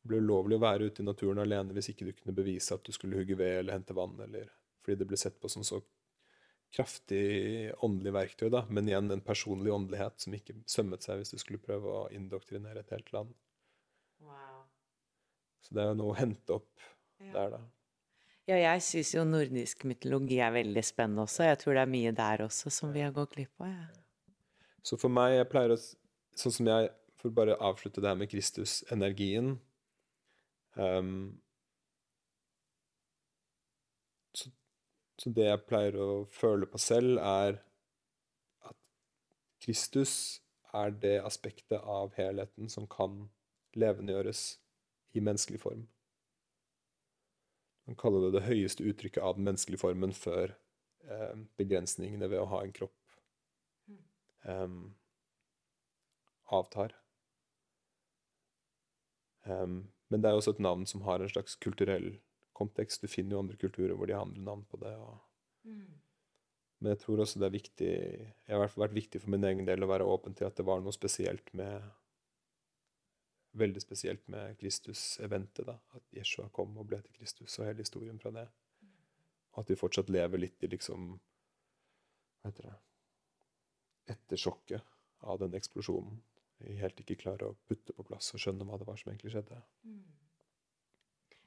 Det 0.00 0.10
ble 0.10 0.20
ulovlig 0.24 0.58
å 0.58 0.64
være 0.64 0.90
ute 0.90 1.02
i 1.02 1.06
naturen 1.06 1.42
alene 1.42 1.76
hvis 1.76 1.92
ikke 1.92 2.08
du 2.08 2.12
kunne 2.16 2.34
bevise 2.36 2.74
at 2.74 2.84
du 2.84 2.92
skulle 2.96 3.20
hugge 3.20 3.36
ved 3.38 3.60
eller 3.60 3.76
hente 3.76 3.96
vann, 3.96 4.16
eller 4.24 4.48
fordi 4.80 4.96
det 5.02 5.08
ble 5.10 5.18
sett 5.20 5.36
på 5.40 5.48
som 5.52 5.64
så 5.66 5.80
kraftig 6.72 7.72
åndelig 7.84 8.12
verktøy, 8.14 8.48
da, 8.52 8.62
men 8.70 8.88
igjen 8.88 9.10
en 9.10 9.22
personlig 9.24 9.72
åndelighet 9.74 10.22
som 10.22 10.34
ikke 10.36 10.54
sømmet 10.70 11.04
seg 11.04 11.20
hvis 11.20 11.34
du 11.34 11.40
skulle 11.42 11.62
prøve 11.62 11.92
å 11.92 12.08
indoktrinere 12.14 12.84
et 12.84 12.92
helt 12.94 13.10
land. 13.14 13.34
Wow. 14.20 14.64
Så 15.60 15.76
det 15.76 15.82
er 15.84 15.92
jo 15.92 15.98
noe 16.00 16.14
å 16.14 16.18
hente 16.18 16.56
opp 16.60 16.88
Ja. 17.20 17.32
der, 17.32 17.50
da. 17.56 17.60
Ja, 18.48 18.56
jeg 18.56 18.82
syns 18.82 19.12
jo 19.14 19.22
nordisk 19.28 19.84
mytologi 19.86 20.40
er 20.42 20.50
veldig 20.54 20.82
spennende 20.82 21.22
også. 21.22 21.44
Jeg 21.46 21.58
tror 21.60 21.76
det 21.76 21.82
er 21.84 21.92
mye 21.92 22.12
der 22.16 22.42
også 22.46 22.70
som 22.74 22.92
vi 22.92 23.04
har 23.04 23.12
gått 23.14 23.36
glipp 23.36 23.60
av. 23.62 23.68
Ja. 23.68 23.86
Så 24.82 24.96
for 24.98 25.12
meg, 25.12 25.36
jeg 25.36 25.50
pleier 25.52 25.76
å 25.76 25.80
Sånn 26.40 26.54
som 26.54 26.68
jeg 26.70 26.90
For 27.20 27.28
å 27.28 27.36
bare 27.36 27.56
avslutte 27.60 28.00
det 28.00 28.08
her 28.08 28.16
med 28.16 28.30
Kristus-energien 28.32 29.58
um, 30.78 31.40
så, 34.32 34.48
så 35.20 35.32
det 35.36 35.50
jeg 35.50 35.66
pleier 35.68 35.98
å 36.00 36.06
føle 36.32 36.68
på 36.70 36.80
selv, 36.80 37.18
er 37.20 37.58
at 38.64 38.78
Kristus 39.60 40.14
er 40.72 40.94
det 41.02 41.18
aspektet 41.26 41.76
av 41.82 42.14
helheten 42.16 42.72
som 42.72 42.88
kan 42.88 43.26
levendegjøres 43.78 44.44
i 45.14 45.22
menneskelig 45.24 45.60
form. 45.62 45.84
Man 47.88 47.98
kaller 47.98 48.26
det 48.26 48.38
det 48.38 48.46
høyeste 48.46 48.86
uttrykket 48.86 49.22
av 49.22 49.36
den 49.36 49.46
menneskelige 49.48 49.82
formen 49.82 50.14
før 50.14 50.54
eh, 51.10 51.36
begrensningene 51.58 52.28
ved 52.30 52.42
å 52.42 52.48
ha 52.52 52.62
en 52.64 52.74
kropp 52.76 53.14
eh, 54.46 54.74
avtar. 56.50 56.94
Um, 59.42 59.88
men 60.10 60.22
det 60.22 60.30
er 60.30 60.36
også 60.38 60.54
et 60.56 60.62
navn 60.62 60.84
som 60.86 61.02
har 61.06 61.22
en 61.22 61.30
slags 61.30 61.56
kulturell 61.62 62.12
kontekst. 62.56 63.02
Du 63.02 63.10
finner 63.10 63.36
jo 63.36 63.42
andre 63.44 63.58
kulturer 63.60 63.96
hvor 63.96 64.10
de 64.10 64.16
har 64.16 64.26
andre 64.26 64.42
navn 64.44 64.64
på 64.68 64.80
det. 64.82 64.92
Og... 65.00 65.16
Men 66.80 66.94
jeg 66.94 67.02
tror 67.02 67.22
også 67.22 67.40
det 67.40 67.48
er 67.48 67.52
viktig 67.52 67.90
Jeg 67.90 68.54
har 68.56 68.72
vært 68.80 68.96
viktig 68.96 69.20
for 69.22 69.32
min 69.34 69.44
egen 69.44 69.66
del 69.68 69.84
å 69.84 69.90
være 69.90 70.06
åpen 70.08 70.36
til 70.36 70.48
at 70.48 70.56
det 70.56 70.66
var 70.68 70.80
noe 70.82 70.94
spesielt 70.96 71.52
med 71.56 71.84
Veldig 73.52 73.82
spesielt 73.82 74.28
med 74.28 74.58
Kristus-eventet. 74.60 75.66
da, 75.66 75.78
At 75.94 76.02
Jeshua 76.14 76.48
kom 76.48 76.76
og 76.78 76.86
ble 76.86 77.00
til 77.02 77.12
Kristus, 77.18 77.58
og 77.58 77.66
hele 77.66 77.82
historien 77.82 78.18
fra 78.18 78.30
det. 78.30 78.46
Og 79.52 79.64
at 79.64 79.70
vi 79.70 79.78
fortsatt 79.78 80.10
lever 80.10 80.38
litt 80.38 80.62
i 80.62 80.70
liksom 80.70 81.12
Hva 82.40 82.50
heter 82.50 82.70
det 82.70 82.78
Etter 84.10 84.82
av 85.20 85.38
den 85.38 85.54
eksplosjonen. 85.54 86.22
Vi 86.60 86.76
helt 86.80 86.98
ikke 87.00 87.18
klarer 87.20 87.50
å 87.50 87.56
putte 87.68 87.94
på 87.96 88.04
plass 88.04 88.32
og 88.34 88.42
skjønne 88.42 88.66
hva 88.68 88.78
det 88.80 88.86
var 88.88 88.98
som 89.00 89.12
egentlig 89.12 89.32
skjedde. 89.34 89.60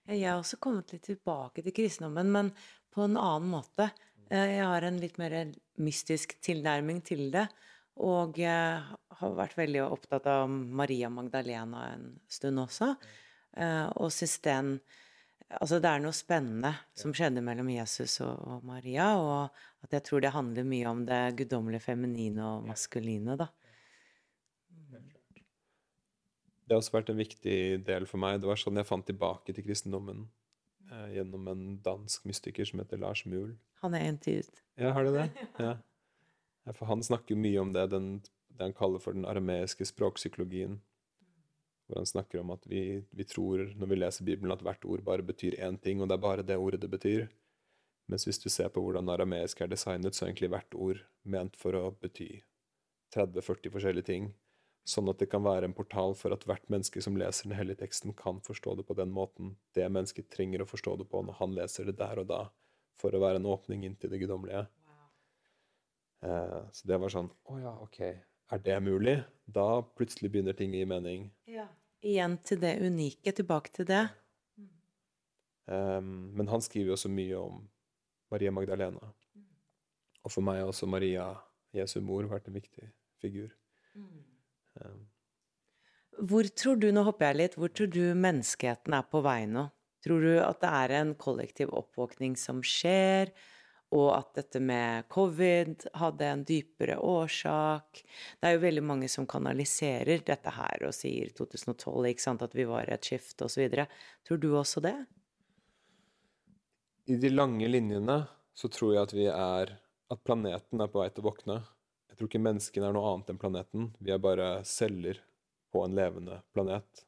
Jeg 0.09 0.23
har 0.25 0.39
også 0.39 0.59
kommet 0.63 0.93
litt 0.93 1.05
tilbake 1.07 1.63
til 1.63 1.75
kristendommen, 1.75 2.31
men 2.31 2.51
på 2.93 3.05
en 3.05 3.17
annen 3.17 3.49
måte. 3.51 3.89
Eh, 4.29 4.57
Jeg 4.57 4.65
har 4.65 4.81
en 4.81 4.99
litt 4.99 5.17
mer 5.17 5.53
mystisk 5.77 6.35
tilnærming 6.41 7.01
til 7.05 7.31
det. 7.31 7.47
Og 8.01 8.39
eh, 8.41 8.93
har 9.19 9.35
vært 9.37 9.57
veldig 9.59 9.83
opptatt 9.85 10.25
av 10.29 10.49
Maria 10.49 11.11
Magdalena 11.13 11.85
en 11.93 12.07
stund 12.31 12.63
også. 12.63 12.95
Eh, 13.57 13.87
Og 13.95 14.11
syns 14.11 14.39
den 14.45 14.77
Altså, 15.61 15.77
det 15.77 15.85
er 15.85 15.99
noe 16.01 16.15
spennende 16.17 16.71
som 16.97 17.11
skjedde 17.13 17.41
mellom 17.45 17.67
Jesus 17.69 18.15
og, 18.25 18.39
og 18.41 18.63
Maria, 18.65 19.11
og 19.21 19.83
at 19.85 19.91
jeg 19.93 20.05
tror 20.07 20.23
det 20.23 20.31
handler 20.33 20.65
mye 20.65 20.87
om 20.89 21.03
det 21.05 21.19
guddommelige 21.37 21.83
feminine 21.83 22.41
og 22.41 22.63
maskuline, 22.65 23.35
da. 23.37 23.51
Det 26.63 26.73
har 26.73 26.79
også 26.79 26.95
vært 26.95 27.11
en 27.13 27.19
viktig 27.19 27.57
del 27.85 28.07
for 28.09 28.23
meg. 28.23 28.39
Det 28.41 28.49
var 28.49 28.57
sånn 28.57 28.79
jeg 28.79 28.87
fant 28.89 29.05
tilbake 29.05 29.53
til 29.53 29.65
kristendommen 29.67 30.25
eh, 30.89 31.09
gjennom 31.19 31.45
en 31.51 31.63
dansk 31.85 32.25
mystiker 32.29 32.65
som 32.65 32.81
heter 32.81 33.03
Lars 33.03 33.25
Muhl. 33.29 33.51
Han 33.83 33.93
er 33.99 34.07
en 34.07 34.17
tid. 34.23 34.49
Ja, 34.79 34.93
har 34.95 35.05
du 35.05 35.13
det? 35.13 35.27
Ja. 35.61 35.75
For 36.71 36.87
han 36.87 37.03
snakker 37.03 37.35
mye 37.35 37.59
om 37.59 37.73
det, 37.75 37.89
den, 37.91 38.09
det 38.55 38.63
han 38.63 38.75
kaller 38.77 39.01
for 39.03 39.15
den 39.15 39.27
arameiske 39.27 39.85
språkpsykologien. 39.89 40.79
Hvor 41.87 41.99
han 41.99 42.07
snakker 42.07 42.39
om 42.39 42.53
at 42.55 42.63
vi, 42.69 43.03
vi 43.11 43.25
tror 43.27 43.65
når 43.75 43.91
vi 43.91 43.99
leser 43.99 44.27
Bibelen, 44.27 44.53
at 44.55 44.63
hvert 44.63 44.85
ord 44.87 45.03
bare 45.03 45.25
betyr 45.27 45.59
én 45.59 45.79
ting, 45.81 46.01
og 46.01 46.07
det 46.07 46.15
er 46.15 46.23
bare 46.23 46.45
det 46.47 46.57
ordet 46.57 46.81
det 46.81 46.91
betyr. 46.93 47.27
Mens 48.07 48.27
hvis 48.27 48.39
du 48.39 48.49
ser 48.51 48.71
på 48.71 48.83
hvordan 48.83 49.11
arameisk 49.11 49.61
er 49.61 49.71
designet, 49.71 50.15
så 50.15 50.25
er 50.25 50.31
egentlig 50.31 50.51
hvert 50.55 50.75
ord 50.75 51.03
ment 51.23 51.59
for 51.59 51.75
å 51.75 51.91
bety 51.99 52.29
30-40 53.15 53.71
forskjellige 53.75 54.09
ting. 54.09 54.31
Sånn 54.87 55.07
at 55.07 55.21
det 55.21 55.29
kan 55.31 55.45
være 55.45 55.69
en 55.69 55.75
portal 55.75 56.15
for 56.19 56.35
at 56.35 56.43
hvert 56.47 56.65
menneske 56.71 56.99
som 57.03 57.15
leser 57.19 57.47
den 57.47 57.55
hellige 57.55 57.79
teksten, 57.85 58.11
kan 58.15 58.41
forstå 58.43 58.75
det 58.79 58.87
på 58.87 58.97
den 58.99 59.13
måten 59.15 59.55
det 59.77 59.87
mennesket 59.87 60.27
trenger 60.33 60.63
å 60.63 60.67
forstå 60.67 60.97
det 60.99 61.07
på 61.11 61.21
når 61.23 61.39
han 61.39 61.55
leser 61.55 61.87
det 61.87 61.95
der 62.01 62.19
og 62.19 62.27
da, 62.31 62.41
for 62.99 63.15
å 63.15 63.21
være 63.23 63.39
en 63.39 63.47
åpning 63.47 63.85
inn 63.87 63.95
til 63.99 64.11
det 64.11 64.19
guddommelige. 64.23 64.65
Eh, 66.23 66.59
så 66.71 66.87
det 66.87 66.99
var 67.01 67.11
sånn 67.11 67.29
Å 67.51 67.59
ja, 67.59 67.73
ok. 67.83 67.99
Er 68.53 68.61
det 68.63 68.79
mulig? 68.85 69.17
Da 69.49 69.81
plutselig 69.97 70.31
begynner 70.31 70.55
ting 70.55 70.73
å 70.73 70.79
gi 70.79 70.87
mening. 70.87 71.31
Ja. 71.49 71.67
Igjen 72.03 72.35
til 72.43 72.59
det 72.59 72.75
unike, 72.83 73.31
tilbake 73.31 73.71
til 73.75 73.87
det. 73.87 74.03
Um, 75.65 76.33
men 76.35 76.49
han 76.51 76.61
skriver 76.61 76.91
jo 76.91 76.97
også 76.97 77.11
mye 77.11 77.39
om 77.39 77.61
Maria 78.33 78.51
Magdalena. 78.51 79.13
Og 80.23 80.31
for 80.31 80.43
meg 80.43 80.59
har 80.59 80.71
også 80.71 80.87
Maria, 80.91 81.29
Jesu 81.75 82.01
mor, 82.03 82.27
vært 82.27 82.49
en 82.51 82.57
viktig 82.57 82.89
figur. 83.23 83.55
Um, 83.95 85.07
Hvor 86.19 86.47
tror 86.51 86.79
du, 86.81 86.89
nå 86.91 87.05
hopper 87.07 87.31
jeg 87.31 87.39
litt, 87.39 87.57
hvor 87.59 87.71
tror 87.71 87.89
du 87.95 88.03
menneskeheten 88.19 88.99
er 88.99 89.07
på 89.07 89.23
vei 89.23 89.45
nå? 89.49 89.69
Tror 90.03 90.27
du 90.27 90.33
at 90.43 90.59
det 90.59 90.71
er 90.83 90.95
en 90.99 91.15
kollektiv 91.15 91.71
oppvåkning 91.71 92.35
som 92.39 92.59
skjer, 92.67 93.31
og 93.93 94.09
at 94.15 94.31
dette 94.39 94.59
med 94.63 95.05
covid 95.13 95.85
hadde 96.01 96.29
en 96.29 96.43
dypere 96.47 96.97
årsak? 96.97 98.01
Det 98.39 98.49
er 98.49 98.55
jo 98.55 98.63
veldig 98.63 98.83
mange 98.89 99.09
som 99.11 99.27
kanaliserer 99.29 100.23
dette 100.25 100.53
her 100.55 100.87
og 100.87 100.95
sier 100.97 101.29
2012, 101.37 102.07
ikke 102.09 102.25
sant, 102.25 102.45
at 102.45 102.55
vi 102.57 102.65
var 102.69 102.89
i 102.89 102.95
et 102.95 103.05
skifte 103.05 103.45
osv. 103.45 103.77
Tror 104.25 104.41
du 104.41 104.49
også 104.57 104.81
det? 104.83 104.95
I 107.05 107.19
de 107.19 107.29
lange 107.29 107.67
linjene 107.67 108.23
så 108.55 108.69
tror 108.71 108.95
jeg 108.95 109.03
at 109.03 109.15
vi 109.15 109.29
er 109.29 109.77
At 110.11 110.21
planeten 110.27 110.81
er 110.83 110.89
på 110.91 110.99
vei 110.99 111.07
til 111.09 111.23
å 111.23 111.29
våkne. 111.31 111.55
Jeg 112.11 112.17
tror 112.19 112.27
ikke 112.29 112.41
menneskene 112.45 112.85
er 112.85 112.93
noe 112.93 113.13
annet 113.15 113.31
enn 113.31 113.39
planeten. 113.41 113.85
Vi 113.97 114.11
er 114.13 114.19
bare 114.21 114.49
celler 114.67 115.17
på 115.73 115.81
en 115.81 115.95
levende 115.97 116.35
planet. 116.53 117.01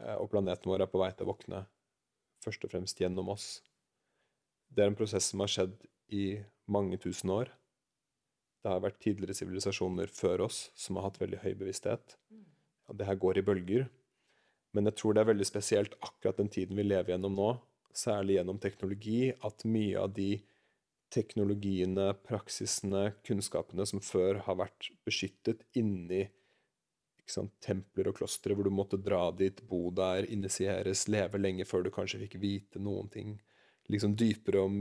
Eh, 0.00 0.14
Og 0.16 0.30
planeten 0.32 0.70
vår 0.70 0.86
er 0.86 0.88
på 0.88 1.02
vei 1.02 1.10
til 1.12 1.26
å 1.26 1.34
våkne, 1.34 1.66
først 2.46 2.64
og 2.64 2.72
fremst 2.72 3.02
gjennom 3.02 3.28
oss. 3.34 3.60
Det 4.72 4.86
er 4.86 4.88
en 4.88 4.96
prosess 4.96 5.28
som 5.30 5.44
har 5.44 5.52
skjedd 5.52 5.76
i 6.12 6.40
mange 6.70 6.98
tusen 7.00 7.30
år. 7.34 7.50
Det 8.64 8.72
har 8.72 8.80
vært 8.80 9.00
tidligere 9.04 9.36
sivilisasjoner 9.36 10.08
før 10.12 10.46
oss 10.46 10.70
som 10.78 10.96
har 10.96 11.08
hatt 11.08 11.20
veldig 11.20 11.42
høy 11.42 11.52
bevissthet. 11.60 12.16
Og 12.88 12.96
det 12.98 13.08
her 13.08 13.20
går 13.20 13.40
i 13.40 13.44
bølger. 13.44 13.86
Men 14.74 14.88
jeg 14.88 14.98
tror 14.98 15.14
det 15.14 15.22
er 15.22 15.30
veldig 15.32 15.46
spesielt 15.48 15.96
akkurat 16.00 16.40
den 16.40 16.50
tiden 16.52 16.76
vi 16.76 16.86
lever 16.86 17.14
gjennom 17.14 17.36
nå, 17.36 17.50
særlig 17.94 18.38
gjennom 18.38 18.58
teknologi, 18.62 19.20
at 19.30 19.66
mye 19.68 20.00
av 20.00 20.14
de 20.16 20.30
teknologiene, 21.14 22.08
praksisene, 22.26 23.12
kunnskapene 23.26 23.86
som 23.86 24.02
før 24.02 24.40
har 24.48 24.58
vært 24.58 24.88
beskyttet 25.06 25.62
inni 25.78 26.24
sant, 27.30 27.52
templer 27.62 28.10
og 28.10 28.18
klostre, 28.18 28.56
hvor 28.56 28.66
du 28.66 28.74
måtte 28.74 28.98
dra 29.00 29.28
dit, 29.36 29.62
bo 29.68 29.88
der, 29.94 30.26
initieres, 30.32 31.06
leve 31.08 31.40
lenge 31.40 31.64
før 31.68 31.86
du 31.86 31.92
kanskje 31.94 32.20
fikk 32.24 32.36
vite 32.42 32.82
noen 32.82 33.08
ting 33.12 33.36
liksom 33.92 34.14
dypere 34.16 34.62
om, 34.64 34.78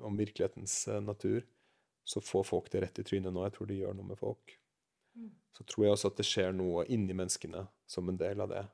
om 0.00 0.16
virkelighetens 0.16 0.88
eh, 0.88 1.02
natur, 1.04 1.44
så 2.06 2.22
får 2.22 2.46
folk 2.46 2.70
det 2.72 2.84
rett 2.84 2.98
i 3.02 3.04
trynet 3.04 3.34
nå. 3.34 3.42
Jeg 3.44 3.56
tror 3.56 3.68
det 3.68 3.80
gjør 3.80 3.96
noe 3.98 4.12
med 4.12 4.18
folk. 4.20 4.56
Så 5.56 5.64
tror 5.64 5.86
jeg 5.86 5.96
også 5.96 6.10
at 6.12 6.18
det 6.20 6.26
skjer 6.28 6.52
noe 6.54 6.84
inni 6.92 7.14
menneskene 7.16 7.64
som 7.88 8.08
en 8.10 8.18
del 8.20 8.42
av 8.44 8.50
det. 8.52 8.64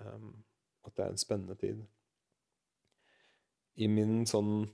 Um, 0.00 0.30
at 0.86 0.94
det 0.96 1.04
er 1.04 1.12
en 1.12 1.20
spennende 1.20 1.56
tid. 1.60 1.82
I 3.76 3.88
min 3.88 4.24
sånn 4.28 4.66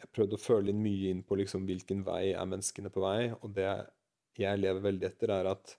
Jeg 0.00 0.08
prøvde 0.16 0.38
å 0.38 0.40
føle 0.40 0.72
inn 0.72 0.80
mye 0.80 1.10
inn 1.12 1.20
på 1.26 1.36
liksom 1.36 1.66
hvilken 1.68 2.00
vei 2.06 2.30
er 2.32 2.46
menneskene 2.48 2.88
på 2.88 3.02
vei, 3.04 3.34
og 3.36 3.52
det 3.52 3.68
jeg 4.40 4.60
lever 4.62 4.86
veldig 4.86 5.06
etter, 5.10 5.32
er 5.34 5.50
at 5.50 5.74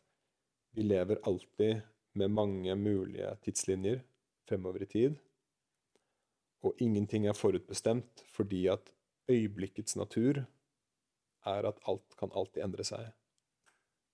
vi 0.78 0.86
lever 0.86 1.24
alltid 1.26 1.82
med 2.22 2.36
mange 2.36 2.76
mulige 2.78 3.32
tidslinjer 3.42 4.04
fremover 4.46 4.86
i 4.86 4.90
tid. 4.92 5.18
Og 6.62 6.78
ingenting 6.84 7.26
er 7.28 7.38
forutbestemt 7.38 8.24
fordi 8.36 8.68
at 8.72 8.92
øyeblikkets 9.32 9.96
natur 9.96 10.44
er 11.46 11.68
at 11.68 11.80
alt 11.90 12.18
kan 12.20 12.34
alltid 12.36 12.64
endre 12.66 12.86
seg 12.86 13.10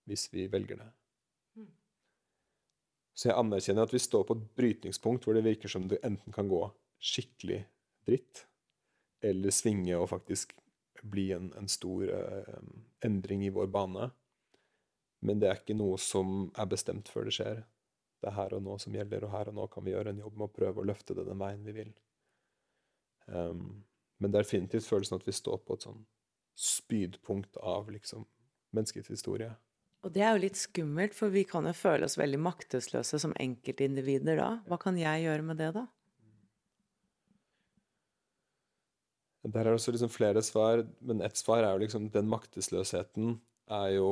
hvis 0.08 0.30
vi 0.32 0.46
velger 0.52 0.80
det. 0.80 0.92
Så 3.18 3.32
jeg 3.32 3.40
anerkjenner 3.40 3.88
at 3.88 3.94
vi 3.96 4.00
står 4.00 4.28
på 4.30 4.38
et 4.38 4.46
brytningspunkt 4.60 5.26
hvor 5.26 5.36
det 5.36 5.44
virker 5.44 5.72
som 5.72 5.88
det 5.90 6.00
enten 6.06 6.34
kan 6.34 6.48
gå 6.48 6.62
skikkelig 7.02 7.64
dritt, 8.08 8.46
eller 9.26 9.54
svinge 9.54 9.98
og 9.98 10.12
faktisk 10.12 10.54
bli 11.02 11.32
en, 11.34 11.50
en 11.58 11.68
stor 11.70 12.08
eh, 12.14 12.60
endring 13.06 13.44
i 13.46 13.52
vår 13.54 13.68
bane. 13.74 14.12
Men 15.26 15.42
det 15.42 15.50
er 15.50 15.60
ikke 15.60 15.78
noe 15.78 15.98
som 16.02 16.52
er 16.58 16.70
bestemt 16.70 17.10
før 17.10 17.28
det 17.28 17.36
skjer. 17.40 17.64
Det 18.22 18.30
er 18.30 18.38
her 18.38 18.54
og 18.58 18.64
nå 18.66 18.78
som 18.82 18.96
gjelder, 18.96 19.26
og 19.26 19.34
her 19.34 19.52
og 19.52 19.58
nå 19.58 19.68
kan 19.74 19.86
vi 19.86 19.94
gjøre 19.94 20.14
en 20.14 20.22
jobb 20.22 20.38
med 20.38 20.48
å 20.48 20.56
prøve 20.60 20.82
å 20.82 20.88
løfte 20.90 21.18
det 21.18 21.26
den 21.28 21.42
veien 21.42 21.66
vi 21.66 21.76
vil. 21.76 21.92
Um, 23.28 23.84
men 24.18 24.32
det 24.32 24.40
er 24.40 24.48
definitivt 24.48 24.88
følelsen 24.90 25.20
at 25.20 25.28
vi 25.28 25.36
står 25.36 25.62
på 25.66 25.78
et 25.78 25.86
sånn 25.86 26.02
spydpunkt 26.58 27.60
av 27.62 27.92
liksom 27.94 28.26
menneskets 28.76 29.12
historie. 29.14 29.52
Og 30.06 30.14
det 30.14 30.24
er 30.24 30.34
jo 30.36 30.44
litt 30.46 30.58
skummelt, 30.60 31.16
for 31.18 31.34
vi 31.34 31.44
kan 31.48 31.68
jo 31.68 31.74
føle 31.76 32.08
oss 32.08 32.18
veldig 32.20 32.40
maktesløse 32.42 33.20
som 33.22 33.36
enkeltindivider 33.42 34.40
da. 34.40 34.50
Hva 34.70 34.80
kan 34.82 34.98
jeg 35.00 35.26
gjøre 35.26 35.46
med 35.46 35.60
det, 35.62 35.72
da? 35.76 35.86
Der 39.48 39.62
er 39.64 39.72
det 39.72 39.78
også 39.80 39.94
liksom 39.96 40.12
flere 40.12 40.42
svar, 40.44 40.84
men 41.00 41.22
ett 41.24 41.38
svar 41.40 41.64
er 41.64 41.76
jo 41.76 41.84
liksom 41.86 42.10
den 42.12 42.28
maktesløsheten 42.28 43.38
er 43.72 43.90
jo 43.96 44.10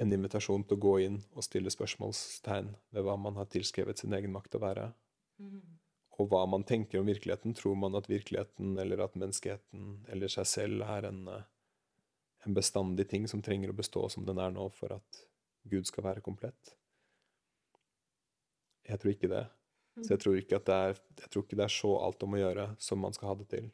en 0.00 0.12
invitasjon 0.12 0.64
til 0.64 0.78
å 0.78 0.82
gå 0.84 0.94
inn 1.04 1.18
og 1.36 1.44
stille 1.46 1.70
spørsmålstegn 1.70 2.70
ved 2.94 3.06
hva 3.06 3.18
man 3.20 3.36
har 3.38 3.50
tilskrevet 3.52 4.00
sin 4.00 4.14
egen 4.16 4.32
makt 4.34 4.56
å 4.58 4.62
være. 4.64 4.88
Mm. 5.42 5.60
Og 6.20 6.30
hva 6.30 6.44
man 6.46 6.62
tenker 6.66 7.00
om 7.00 7.08
virkeligheten. 7.10 7.56
Tror 7.58 7.74
man 7.78 7.96
at 7.98 8.10
virkeligheten 8.10 8.76
eller 8.78 9.02
at 9.04 9.16
menneskeheten 9.18 10.04
eller 10.12 10.30
seg 10.30 10.46
selv 10.46 10.84
er 10.86 11.08
en, 11.10 11.26
eh, 11.28 11.48
en 12.46 12.54
bestandig 12.54 13.08
ting 13.10 13.26
som 13.30 13.42
trenger 13.42 13.72
å 13.72 13.76
bestå 13.76 14.06
som 14.10 14.26
den 14.26 14.38
er 14.38 14.54
nå, 14.54 14.68
for 14.72 14.94
at 14.94 15.24
Gud 15.64 15.88
skal 15.88 16.04
være 16.04 16.24
komplett? 16.24 16.74
Jeg 18.84 19.00
tror 19.00 19.14
ikke 19.14 19.32
det. 19.32 19.46
Så 20.02 20.14
jeg 20.16 20.20
tror 20.20 20.36
ikke, 20.36 20.58
det 20.58 20.74
er, 20.74 21.00
jeg 21.22 21.30
tror 21.30 21.44
ikke 21.44 21.56
det 21.58 21.64
er 21.64 21.72
så 21.72 21.90
alt 22.02 22.22
om 22.26 22.34
å 22.34 22.40
gjøre 22.40 22.66
som 22.82 23.00
man 23.00 23.14
skal 23.14 23.30
ha 23.30 23.34
det 23.38 23.46
til. 23.52 23.68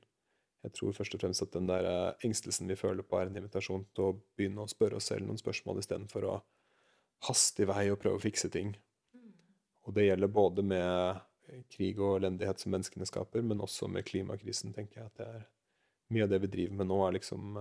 Jeg 0.60 0.74
tror 0.76 0.92
først 0.92 1.16
og 1.16 1.22
fremst 1.22 1.44
at 1.46 1.54
den 1.54 1.68
der 1.70 1.86
eh, 1.88 2.26
engstelsen 2.28 2.68
vi 2.68 2.76
føler 2.76 3.06
på, 3.06 3.16
er 3.16 3.30
en 3.30 3.40
invitasjon 3.40 3.86
til 3.96 4.10
å 4.10 4.16
begynne 4.36 4.66
å 4.66 4.70
spørre 4.70 4.98
oss 5.00 5.08
selv 5.08 5.24
noen 5.26 5.40
spørsmål 5.40 5.80
istedenfor 5.80 6.26
å 6.28 6.36
haste 7.24 7.64
i 7.64 7.68
vei 7.68 7.86
og 7.92 7.98
prøve 8.02 8.20
å 8.20 8.22
fikse 8.22 8.50
ting. 8.52 8.74
Og 9.88 9.96
det 9.96 10.10
gjelder 10.10 10.32
både 10.32 10.64
med 10.64 11.22
krig 11.72 12.00
og 12.00 12.18
elendighet 12.18 12.62
som 12.62 12.74
menneskene 12.74 13.08
skaper, 13.08 13.44
men 13.46 13.62
også 13.64 13.88
med 13.90 14.06
klimakrisen, 14.08 14.74
tenker 14.76 15.00
jeg 15.00 15.10
at 15.10 15.20
det 15.20 15.28
er 15.28 15.46
mye 16.14 16.26
av 16.26 16.32
det 16.32 16.40
vi 16.44 16.52
driver 16.56 16.78
med 16.80 16.90
nå, 16.90 16.98
er 17.06 17.16
liksom 17.16 17.56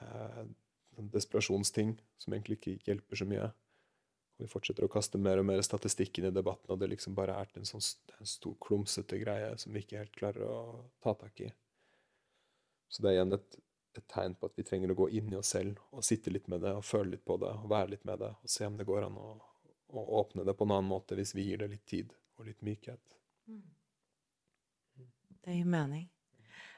eh, 0.00 0.42
en 0.96 1.12
desperasjonsting 1.12 1.96
som 2.22 2.34
egentlig 2.34 2.60
ikke 2.60 2.76
hjelper 2.86 3.20
så 3.20 3.28
mye. 3.28 3.50
Vi 4.36 4.48
fortsetter 4.52 4.84
å 4.84 4.92
kaste 4.92 5.18
mer 5.20 5.40
og 5.40 5.46
mer 5.48 5.62
statistikk 5.64 6.20
inn 6.20 6.28
i 6.28 6.34
debatten, 6.34 6.68
og 6.72 6.80
det 6.80 6.90
liksom 6.92 7.14
bare 7.16 7.38
er 7.40 7.48
til 7.48 7.62
en 7.62 7.70
sånn 7.70 7.84
stor, 7.84 8.56
klumsete 8.60 9.20
greie 9.22 9.54
som 9.60 9.72
vi 9.72 9.84
ikke 9.84 10.02
helt 10.02 10.16
klarer 10.16 10.44
å 10.44 10.58
ta 11.04 11.14
tak 11.16 11.40
i. 11.46 11.48
Så 12.92 13.02
det 13.02 13.10
er 13.10 13.18
igjen 13.18 13.36
et, 13.36 13.58
et, 13.96 14.06
tegn 14.12 14.36
på 14.38 14.50
at 14.50 14.58
vi 14.58 14.66
trenger 14.66 14.92
å 14.92 14.98
gå 14.98 15.08
inn 15.18 15.32
i 15.32 15.38
oss 15.40 15.54
selv 15.56 15.80
og 15.90 16.04
sitte 16.06 16.30
litt 16.30 16.50
med 16.52 16.62
det 16.62 16.74
og 16.76 16.84
føle 16.84 17.14
litt 17.14 17.24
på 17.26 17.38
det 17.42 17.50
og 17.56 17.70
være 17.72 17.94
litt 17.94 18.04
med 18.06 18.20
det 18.22 18.30
og 18.36 18.52
se 18.52 18.68
om 18.68 18.76
det 18.78 18.86
går 18.86 19.08
an 19.08 19.16
å, 19.18 19.30
å 19.92 20.02
åpne 20.20 20.44
det 20.46 20.56
på 20.56 20.66
en 20.66 20.74
annen 20.78 20.90
måte 20.90 21.18
hvis 21.18 21.34
vi 21.36 21.48
gir 21.50 21.62
det 21.62 21.70
litt 21.72 21.86
tid 21.86 22.12
og 22.36 22.48
litt 22.48 22.62
mykhet. 22.66 23.16
Mm. 23.46 23.62
Det 25.46 25.56
gir 25.56 25.70
mening. 25.70 26.06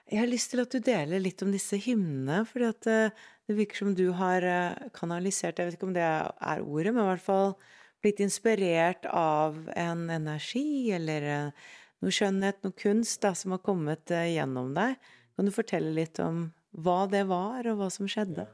Jeg 0.08 0.22
har 0.22 0.30
lyst 0.30 0.52
til 0.52 0.62
at 0.62 0.72
du 0.72 0.80
deler 0.80 1.20
litt 1.20 1.42
om 1.44 1.50
disse 1.52 1.76
hymnene, 1.84 2.40
for 2.48 2.64
eh, 2.64 3.10
det 3.48 3.56
virker 3.56 3.82
som 3.82 3.90
du 3.96 4.06
har 4.16 4.44
eh, 4.44 4.86
kanalisert 4.96 5.60
Jeg 5.60 5.68
vet 5.68 5.76
ikke 5.76 5.88
om 5.90 5.96
det 5.96 6.06
er 6.06 6.62
ordet, 6.64 6.94
men 6.94 7.02
i 7.02 7.10
hvert 7.10 7.24
fall 7.24 7.52
blitt 8.00 8.22
inspirert 8.24 9.04
av 9.10 9.58
en 9.76 10.06
energi 10.14 10.88
eller 10.96 11.28
eh, 11.28 11.66
noe 12.00 12.14
skjønnhet, 12.14 12.62
noe 12.64 12.76
kunst 12.78 13.20
da, 13.24 13.34
som 13.36 13.52
har 13.52 13.60
kommet 13.64 14.08
gjennom 14.08 14.72
deg. 14.76 14.96
Kan 15.36 15.48
du 15.48 15.52
fortelle 15.52 15.92
litt 15.92 16.20
om 16.24 16.46
hva 16.72 17.02
det 17.10 17.26
var, 17.28 17.66
og 17.68 17.80
hva 17.82 17.90
som 17.92 18.08
skjedde? 18.08 18.46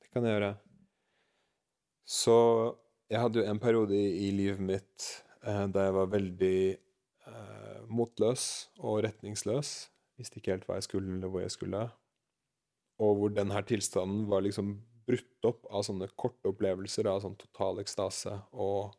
Det 0.00 0.12
kan 0.14 0.24
jeg 0.24 0.38
gjøre. 0.38 0.52
Så 2.06 2.36
jeg 3.10 3.22
hadde 3.22 3.40
jo 3.40 3.46
en 3.50 3.62
periode 3.62 3.94
i, 3.96 4.30
livet 4.34 4.62
mitt 4.62 5.06
eh, 5.46 5.66
da 5.70 5.86
jeg 5.86 5.94
var 5.94 6.10
veldig 6.10 6.58
eh, 6.74 7.78
motløs 7.86 8.46
og 8.80 9.04
retningsløs. 9.06 9.76
Visste 10.18 10.40
ikke 10.40 10.56
helt 10.56 10.66
hva 10.66 10.80
jeg 10.80 10.88
skulle, 10.88 11.14
eller 11.14 11.30
hvor 11.30 11.44
jeg 11.44 11.54
skulle. 11.54 11.84
Og 13.04 13.18
hvor 13.20 13.34
denne 13.36 13.62
tilstanden 13.68 14.26
var 14.30 14.42
liksom 14.42 14.78
brutt 15.06 15.46
opp 15.46 15.68
av 15.70 15.84
sånne 15.86 16.08
korte 16.18 16.50
opplevelser 16.50 17.06
av 17.06 17.22
sånn 17.22 17.36
total 17.38 17.78
ekstase 17.82 18.32
og, 18.52 18.96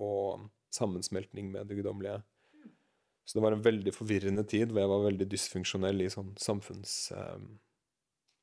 og 0.00 0.48
sammensmeltning 0.72 1.50
med 1.52 1.68
det 1.68 1.76
guddommelige. 1.80 2.22
Så 3.28 3.36
det 3.36 3.44
var 3.44 3.52
en 3.52 3.64
veldig 3.64 3.92
forvirrende 3.92 4.46
tid 4.48 4.70
hvor 4.72 4.80
jeg 4.80 4.92
var 4.94 5.04
veldig 5.04 5.26
dysfunksjonell 5.28 6.00
i 6.00 6.12
sånn 6.12 6.30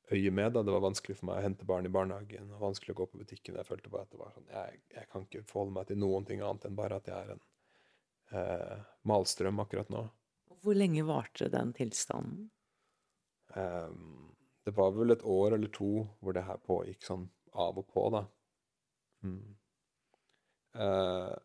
samfunnsøyemed. 0.05 0.53
Da. 0.53 0.63
det 0.63 0.71
var 0.71 0.81
vanskelig 0.81 1.17
for 1.17 1.25
meg 1.25 1.37
å 1.37 1.45
hente 1.45 1.65
barn 1.65 1.85
i 1.85 1.89
barnehagen 1.89 2.51
og 2.53 2.61
vanskelig 2.61 2.93
å 2.93 2.97
gå 2.97 3.05
på 3.05 3.17
butikken. 3.17 3.55
Jeg 3.55 3.65
følte 3.65 3.89
bare 3.89 4.03
at 4.03 4.11
det 4.11 4.19
var 4.19 4.33
sånn, 4.33 4.47
jeg, 4.51 4.81
jeg 4.93 5.09
kan 5.11 5.25
ikke 5.25 5.43
forholde 5.43 5.73
meg 5.73 5.87
til 5.87 5.97
noen 5.97 6.25
ting 6.25 6.41
annet 6.41 6.65
enn 6.65 6.75
bare 6.75 6.99
at 6.99 7.07
jeg 7.07 7.15
er 7.15 7.33
en 7.35 7.43
eh, 8.31 8.85
malstrøm 9.03 9.59
akkurat 9.59 9.89
nå. 9.89 10.05
Hvor 10.61 10.75
lenge 10.75 11.05
varte 11.05 11.49
den 11.49 11.73
tilstanden? 11.73 12.49
Um, 13.55 14.35
det 14.65 14.73
var 14.75 14.91
vel 14.95 15.11
et 15.13 15.23
år 15.23 15.55
eller 15.55 15.69
to 15.69 16.07
hvor 16.19 16.33
det 16.33 16.45
her 16.45 16.57
pågikk 16.57 17.03
sånn 17.05 17.27
av 17.53 17.77
og 17.77 17.87
på, 17.87 18.07
da. 18.11 18.25
Mm. 19.23 19.55
Uh, 20.75 21.35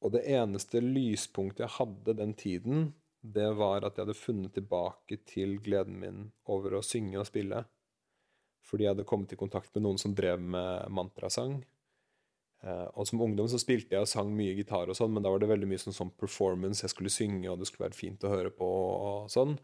og 0.00 0.12
det 0.14 0.22
eneste 0.32 0.80
lyspunktet 0.84 1.64
jeg 1.64 1.76
hadde 1.80 2.14
den 2.20 2.36
tiden, 2.38 2.92
det 3.20 3.50
var 3.58 3.84
at 3.84 3.96
jeg 3.96 4.06
hadde 4.06 4.16
funnet 4.16 4.54
tilbake 4.56 5.20
til 5.28 5.58
gleden 5.60 5.98
min 6.00 6.22
over 6.48 6.78
å 6.78 6.84
synge 6.84 7.18
og 7.20 7.28
spille. 7.28 7.64
Fordi 8.64 8.86
jeg 8.86 8.94
hadde 8.94 9.08
kommet 9.08 9.34
i 9.34 9.38
kontakt 9.40 9.74
med 9.74 9.84
noen 9.84 10.00
som 10.00 10.14
drev 10.16 10.40
med 10.40 10.88
mantrasang. 10.94 11.60
Uh, 12.60 12.88
og 12.92 13.06
som 13.08 13.22
ungdom 13.24 13.48
så 13.48 13.58
spilte 13.60 13.96
jeg 13.96 14.04
og 14.04 14.10
sang 14.10 14.32
mye 14.36 14.52
gitar 14.56 14.90
og 14.92 14.96
sånn, 14.96 15.14
men 15.16 15.24
da 15.24 15.32
var 15.32 15.40
det 15.40 15.48
veldig 15.48 15.68
mye 15.68 15.80
sånn, 15.80 15.96
sånn 15.96 16.12
performance. 16.20 16.84
Jeg 16.84 16.92
skulle 16.92 17.12
synge, 17.12 17.48
og 17.48 17.60
det 17.60 17.70
skulle 17.70 17.86
være 17.88 17.98
fint 17.98 18.24
å 18.24 18.32
høre 18.32 18.52
på 18.52 18.68
og 18.68 19.30
sånn. 19.32 19.56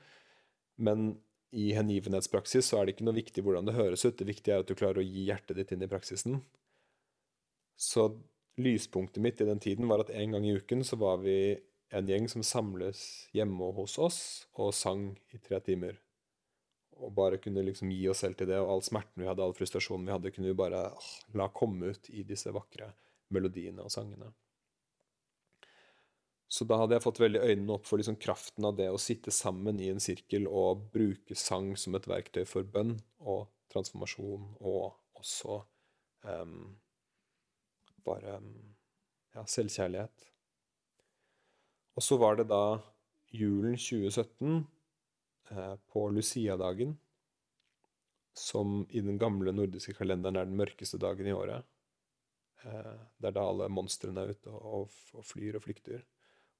Men 0.81 1.11
i 1.57 1.71
hengivenhetspraksis 1.77 2.73
så 2.73 2.81
er 2.81 2.87
det 2.87 2.97
ikke 2.97 3.07
noe 3.09 3.17
viktig 3.17 3.45
hvordan 3.45 3.69
det 3.69 3.77
høres 3.77 4.05
ut. 4.05 4.17
Det 4.19 4.29
viktige 4.29 4.57
er 4.57 4.65
at 4.65 4.71
du 4.71 4.77
klarer 4.77 5.01
å 5.01 5.07
gi 5.07 5.29
hjertet 5.29 5.61
ditt 5.61 5.73
inn 5.73 5.85
i 5.85 5.91
praksisen. 5.91 6.41
Så 7.77 8.09
lyspunktet 8.61 9.23
mitt 9.25 9.41
i 9.41 9.49
den 9.49 9.61
tiden 9.61 9.89
var 9.89 10.03
at 10.03 10.13
en 10.17 10.37
gang 10.37 10.45
i 10.49 10.57
uken 10.57 10.85
så 10.85 10.97
var 11.01 11.21
vi 11.25 11.57
en 11.95 12.09
gjeng 12.11 12.27
som 12.29 12.43
samles 12.43 13.29
hjemme 13.37 13.71
hos 13.77 13.99
oss 14.03 14.21
og 14.59 14.75
sang 14.75 15.13
i 15.35 15.39
tre 15.39 15.61
timer 15.63 16.01
og 16.97 17.13
bare 17.13 17.39
kunne 17.43 17.65
liksom 17.65 17.91
gi 17.93 18.07
oss 18.09 18.23
selv 18.25 18.39
til 18.39 18.49
det, 18.51 18.57
og 18.57 18.71
all 18.73 18.83
smerten 18.85 19.21
vi 19.21 19.29
hadde, 19.29 19.45
all 19.45 19.55
frustrasjonen 19.57 20.07
vi 20.09 20.15
hadde, 20.15 20.33
kunne 20.33 20.49
vi 20.49 20.57
bare 20.57 20.81
åh, 20.97 21.11
la 21.37 21.51
komme 21.53 21.93
ut 21.93 22.09
i 22.09 22.25
disse 22.25 22.53
vakre 22.57 22.89
melodiene 23.35 23.85
og 23.85 23.93
sangene. 23.93 24.31
Så 26.49 26.65
da 26.65 26.79
hadde 26.79 26.95
jeg 26.95 27.03
fått 27.03 27.21
veldig 27.21 27.43
øynene 27.43 27.75
opp 27.75 27.89
for 27.89 28.01
liksom 28.01 28.17
kraften 28.23 28.65
av 28.69 28.77
det 28.79 28.87
å 28.93 29.01
sitte 29.03 29.35
sammen 29.35 29.81
i 29.83 29.91
en 29.91 30.01
sirkel 30.01 30.47
og 30.47 30.87
bruke 30.95 31.37
sang 31.37 31.73
som 31.77 31.99
et 31.99 32.07
verktøy 32.09 32.45
for 32.49 32.65
bønn 32.65 32.95
og 33.19 33.49
transformasjon, 33.73 34.47
og 34.63 34.95
også 35.19 35.59
um, 36.23 36.77
bare 38.07 38.39
ja, 39.35 39.43
selvkjærlighet. 39.43 40.31
Og 41.97 42.05
så 42.05 42.19
var 42.21 42.37
det 42.37 42.49
da 42.53 42.79
julen 43.33 43.77
2017 43.81 44.67
Eh, 45.51 45.77
på 45.77 46.11
Lucia-dagen, 46.11 46.99
som 48.33 48.87
i 48.91 49.01
den 49.01 49.19
gamle 49.19 49.53
nordiske 49.53 49.95
kalenderen 49.95 50.37
er 50.37 50.49
den 50.49 50.59
mørkeste 50.59 50.99
dagen 50.99 51.27
i 51.27 51.33
året. 51.33 51.63
Eh, 52.65 52.97
det 53.19 53.31
er 53.31 53.37
da 53.37 53.45
alle 53.47 53.69
monstrene 53.71 54.25
er 54.25 54.35
ute 54.35 54.51
og, 54.51 54.91
flyr 55.25 55.61
og 55.61 55.63
flykter. 55.69 56.03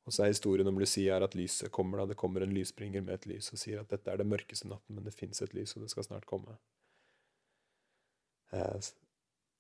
Og 0.07 0.15
så 0.15 0.23
er 0.23 0.31
historien 0.31 0.71
om 0.71 0.79
Lucia 0.79 1.19
at 1.19 1.35
lyset 1.35 1.73
kommer 1.75 1.99
da 1.99 2.13
det 2.13 2.19
kommer 2.21 2.47
en 2.47 2.55
lysbringer 2.55 3.03
med 3.03 3.15
et 3.17 3.27
lys 3.27 3.51
og 3.51 3.59
sier 3.59 3.83
at 3.83 3.91
dette 3.91 4.13
er 4.13 4.23
det 4.23 4.29
mørkeste 4.31 4.71
natten, 4.71 4.95
men 4.95 5.05
det 5.05 5.17
fins 5.17 5.43
et 5.43 5.55
lys, 5.57 5.75
og 5.75 5.83
det 5.83 5.91
skal 5.91 6.07
snart 6.07 6.31
komme. 6.31 6.55
Eh, 8.55 8.79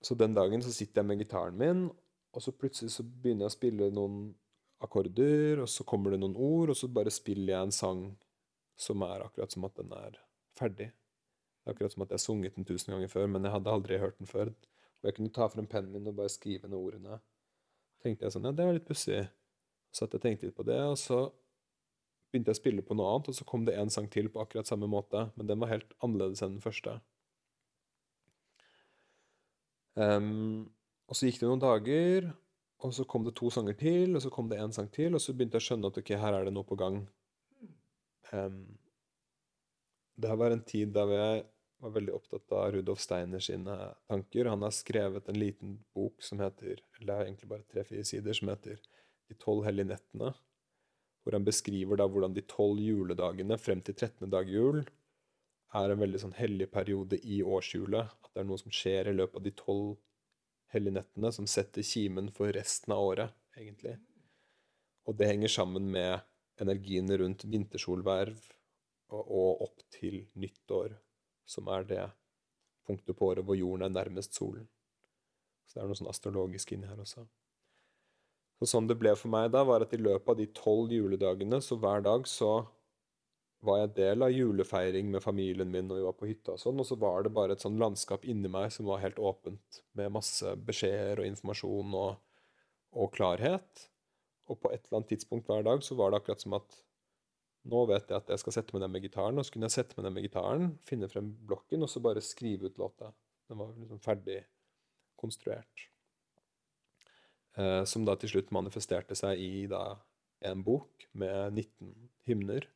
så 0.07 0.15
den 0.15 0.39
dagen 0.39 0.63
så 0.63 0.71
sitter 0.71 1.03
jeg 1.03 1.11
med 1.11 1.25
gitaren 1.25 1.59
min, 1.59 1.89
og 2.31 2.43
så 2.43 2.55
plutselig 2.55 2.95
så 2.95 3.03
begynner 3.03 3.49
jeg 3.49 3.57
å 3.57 3.59
spille 3.59 3.91
noen 3.91 4.37
akkorder, 4.85 5.63
og 5.65 5.71
så 5.71 5.85
kommer 5.89 6.13
det 6.13 6.21
noen 6.21 6.37
ord, 6.37 6.73
og 6.73 6.79
så 6.79 6.89
bare 6.93 7.13
spiller 7.15 7.55
jeg 7.55 7.69
en 7.69 7.75
sang 7.75 8.03
som 8.77 9.03
er 9.07 9.25
akkurat 9.25 9.53
som 9.53 9.65
at 9.69 9.79
den 9.79 9.93
er 9.97 10.19
ferdig. 10.59 10.91
Det 10.91 11.71
er 11.71 11.75
akkurat 11.75 11.95
som 11.95 12.05
at 12.05 12.13
jeg 12.13 12.21
har 12.21 12.25
sunget 12.27 12.59
den 12.59 12.69
tusen 12.69 12.93
ganger 12.93 13.11
før, 13.11 13.31
men 13.33 13.47
jeg 13.47 13.55
hadde 13.57 13.73
aldri 13.73 13.99
hørt 14.03 14.21
den 14.21 14.29
før. 14.31 14.53
Og 15.01 15.09
jeg 15.09 15.17
kunne 15.17 15.33
ta 15.35 15.49
frem 15.53 15.67
pennen 15.71 15.95
min 15.95 16.11
og 16.11 16.19
bare 16.19 16.33
skrive 16.33 16.69
ned 16.69 16.79
ordene. 16.79 17.19
tenkte 18.05 18.27
jeg 18.27 18.37
sånn, 18.37 18.45
ja, 18.47 18.53
det 18.55 18.67
var 18.69 18.77
litt 18.77 18.87
pussig. 18.87 19.25
Så 19.91 20.07
at 20.07 20.15
jeg 20.15 20.23
tenkte 20.23 20.47
litt 20.47 20.57
på 20.57 20.67
det, 20.69 20.79
og 20.85 20.99
så 21.01 21.25
begynte 22.31 22.53
jeg 22.53 22.59
å 22.59 22.61
spille 22.61 22.85
på 22.85 22.95
noe 22.95 23.15
annet, 23.15 23.31
og 23.33 23.39
så 23.39 23.47
kom 23.49 23.65
det 23.67 23.75
en 23.81 23.91
sang 23.91 24.09
til 24.13 24.29
på 24.31 24.43
akkurat 24.43 24.69
samme 24.69 24.89
måte, 24.91 25.29
men 25.35 25.49
den 25.49 25.63
var 25.63 25.73
helt 25.73 25.95
annerledes 26.05 26.45
enn 26.45 26.59
den 26.59 26.65
første. 26.65 26.99
Um, 29.97 30.69
og 31.09 31.17
så 31.17 31.31
gikk 31.31 31.41
det 31.41 31.49
noen 31.49 31.63
dager, 31.63 32.29
og 32.85 32.93
så 32.95 33.07
kom 33.09 33.25
det 33.25 33.37
to 33.39 33.49
sanger 33.53 33.77
til, 33.81 34.17
og 34.17 34.23
så 34.23 34.31
kom 34.33 34.51
det 34.51 34.59
en 34.61 34.75
sang 34.75 34.89
til, 34.93 35.15
og 35.17 35.23
så 35.23 35.33
begynte 35.33 35.57
jeg 35.57 35.65
å 35.65 35.67
skjønne 35.71 35.91
at 35.91 36.01
ok, 36.01 36.11
her 36.21 36.37
er 36.37 36.49
det 36.49 36.53
noe 36.53 36.69
på 36.69 36.77
gang. 36.79 36.99
Um, 38.33 38.65
det 40.17 40.29
her 40.29 40.41
var 40.41 40.53
en 40.53 40.65
tid 40.67 40.93
da 40.97 41.07
jeg 41.11 41.45
var 41.85 41.93
veldig 41.93 42.15
opptatt 42.17 42.53
av 42.57 42.71
Rudolf 42.75 43.01
Steiner 43.05 43.43
sine 43.45 43.77
tanker. 44.09 44.49
Han 44.49 44.65
har 44.65 44.75
skrevet 44.75 45.29
en 45.29 45.39
liten 45.41 45.77
bok 45.97 46.25
som 46.25 46.41
heter 46.41 46.81
eller 46.97 47.09
det 47.09 47.17
er 47.17 47.25
egentlig 47.27 47.51
bare 47.51 47.69
tre-fire 47.73 48.05
sider, 48.09 48.37
som 48.37 48.53
heter 48.53 48.81
De 49.27 49.35
tolv 49.43 49.65
hellige 49.67 49.91
nettene. 49.91 50.33
Hvor 51.25 51.35
han 51.35 51.45
beskriver 51.45 51.99
da 51.99 52.07
hvordan 52.07 52.37
de 52.37 52.45
tolv 52.47 52.81
juledagene 52.81 53.59
frem 53.59 53.83
til 53.85 53.97
13. 53.97 54.31
dag 54.31 54.49
jul 54.49 54.85
er 55.77 55.93
en 55.93 56.01
veldig 56.01 56.21
sånn 56.23 56.37
hellig 56.39 56.69
periode 56.73 57.19
i 57.19 57.43
årshjulet. 57.43 58.13
At 58.25 58.33
det 58.33 58.45
er 58.45 58.49
noe 58.49 58.63
som 58.63 58.73
skjer 58.73 59.11
i 59.11 59.17
løpet 59.17 59.41
av 59.41 59.45
de 59.45 59.53
tolv 59.59 59.97
hellige 60.75 60.99
nettene 60.99 61.33
som 61.33 61.49
setter 61.51 61.85
kimen 61.87 62.31
for 62.35 62.53
resten 62.55 62.95
av 62.95 63.05
året, 63.13 63.35
egentlig. 63.57 63.97
Og 65.07 65.17
det 65.19 65.31
henger 65.31 65.53
sammen 65.53 65.91
med 65.93 66.21
energiene 66.63 67.19
rundt 67.21 67.45
vintersolverv 67.47 68.39
og 69.15 69.63
opp 69.63 69.85
til 69.95 70.25
nyttår, 70.35 70.97
som 71.47 71.69
er 71.71 71.87
det 71.87 72.05
punktet 72.87 73.17
på 73.19 73.31
året 73.31 73.47
hvor 73.47 73.59
jorden 73.59 73.87
er 73.87 73.95
nærmest 73.95 74.35
solen. 74.35 74.67
Så 75.67 75.79
det 75.79 75.85
er 75.85 75.91
noe 75.91 75.99
sånn 75.99 76.11
astrologisk 76.11 76.73
inni 76.75 76.89
her 76.91 76.99
også. 77.03 77.27
Så 78.57 78.71
sånn 78.71 78.89
det 78.89 78.97
ble 78.99 79.13
for 79.19 79.31
meg 79.33 79.51
da, 79.53 79.63
var 79.69 79.85
at 79.85 79.93
i 79.93 80.01
løpet 80.01 80.33
av 80.33 80.39
de 80.39 80.47
tolv 80.57 80.95
juledagene, 80.95 81.61
så 81.61 81.77
hver 81.81 82.03
dag 82.07 82.27
så 82.31 82.51
var 83.67 83.81
jeg 83.83 83.95
del 83.97 84.25
av 84.25 84.33
julefeiring 84.33 85.11
med 85.13 85.25
familien 85.25 85.71
min, 85.73 85.89
når 85.89 86.01
vi 86.01 86.07
var 86.07 86.17
på 86.19 86.29
hytta 86.31 86.55
og 86.55 86.63
sånn, 86.63 86.81
og 86.81 86.87
så 86.89 86.99
var 87.01 87.27
det 87.27 87.35
bare 87.37 87.57
et 87.57 87.65
sånn 87.65 87.79
landskap 87.81 88.25
inni 88.29 88.51
meg 88.53 88.71
som 88.75 88.89
var 88.89 89.03
helt 89.03 89.19
åpent, 89.19 89.83
med 89.99 90.15
masse 90.15 90.55
beskjeder 90.69 91.23
og 91.23 91.29
informasjon 91.29 91.95
og, 91.99 92.41
og 92.97 93.13
klarhet. 93.17 93.87
Og 94.47 94.61
på 94.63 94.71
et 94.71 94.85
eller 94.85 95.01
annet 95.01 95.13
tidspunkt 95.15 95.51
hver 95.51 95.67
dag 95.67 95.83
så 95.83 95.99
var 95.99 96.13
det 96.13 96.21
akkurat 96.23 96.45
som 96.45 96.55
at 96.59 96.79
nå 97.67 97.83
vet 97.91 98.13
jeg 98.13 98.21
at 98.21 98.31
jeg 98.31 98.43
skal 98.45 98.55
sette 98.55 98.75
meg 98.77 98.85
ned 98.85 98.95
med 98.95 99.07
gitaren, 99.09 99.41
og 99.41 99.47
så 99.47 99.55
kunne 99.55 99.67
jeg 99.67 99.77
sette 99.81 99.99
meg 99.99 100.07
ned 100.07 100.15
med 100.15 100.27
gitaren, 100.29 100.69
finne 100.87 101.11
frem 101.11 101.33
blokken, 101.51 101.83
og 101.83 101.91
så 101.91 102.03
bare 102.05 102.23
skrive 102.23 102.71
ut 102.71 102.79
låta. 102.79 103.11
Den 103.51 103.59
var 103.59 103.75
liksom 103.75 104.03
ferdig 104.05 104.41
konstruert. 105.19 105.89
Eh, 107.59 107.83
som 107.89 108.05
da 108.07 108.15
til 108.21 108.37
slutt 108.37 108.53
manifesterte 108.55 109.19
seg 109.19 109.43
i 109.43 109.67
da 109.71 109.97
en 110.47 110.63
bok 110.63 111.09
med 111.17 111.57
19 111.57 111.95
hymner 112.29 112.69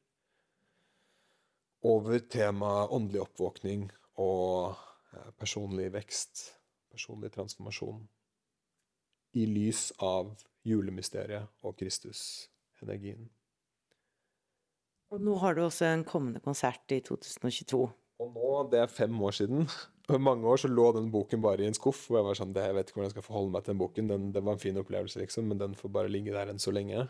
over 1.87 2.19
temaet 2.31 2.93
åndelig 2.93 3.23
oppvåkning 3.25 3.89
og 4.21 4.77
eh, 5.15 5.31
personlig 5.41 5.91
vekst, 5.95 6.47
personlig 6.93 7.33
transformasjon, 7.35 8.03
i 9.39 9.47
lys 9.47 9.91
av 10.03 10.33
julemysteriet 10.67 11.49
og 11.65 11.77
Kristus-energien. 11.79 13.29
Og 15.11 15.23
nå 15.27 15.37
har 15.43 15.57
du 15.57 15.65
også 15.65 15.89
en 15.91 16.05
kommende 16.07 16.43
konsert 16.43 16.93
i 16.95 17.01
2022. 17.07 17.81
Og 18.21 18.35
nå, 18.35 18.51
det 18.71 18.83
er 18.83 18.93
fem 18.93 19.15
år 19.27 19.35
siden. 19.41 19.65
I 20.11 20.19
mange 20.19 20.47
år 20.47 20.61
så 20.61 20.69
lå 20.71 20.91
den 20.95 21.09
boken 21.11 21.43
bare 21.43 21.65
i 21.65 21.71
en 21.71 21.75
skuff. 21.75 22.05
Og 22.11 22.19
jeg 22.19 22.27
var 22.27 22.39
sånn, 22.39 22.53
det, 22.55 22.67
jeg 22.69 22.77
vet 22.77 22.91
ikke 22.91 22.99
hvordan 22.99 23.09
jeg 23.09 23.17
skal 23.17 23.27
forholde 23.27 23.55
meg 23.55 23.65
til 23.65 23.73
den 23.73 23.81
boken. 23.81 24.11
Den, 24.13 24.29
det 24.35 24.43
var 24.47 24.59
en 24.59 24.63
fin 24.63 24.79
opplevelse, 24.79 25.23
liksom, 25.23 25.49
men 25.51 25.63
den 25.63 25.75
får 25.79 25.93
bare 25.95 26.13
ligge 26.13 26.35
der 26.35 26.53
enn 26.53 26.63
så 26.63 26.75
lenge. 26.75 27.09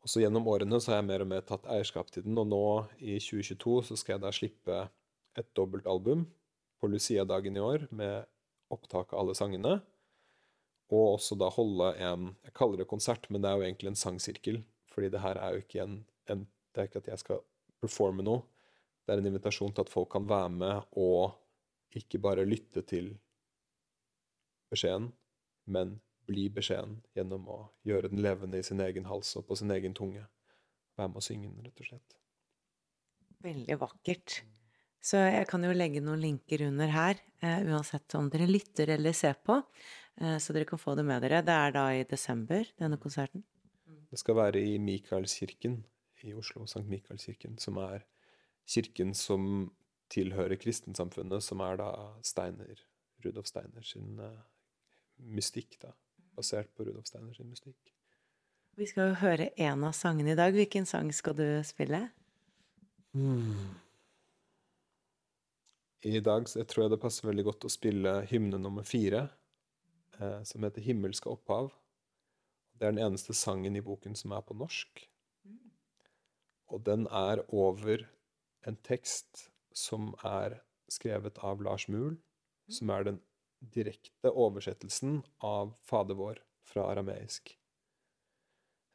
Og 0.00 0.08
så 0.08 0.22
gjennom 0.22 0.48
årene 0.48 0.80
så 0.80 0.94
har 0.94 1.00
jeg 1.00 1.08
mer 1.10 1.24
og 1.24 1.28
mer 1.28 1.44
tatt 1.44 1.66
eierskap 1.68 2.08
til 2.12 2.24
den, 2.24 2.38
og 2.40 2.48
nå 2.48 2.64
i 2.98 3.18
2022 3.20 3.74
så 3.90 3.98
skal 4.00 4.16
jeg 4.16 4.22
da 4.24 4.32
slippe 4.32 4.78
et 5.38 5.48
dobbeltalbum 5.56 6.24
på 6.80 6.88
Lucia-dagen 6.88 7.58
i 7.58 7.64
år 7.64 7.84
med 7.92 8.24
opptak 8.72 9.12
av 9.12 9.22
alle 9.22 9.36
sangene. 9.36 9.76
Og 10.90 11.16
også 11.16 11.36
da 11.38 11.50
holde 11.52 11.92
en 12.02 12.32
Jeg 12.46 12.54
kaller 12.56 12.80
det 12.80 12.88
konsert, 12.90 13.28
men 13.30 13.42
det 13.42 13.50
er 13.50 13.60
jo 13.60 13.66
egentlig 13.66 13.92
en 13.92 14.00
sangsirkel. 14.00 14.62
Fordi 14.90 15.10
det 15.12 15.22
her 15.22 15.38
er 15.38 15.54
jo 15.54 15.62
ikke 15.62 15.84
en, 15.84 16.00
en 16.26 16.46
Det 16.74 16.80
er 16.80 16.88
ikke 16.88 17.02
at 17.02 17.10
jeg 17.12 17.22
skal 17.22 17.44
performe 17.82 18.24
noe. 18.24 18.42
Det 19.04 19.14
er 19.14 19.20
en 19.20 19.30
invitasjon 19.30 19.72
til 19.74 19.84
at 19.84 19.90
folk 19.90 20.10
kan 20.12 20.26
være 20.28 20.50
med 20.54 20.82
og 20.98 21.36
ikke 21.98 22.20
bare 22.22 22.46
lytte 22.46 22.82
til 22.86 23.16
beskjeden, 24.70 25.08
men 25.66 25.96
bli 26.30 26.46
beskjeden 26.54 27.00
gjennom 27.18 27.48
å 27.50 27.58
gjøre 27.86 28.12
den 28.12 28.22
levende 28.24 28.60
i 28.60 28.66
sin 28.66 28.80
egen 28.84 29.10
hals 29.10 29.34
og 29.40 29.48
på 29.50 29.58
sin 29.58 29.74
egen 29.74 29.96
tunge. 29.98 30.24
Være 30.96 31.10
med 31.10 31.20
å 31.20 31.26
synge 31.26 31.50
den, 31.50 31.66
rett 31.66 31.82
og 31.82 31.90
slett. 31.90 32.16
Veldig 33.44 33.78
vakkert. 33.80 34.40
Så 35.00 35.20
jeg 35.24 35.46
kan 35.48 35.64
jo 35.64 35.72
legge 35.72 36.02
noen 36.04 36.20
linker 36.20 36.66
under 36.66 36.90
her, 36.92 37.20
eh, 37.40 37.62
uansett 37.72 38.14
om 38.18 38.28
dere 38.30 38.48
lytter 38.50 38.92
eller 38.98 39.16
ser 39.16 39.38
på, 39.40 39.62
Eh, 40.20 40.36
så 40.38 40.52
dere 40.52 40.68
kan 40.68 40.80
få 40.80 40.94
det 40.98 41.06
med 41.08 41.22
dere. 41.24 41.40
Det 41.46 41.56
er 41.56 41.74
da 41.74 41.86
i 41.96 42.04
desember, 42.08 42.68
denne 42.78 42.98
konserten? 43.00 43.44
Det 44.10 44.18
skal 44.20 44.36
være 44.36 44.60
i 44.60 44.76
Mikaelskirken 44.82 45.80
i 46.26 46.34
Oslo, 46.36 46.66
Sankt 46.68 46.90
Mikaelskirken, 46.90 47.56
som 47.62 47.78
er 47.80 48.04
kirken 48.68 49.14
som 49.16 49.70
tilhører 50.12 50.58
kristensamfunnet, 50.60 51.42
som 51.42 51.62
er 51.64 51.78
da 51.80 51.90
Steiner, 52.26 52.82
Rudolf 53.24 53.48
Steiner 53.48 53.86
sin 53.86 54.18
eh, 54.20 54.42
mystikk, 55.16 55.78
da 55.80 55.94
basert 56.36 56.70
på 56.76 56.86
Rudolf 56.86 57.08
Steiner 57.10 57.34
sin 57.36 57.50
mystikk. 57.50 57.92
Vi 58.78 58.86
skal 58.88 59.10
jo 59.10 59.20
høre 59.20 59.50
én 59.60 59.82
av 59.84 59.92
sangene 59.96 60.32
i 60.32 60.38
dag. 60.38 60.54
Hvilken 60.54 60.86
sang 60.88 61.10
skal 61.12 61.36
du 61.36 61.46
spille? 61.66 62.06
Hmm. 63.12 63.74
I 66.06 66.20
dag 66.24 66.46
jeg 66.48 66.68
tror 66.70 66.86
jeg 66.86 66.94
det 66.94 67.02
passer 67.02 67.28
veldig 67.28 67.44
godt 67.50 67.66
å 67.66 67.72
spille 67.72 68.14
hymne 68.30 68.60
nummer 68.62 68.86
fire, 68.88 69.26
eh, 70.18 70.42
som 70.44 70.62
heter 70.64 70.80
'Himmelske 70.80 71.28
opphav'. 71.28 71.72
Det 72.78 72.86
er 72.86 72.92
den 72.92 73.04
eneste 73.04 73.34
sangen 73.34 73.76
i 73.76 73.84
boken 73.84 74.14
som 74.16 74.32
er 74.32 74.40
på 74.40 74.56
norsk. 74.56 75.08
Og 76.68 76.84
den 76.86 77.06
er 77.06 77.42
over 77.52 78.06
en 78.66 78.76
tekst 78.76 79.50
som 79.74 80.14
er 80.24 80.60
skrevet 80.88 81.38
av 81.42 81.60
Lars 81.60 81.88
Muhl, 81.88 82.16
som 82.70 82.90
er 82.90 83.02
den 83.02 83.20
direkte 83.60 84.32
oversettelsen 84.32 85.20
av 85.44 85.74
Fader 85.86 86.16
vår 86.18 86.40
fra 86.66 86.86
arameisk. 86.90 87.52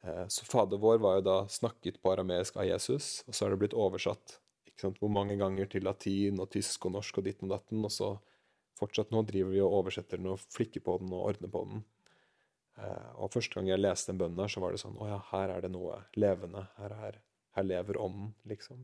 Eh, 0.03 0.28
så 0.28 0.45
Fader 0.45 0.78
vår 0.82 0.97
var 0.97 1.20
jo 1.20 1.28
da 1.28 1.38
snakket 1.51 2.01
på 2.01 2.13
arameisk 2.13 2.57
av 2.57 2.68
Jesus, 2.70 3.24
og 3.28 3.36
så 3.36 3.45
har 3.45 3.53
det 3.53 3.61
blitt 3.63 3.78
oversatt 3.78 4.39
hvor 4.76 5.07
mange 5.07 5.38
ganger 5.39 5.70
til 5.72 5.86
latin 5.88 6.41
og 6.43 6.49
tysk 6.51 6.89
og 6.89 6.97
norsk 6.97 7.22
og 7.22 7.28
ditt 7.30 7.43
og 7.45 7.53
datten, 7.53 7.86
og 7.88 7.93
så 7.93 8.09
fortsatt 8.76 9.13
nå 9.13 9.22
driver 9.24 9.53
vi 9.53 9.61
og 9.63 9.78
oversetter 9.78 10.20
den 10.20 10.34
og 10.34 10.41
flikker 10.51 10.84
på 10.84 10.97
den 10.99 11.13
og 11.16 11.30
ordner 11.30 11.51
på 11.51 11.61
den. 11.70 11.86
Eh, 12.76 13.11
og 13.16 13.32
første 13.34 13.55
gang 13.55 13.70
jeg 13.72 13.82
leste 13.82 14.11
den 14.11 14.20
bønnen 14.20 14.41
der, 14.41 14.51
så 14.51 14.63
var 14.63 14.76
det 14.76 14.82
sånn 14.82 14.97
Å 14.99 15.07
ja, 15.13 15.22
her 15.32 15.53
er 15.53 15.63
det 15.63 15.72
noe 15.72 16.01
levende. 16.20 16.66
Her, 16.80 16.97
er, 17.07 17.22
her 17.55 17.68
lever 17.68 18.01
ånden, 18.03 18.34
liksom. 18.51 18.84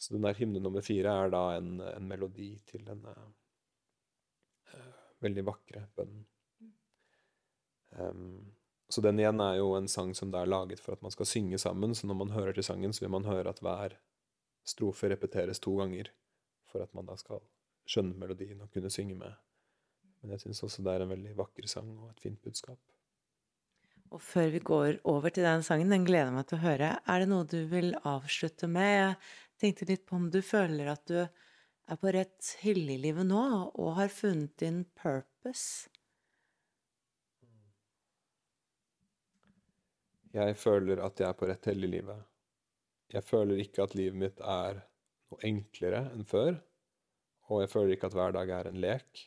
Så 0.00 0.14
den 0.14 0.24
der 0.24 0.38
hymne 0.38 0.62
nummer 0.64 0.80
fire 0.80 1.12
er 1.26 1.34
da 1.34 1.42
en, 1.58 1.74
en 1.84 2.08
melodi 2.08 2.54
til 2.70 2.86
denne 2.86 3.12
veldig 5.24 5.44
vakre 5.46 5.84
bønnen. 5.96 6.24
Um, 7.90 8.52
så 8.90 9.02
den 9.04 9.20
igjen 9.22 9.40
er 9.42 9.58
jo 9.60 9.74
en 9.76 9.88
sang 9.90 10.12
som 10.18 10.32
det 10.32 10.40
er 10.40 10.50
laget 10.50 10.82
for 10.82 10.96
at 10.96 11.02
man 11.04 11.14
skal 11.14 11.28
synge 11.28 11.58
sammen, 11.62 11.94
så 11.94 12.08
når 12.10 12.18
man 12.24 12.32
hører 12.34 12.56
til 12.56 12.66
sangen, 12.66 12.94
så 12.94 13.04
vil 13.04 13.12
man 13.14 13.28
høre 13.28 13.52
at 13.52 13.62
hver 13.62 13.94
strofe 14.66 15.10
repeteres 15.10 15.62
to 15.62 15.76
ganger, 15.78 16.10
for 16.70 16.82
at 16.82 16.94
man 16.94 17.06
da 17.06 17.16
skal 17.18 17.42
skjønne 17.90 18.18
melodien 18.18 18.60
og 18.62 18.70
kunne 18.74 18.90
synge 18.92 19.16
med. 19.18 19.34
Men 20.20 20.34
jeg 20.34 20.44
syns 20.44 20.64
også 20.66 20.84
det 20.84 20.94
er 20.94 21.04
en 21.04 21.12
veldig 21.12 21.36
vakker 21.38 21.68
sang 21.70 21.92
og 21.96 22.10
et 22.10 22.22
fint 22.22 22.40
budskap. 22.42 22.80
Og 24.10 24.18
før 24.22 24.50
vi 24.50 24.58
går 24.66 24.98
over 25.08 25.30
til 25.30 25.46
den 25.46 25.62
sangen, 25.62 25.92
den 25.92 26.04
gleder 26.06 26.32
jeg 26.32 26.34
meg 26.34 26.48
til 26.50 26.58
å 26.58 26.64
høre, 26.64 26.90
er 26.98 27.22
det 27.22 27.30
noe 27.30 27.46
du 27.46 27.60
vil 27.70 27.92
avslutte 28.02 28.66
med? 28.66 28.90
Jeg 28.90 29.62
tenkte 29.62 29.86
litt 29.86 30.02
på 30.08 30.18
om 30.18 30.26
du 30.34 30.40
føler 30.42 30.90
at 30.90 31.04
du 31.06 31.20
er 31.90 31.98
på 31.98 32.12
rett 32.14 32.50
hylle 32.62 32.94
i 32.94 33.00
livet 33.02 33.26
nå 33.26 33.42
og 33.74 33.96
har 33.98 34.12
funnet 34.14 34.54
din 34.62 34.84
purpose? 34.98 35.90
Jeg 40.30 40.54
føler 40.60 41.02
at 41.02 41.18
jeg 41.18 41.26
er 41.26 41.38
på 41.38 41.48
rett 41.50 41.66
helle 41.66 41.88
i 41.88 41.94
livet. 41.96 42.20
Jeg 43.10 43.26
føler 43.26 43.58
ikke 43.64 43.82
at 43.82 43.96
livet 43.98 44.18
mitt 44.20 44.42
er 44.46 44.84
noe 45.30 45.42
enklere 45.46 46.04
enn 46.12 46.26
før. 46.28 46.60
Og 47.50 47.64
jeg 47.64 47.72
føler 47.72 47.96
ikke 47.96 48.10
at 48.10 48.14
hver 48.14 48.36
dag 48.36 48.52
er 48.54 48.70
en 48.70 48.78
lek. 48.78 49.24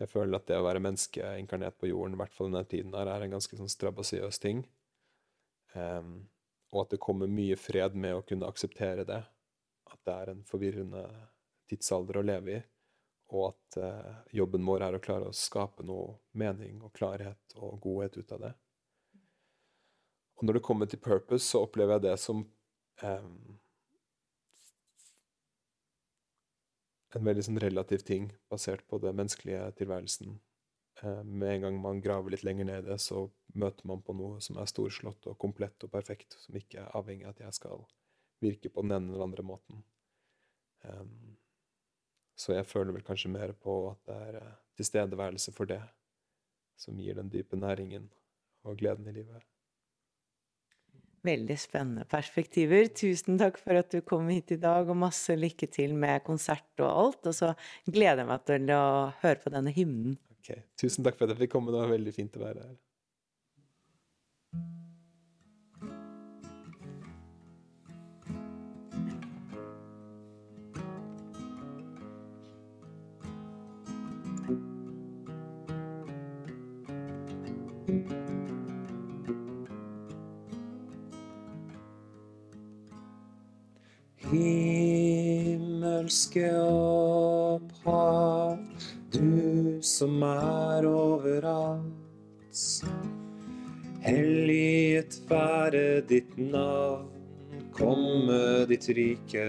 Jeg 0.00 0.08
føler 0.10 0.38
at 0.38 0.48
det 0.48 0.56
å 0.56 0.64
være 0.64 0.80
menneske 0.82 1.34
inkarnert 1.38 1.76
på 1.78 1.90
jorden, 1.90 2.16
i 2.16 2.22
hvert 2.22 2.32
fall 2.34 2.48
denne 2.48 2.64
tiden 2.68 2.96
her, 2.96 3.10
er 3.12 3.26
en 3.26 3.36
ganske 3.36 3.58
sånn 3.58 3.70
strabasiøs 3.70 4.40
ting. 4.40 4.64
Um, 5.76 6.24
og 6.72 6.86
at 6.86 6.96
det 6.96 7.02
kommer 7.04 7.30
mye 7.30 7.58
fred 7.60 7.94
med 7.94 8.16
å 8.16 8.24
kunne 8.26 8.48
akseptere 8.48 9.04
det. 9.06 9.20
At 9.92 10.00
det 10.08 10.16
er 10.16 10.32
en 10.32 10.42
forvirrende 10.48 11.04
tidsalder 11.74 12.20
å 12.20 12.26
leve 12.26 12.54
i, 12.54 12.62
og 13.34 13.48
at 13.50 13.78
eh, 13.82 14.14
jobben 14.38 14.66
vår 14.66 14.86
er 14.86 14.96
å 14.96 15.02
klare 15.02 15.30
å 15.30 15.36
skape 15.36 15.86
noe 15.86 16.18
mening 16.38 16.80
og 16.84 16.94
klarhet 16.94 17.56
og 17.56 17.80
godhet 17.82 18.18
ut 18.20 18.34
av 18.36 18.46
det. 18.46 18.54
Og 20.38 20.46
når 20.46 20.58
det 20.58 20.66
kommer 20.66 20.90
til 20.90 21.02
purpose, 21.02 21.46
så 21.46 21.64
opplever 21.64 21.96
jeg 21.96 22.06
det 22.06 22.16
som 22.22 22.42
eh, 23.02 23.28
en 27.14 27.28
veldig 27.28 27.44
sånn 27.46 27.62
relativ 27.62 28.04
ting 28.06 28.32
basert 28.50 28.84
på 28.90 28.98
den 29.02 29.16
menneskelige 29.18 29.70
tilværelsen. 29.78 30.38
Eh, 31.02 31.22
med 31.24 31.56
en 31.56 31.66
gang 31.66 31.80
man 31.82 32.02
graver 32.02 32.34
litt 32.34 32.44
lenger 32.46 32.68
ned 32.68 32.84
i 32.84 32.90
det, 32.92 32.98
så 33.02 33.26
møter 33.54 33.86
man 33.90 34.02
på 34.02 34.16
noe 34.18 34.42
som 34.44 34.58
er 34.60 34.70
storslått 34.70 35.30
og 35.30 35.38
komplett 35.40 35.86
og 35.86 35.92
perfekt, 35.94 36.36
som 36.42 36.58
ikke 36.58 36.82
er 36.82 36.98
avhengig 36.98 37.28
av 37.28 37.34
at 37.34 37.46
jeg 37.46 37.60
skal 37.60 37.86
virke 38.44 38.70
på 38.70 38.84
den 38.84 38.96
ene 38.96 39.12
eller 39.12 39.26
andre 39.28 39.46
måten. 39.46 39.82
Um, 40.84 41.36
så 42.34 42.56
jeg 42.56 42.66
føler 42.66 42.96
vel 42.96 43.06
kanskje 43.06 43.32
mer 43.32 43.54
på 43.56 43.76
at 43.92 44.10
det 44.10 44.20
er 44.28 44.38
uh, 44.42 44.54
tilstedeværelse 44.78 45.54
for 45.54 45.70
det 45.70 45.80
som 46.78 46.98
gir 46.98 47.14
den 47.18 47.30
dype 47.30 47.56
næringen 47.56 48.08
og 48.66 48.78
gleden 48.80 49.06
i 49.08 49.14
livet. 49.14 49.44
Veldig 51.24 51.56
spennende 51.56 52.04
perspektiver. 52.04 52.90
Tusen 52.92 53.38
takk 53.40 53.56
for 53.62 53.78
at 53.80 53.94
du 53.94 54.02
kom 54.04 54.26
hit 54.28 54.52
i 54.52 54.58
dag, 54.60 54.90
og 54.90 54.98
masse 55.00 55.32
lykke 55.38 55.70
til 55.72 55.94
med 55.96 56.20
konsert 56.26 56.82
og 56.84 56.90
alt. 56.90 57.30
Og 57.30 57.36
så 57.38 57.54
gleder 57.86 58.24
jeg 58.24 58.28
meg 58.28 58.42
til 58.50 58.72
å 58.74 58.84
høre 59.22 59.40
på 59.40 59.52
denne 59.54 59.72
hymnen. 59.72 60.18
Ok, 60.36 60.50
Tusen 60.76 61.06
takk 61.06 61.16
for 61.16 61.24
at 61.24 61.32
jeg 61.32 61.46
fikk 61.46 61.54
komme. 61.54 61.72
Det 61.72 61.80
var 61.80 61.94
veldig 61.94 62.12
fint 62.12 62.36
å 62.36 62.44
være 62.44 62.66
her. 62.66 62.76
Himmelske 86.04 86.50
opphav, 86.60 88.58
du 89.08 89.80
som 89.80 90.22
er 90.22 90.84
overalt. 90.84 92.84
Helliget 94.04 95.16
være 95.30 96.02
ditt 96.04 96.36
navn, 96.36 97.08
komme 97.72 98.66
ditt 98.68 98.84
rike. 98.92 99.48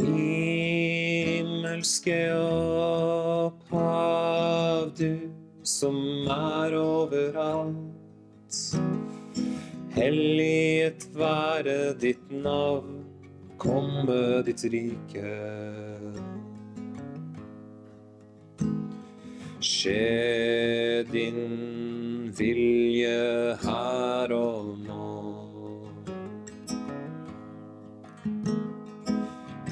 Himmelske 0.00 2.16
opphav, 3.44 4.88
du 4.96 5.28
som 5.68 6.00
er 6.32 6.80
overalt. 6.80 7.89
Helliget 10.00 11.02
være 11.12 11.92
ditt 12.00 12.30
navn, 12.32 13.02
komme 13.60 14.40
ditt 14.46 14.62
rike. 14.72 15.32
Skje 19.60 21.04
din 21.12 21.42
vilje 22.32 23.58
her 23.60 24.32
og 24.38 24.72
nå. 24.86 25.10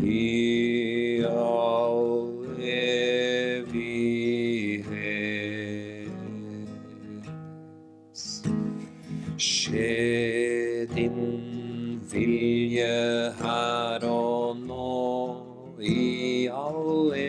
I 0.05 0.78
vilje 12.79 13.35
her 13.43 14.05
og 14.07 14.55
nå 14.63 15.35
i 15.83 16.47
all 16.53 17.11
evighet. 17.15 17.25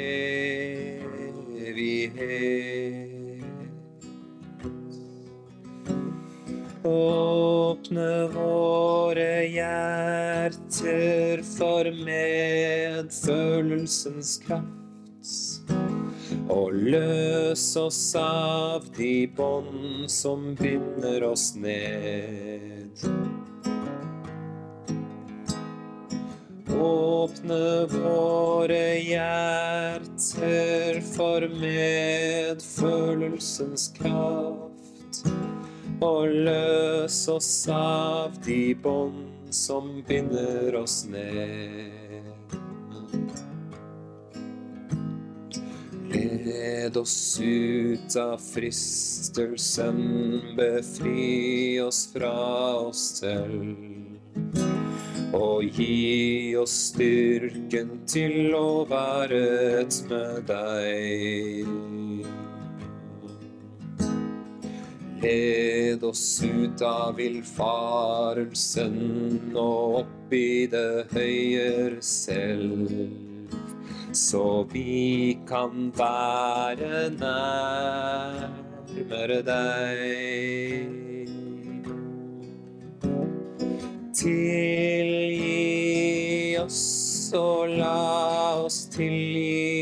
Åpne 6.86 8.28
våre 8.34 9.48
hjerter 9.50 11.44
for 11.58 11.84
medfølelsens 12.06 14.38
kraft. 14.46 14.76
Og 16.50 16.74
løs 16.74 17.78
oss 17.78 18.16
av 18.18 18.82
de 18.98 19.28
bånd 19.38 20.10
som 20.10 20.56
binder 20.58 21.24
oss 21.30 21.54
ned. 21.56 22.49
For 31.40 31.48
medfølelsens 31.62 33.86
kraft. 33.96 35.22
Og 36.04 36.28
løs 36.48 37.28
oss 37.32 37.68
av 37.72 38.36
de 38.46 38.76
bånd 38.76 39.54
som 39.54 40.04
binder 40.08 40.76
oss 40.80 41.06
ned. 41.08 42.56
Led 46.10 46.98
oss 46.98 47.40
ut 47.40 48.16
av 48.20 48.38
fristelsen, 48.42 50.42
befri 50.58 51.82
oss 51.84 52.14
fra 52.14 52.34
oss 52.80 53.20
selv. 53.22 53.89
Og 55.38 55.64
gi 55.78 56.56
oss 56.58 56.90
styrken 56.90 57.90
til 58.10 58.56
å 58.58 58.86
være 58.90 59.42
et 59.84 59.94
med 60.10 60.50
deg. 60.50 61.68
Led 65.20 66.04
oss 66.08 66.42
ut 66.42 66.82
av 66.86 67.16
villfarelsen 67.20 68.96
og 69.54 69.96
opp 70.04 70.34
i 70.34 70.66
det 70.72 71.06
høyere 71.12 72.02
selv 72.02 72.88
så 74.14 74.64
vi 74.74 75.38
kan 75.48 75.92
være 75.98 77.10
nærmere 77.20 78.50
deg. 79.46 81.09
Tilgi 84.20 85.40
oss 86.60 87.32
og 87.40 87.70
la 87.72 88.60
oss 88.66 88.80
tilgi. 88.92 89.80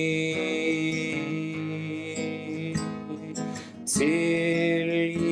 Tilgi 3.89 5.25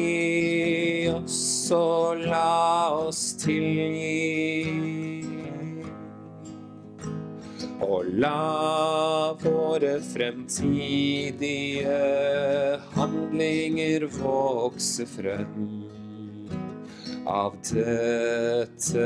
oss 1.13 1.69
og 1.77 2.25
la 2.25 2.89
oss 3.05 3.21
tilgi. 3.43 4.81
Og 7.85 8.09
la 8.25 9.37
våre 9.45 10.01
fremtidige 10.15 12.01
handlinger 12.97 14.09
vokse 14.17 15.05
frem 15.13 15.84
av 17.25 17.55
dette 17.65 19.05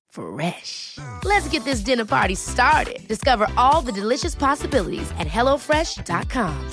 Fresh. 0.11 0.97
Let's 1.23 1.47
get 1.49 1.63
this 1.63 1.79
dinner 1.79 2.05
party 2.05 2.35
started. 2.35 3.07
Discover 3.07 3.47
all 3.57 3.81
the 3.81 3.93
delicious 3.93 4.35
possibilities 4.35 5.09
at 5.17 5.27
hellofresh.com. 5.27 6.69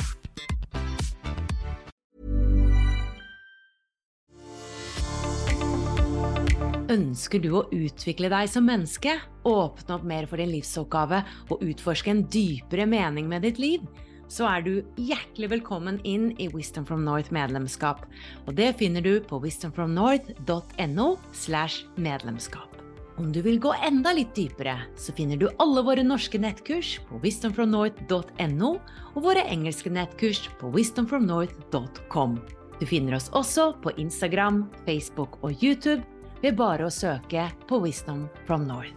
Ønsker 6.88 7.42
du 7.44 7.50
å 7.52 7.66
utvikle 7.76 8.30
deg 8.32 8.48
som 8.48 8.64
menneske, 8.64 9.18
åpne 9.44 9.98
opp 9.98 10.06
mer 10.08 10.24
for 10.28 10.40
din 10.40 10.54
livsoppgave 10.54 11.20
og 11.52 11.60
utforske 11.60 12.14
en 12.14 12.22
dypere 12.32 12.88
mening 12.88 13.28
med 13.28 13.44
ditt 13.44 13.60
liv? 13.60 13.84
Så 14.32 14.48
er 14.48 14.64
du 14.64 14.72
hjertelig 14.96 15.52
velkommen 15.52 16.00
inn 16.08 16.30
i 16.40 16.48
Wisdom 16.52 16.88
from 16.88 17.04
North 17.04 17.32
medlemskap. 17.32 18.04
Og 18.46 18.56
det 18.56 18.74
finner 18.80 19.04
du 19.04 19.20
på 19.24 19.40
wisdomfromnorth.no 19.44 21.08
slash 21.32 21.84
medlemskap. 21.96 22.77
Om 23.18 23.32
du 23.32 23.40
vil 23.42 23.58
gå 23.58 23.72
enda 23.82 24.12
litt 24.14 24.30
dypere, 24.36 24.76
så 24.94 25.12
finner 25.12 25.40
du 25.40 25.48
alle 25.58 25.82
våre 25.82 26.04
norske 26.06 26.38
nettkurs 26.38 26.92
på 27.08 27.18
wisdomfromnorth.no 27.24 28.70
og 29.14 29.18
våre 29.24 29.42
engelske 29.50 29.90
nettkurs 29.90 30.44
på 30.60 30.70
wisdomfromnorth.com. 30.76 32.38
Du 32.78 32.86
finner 32.86 33.18
oss 33.18 33.26
også 33.34 33.72
på 33.82 33.90
Instagram, 33.98 34.68
Facebook 34.86 35.40
og 35.42 35.58
YouTube 35.58 36.04
ved 36.44 36.54
bare 36.62 36.86
å 36.86 36.94
søke 36.94 37.48
på 37.66 37.82
Wisdom 37.82 38.28
from 38.46 38.70
North. 38.70 38.94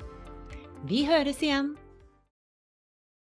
Vi 0.86 1.02
høres 1.10 1.42
igjen! 1.42 1.74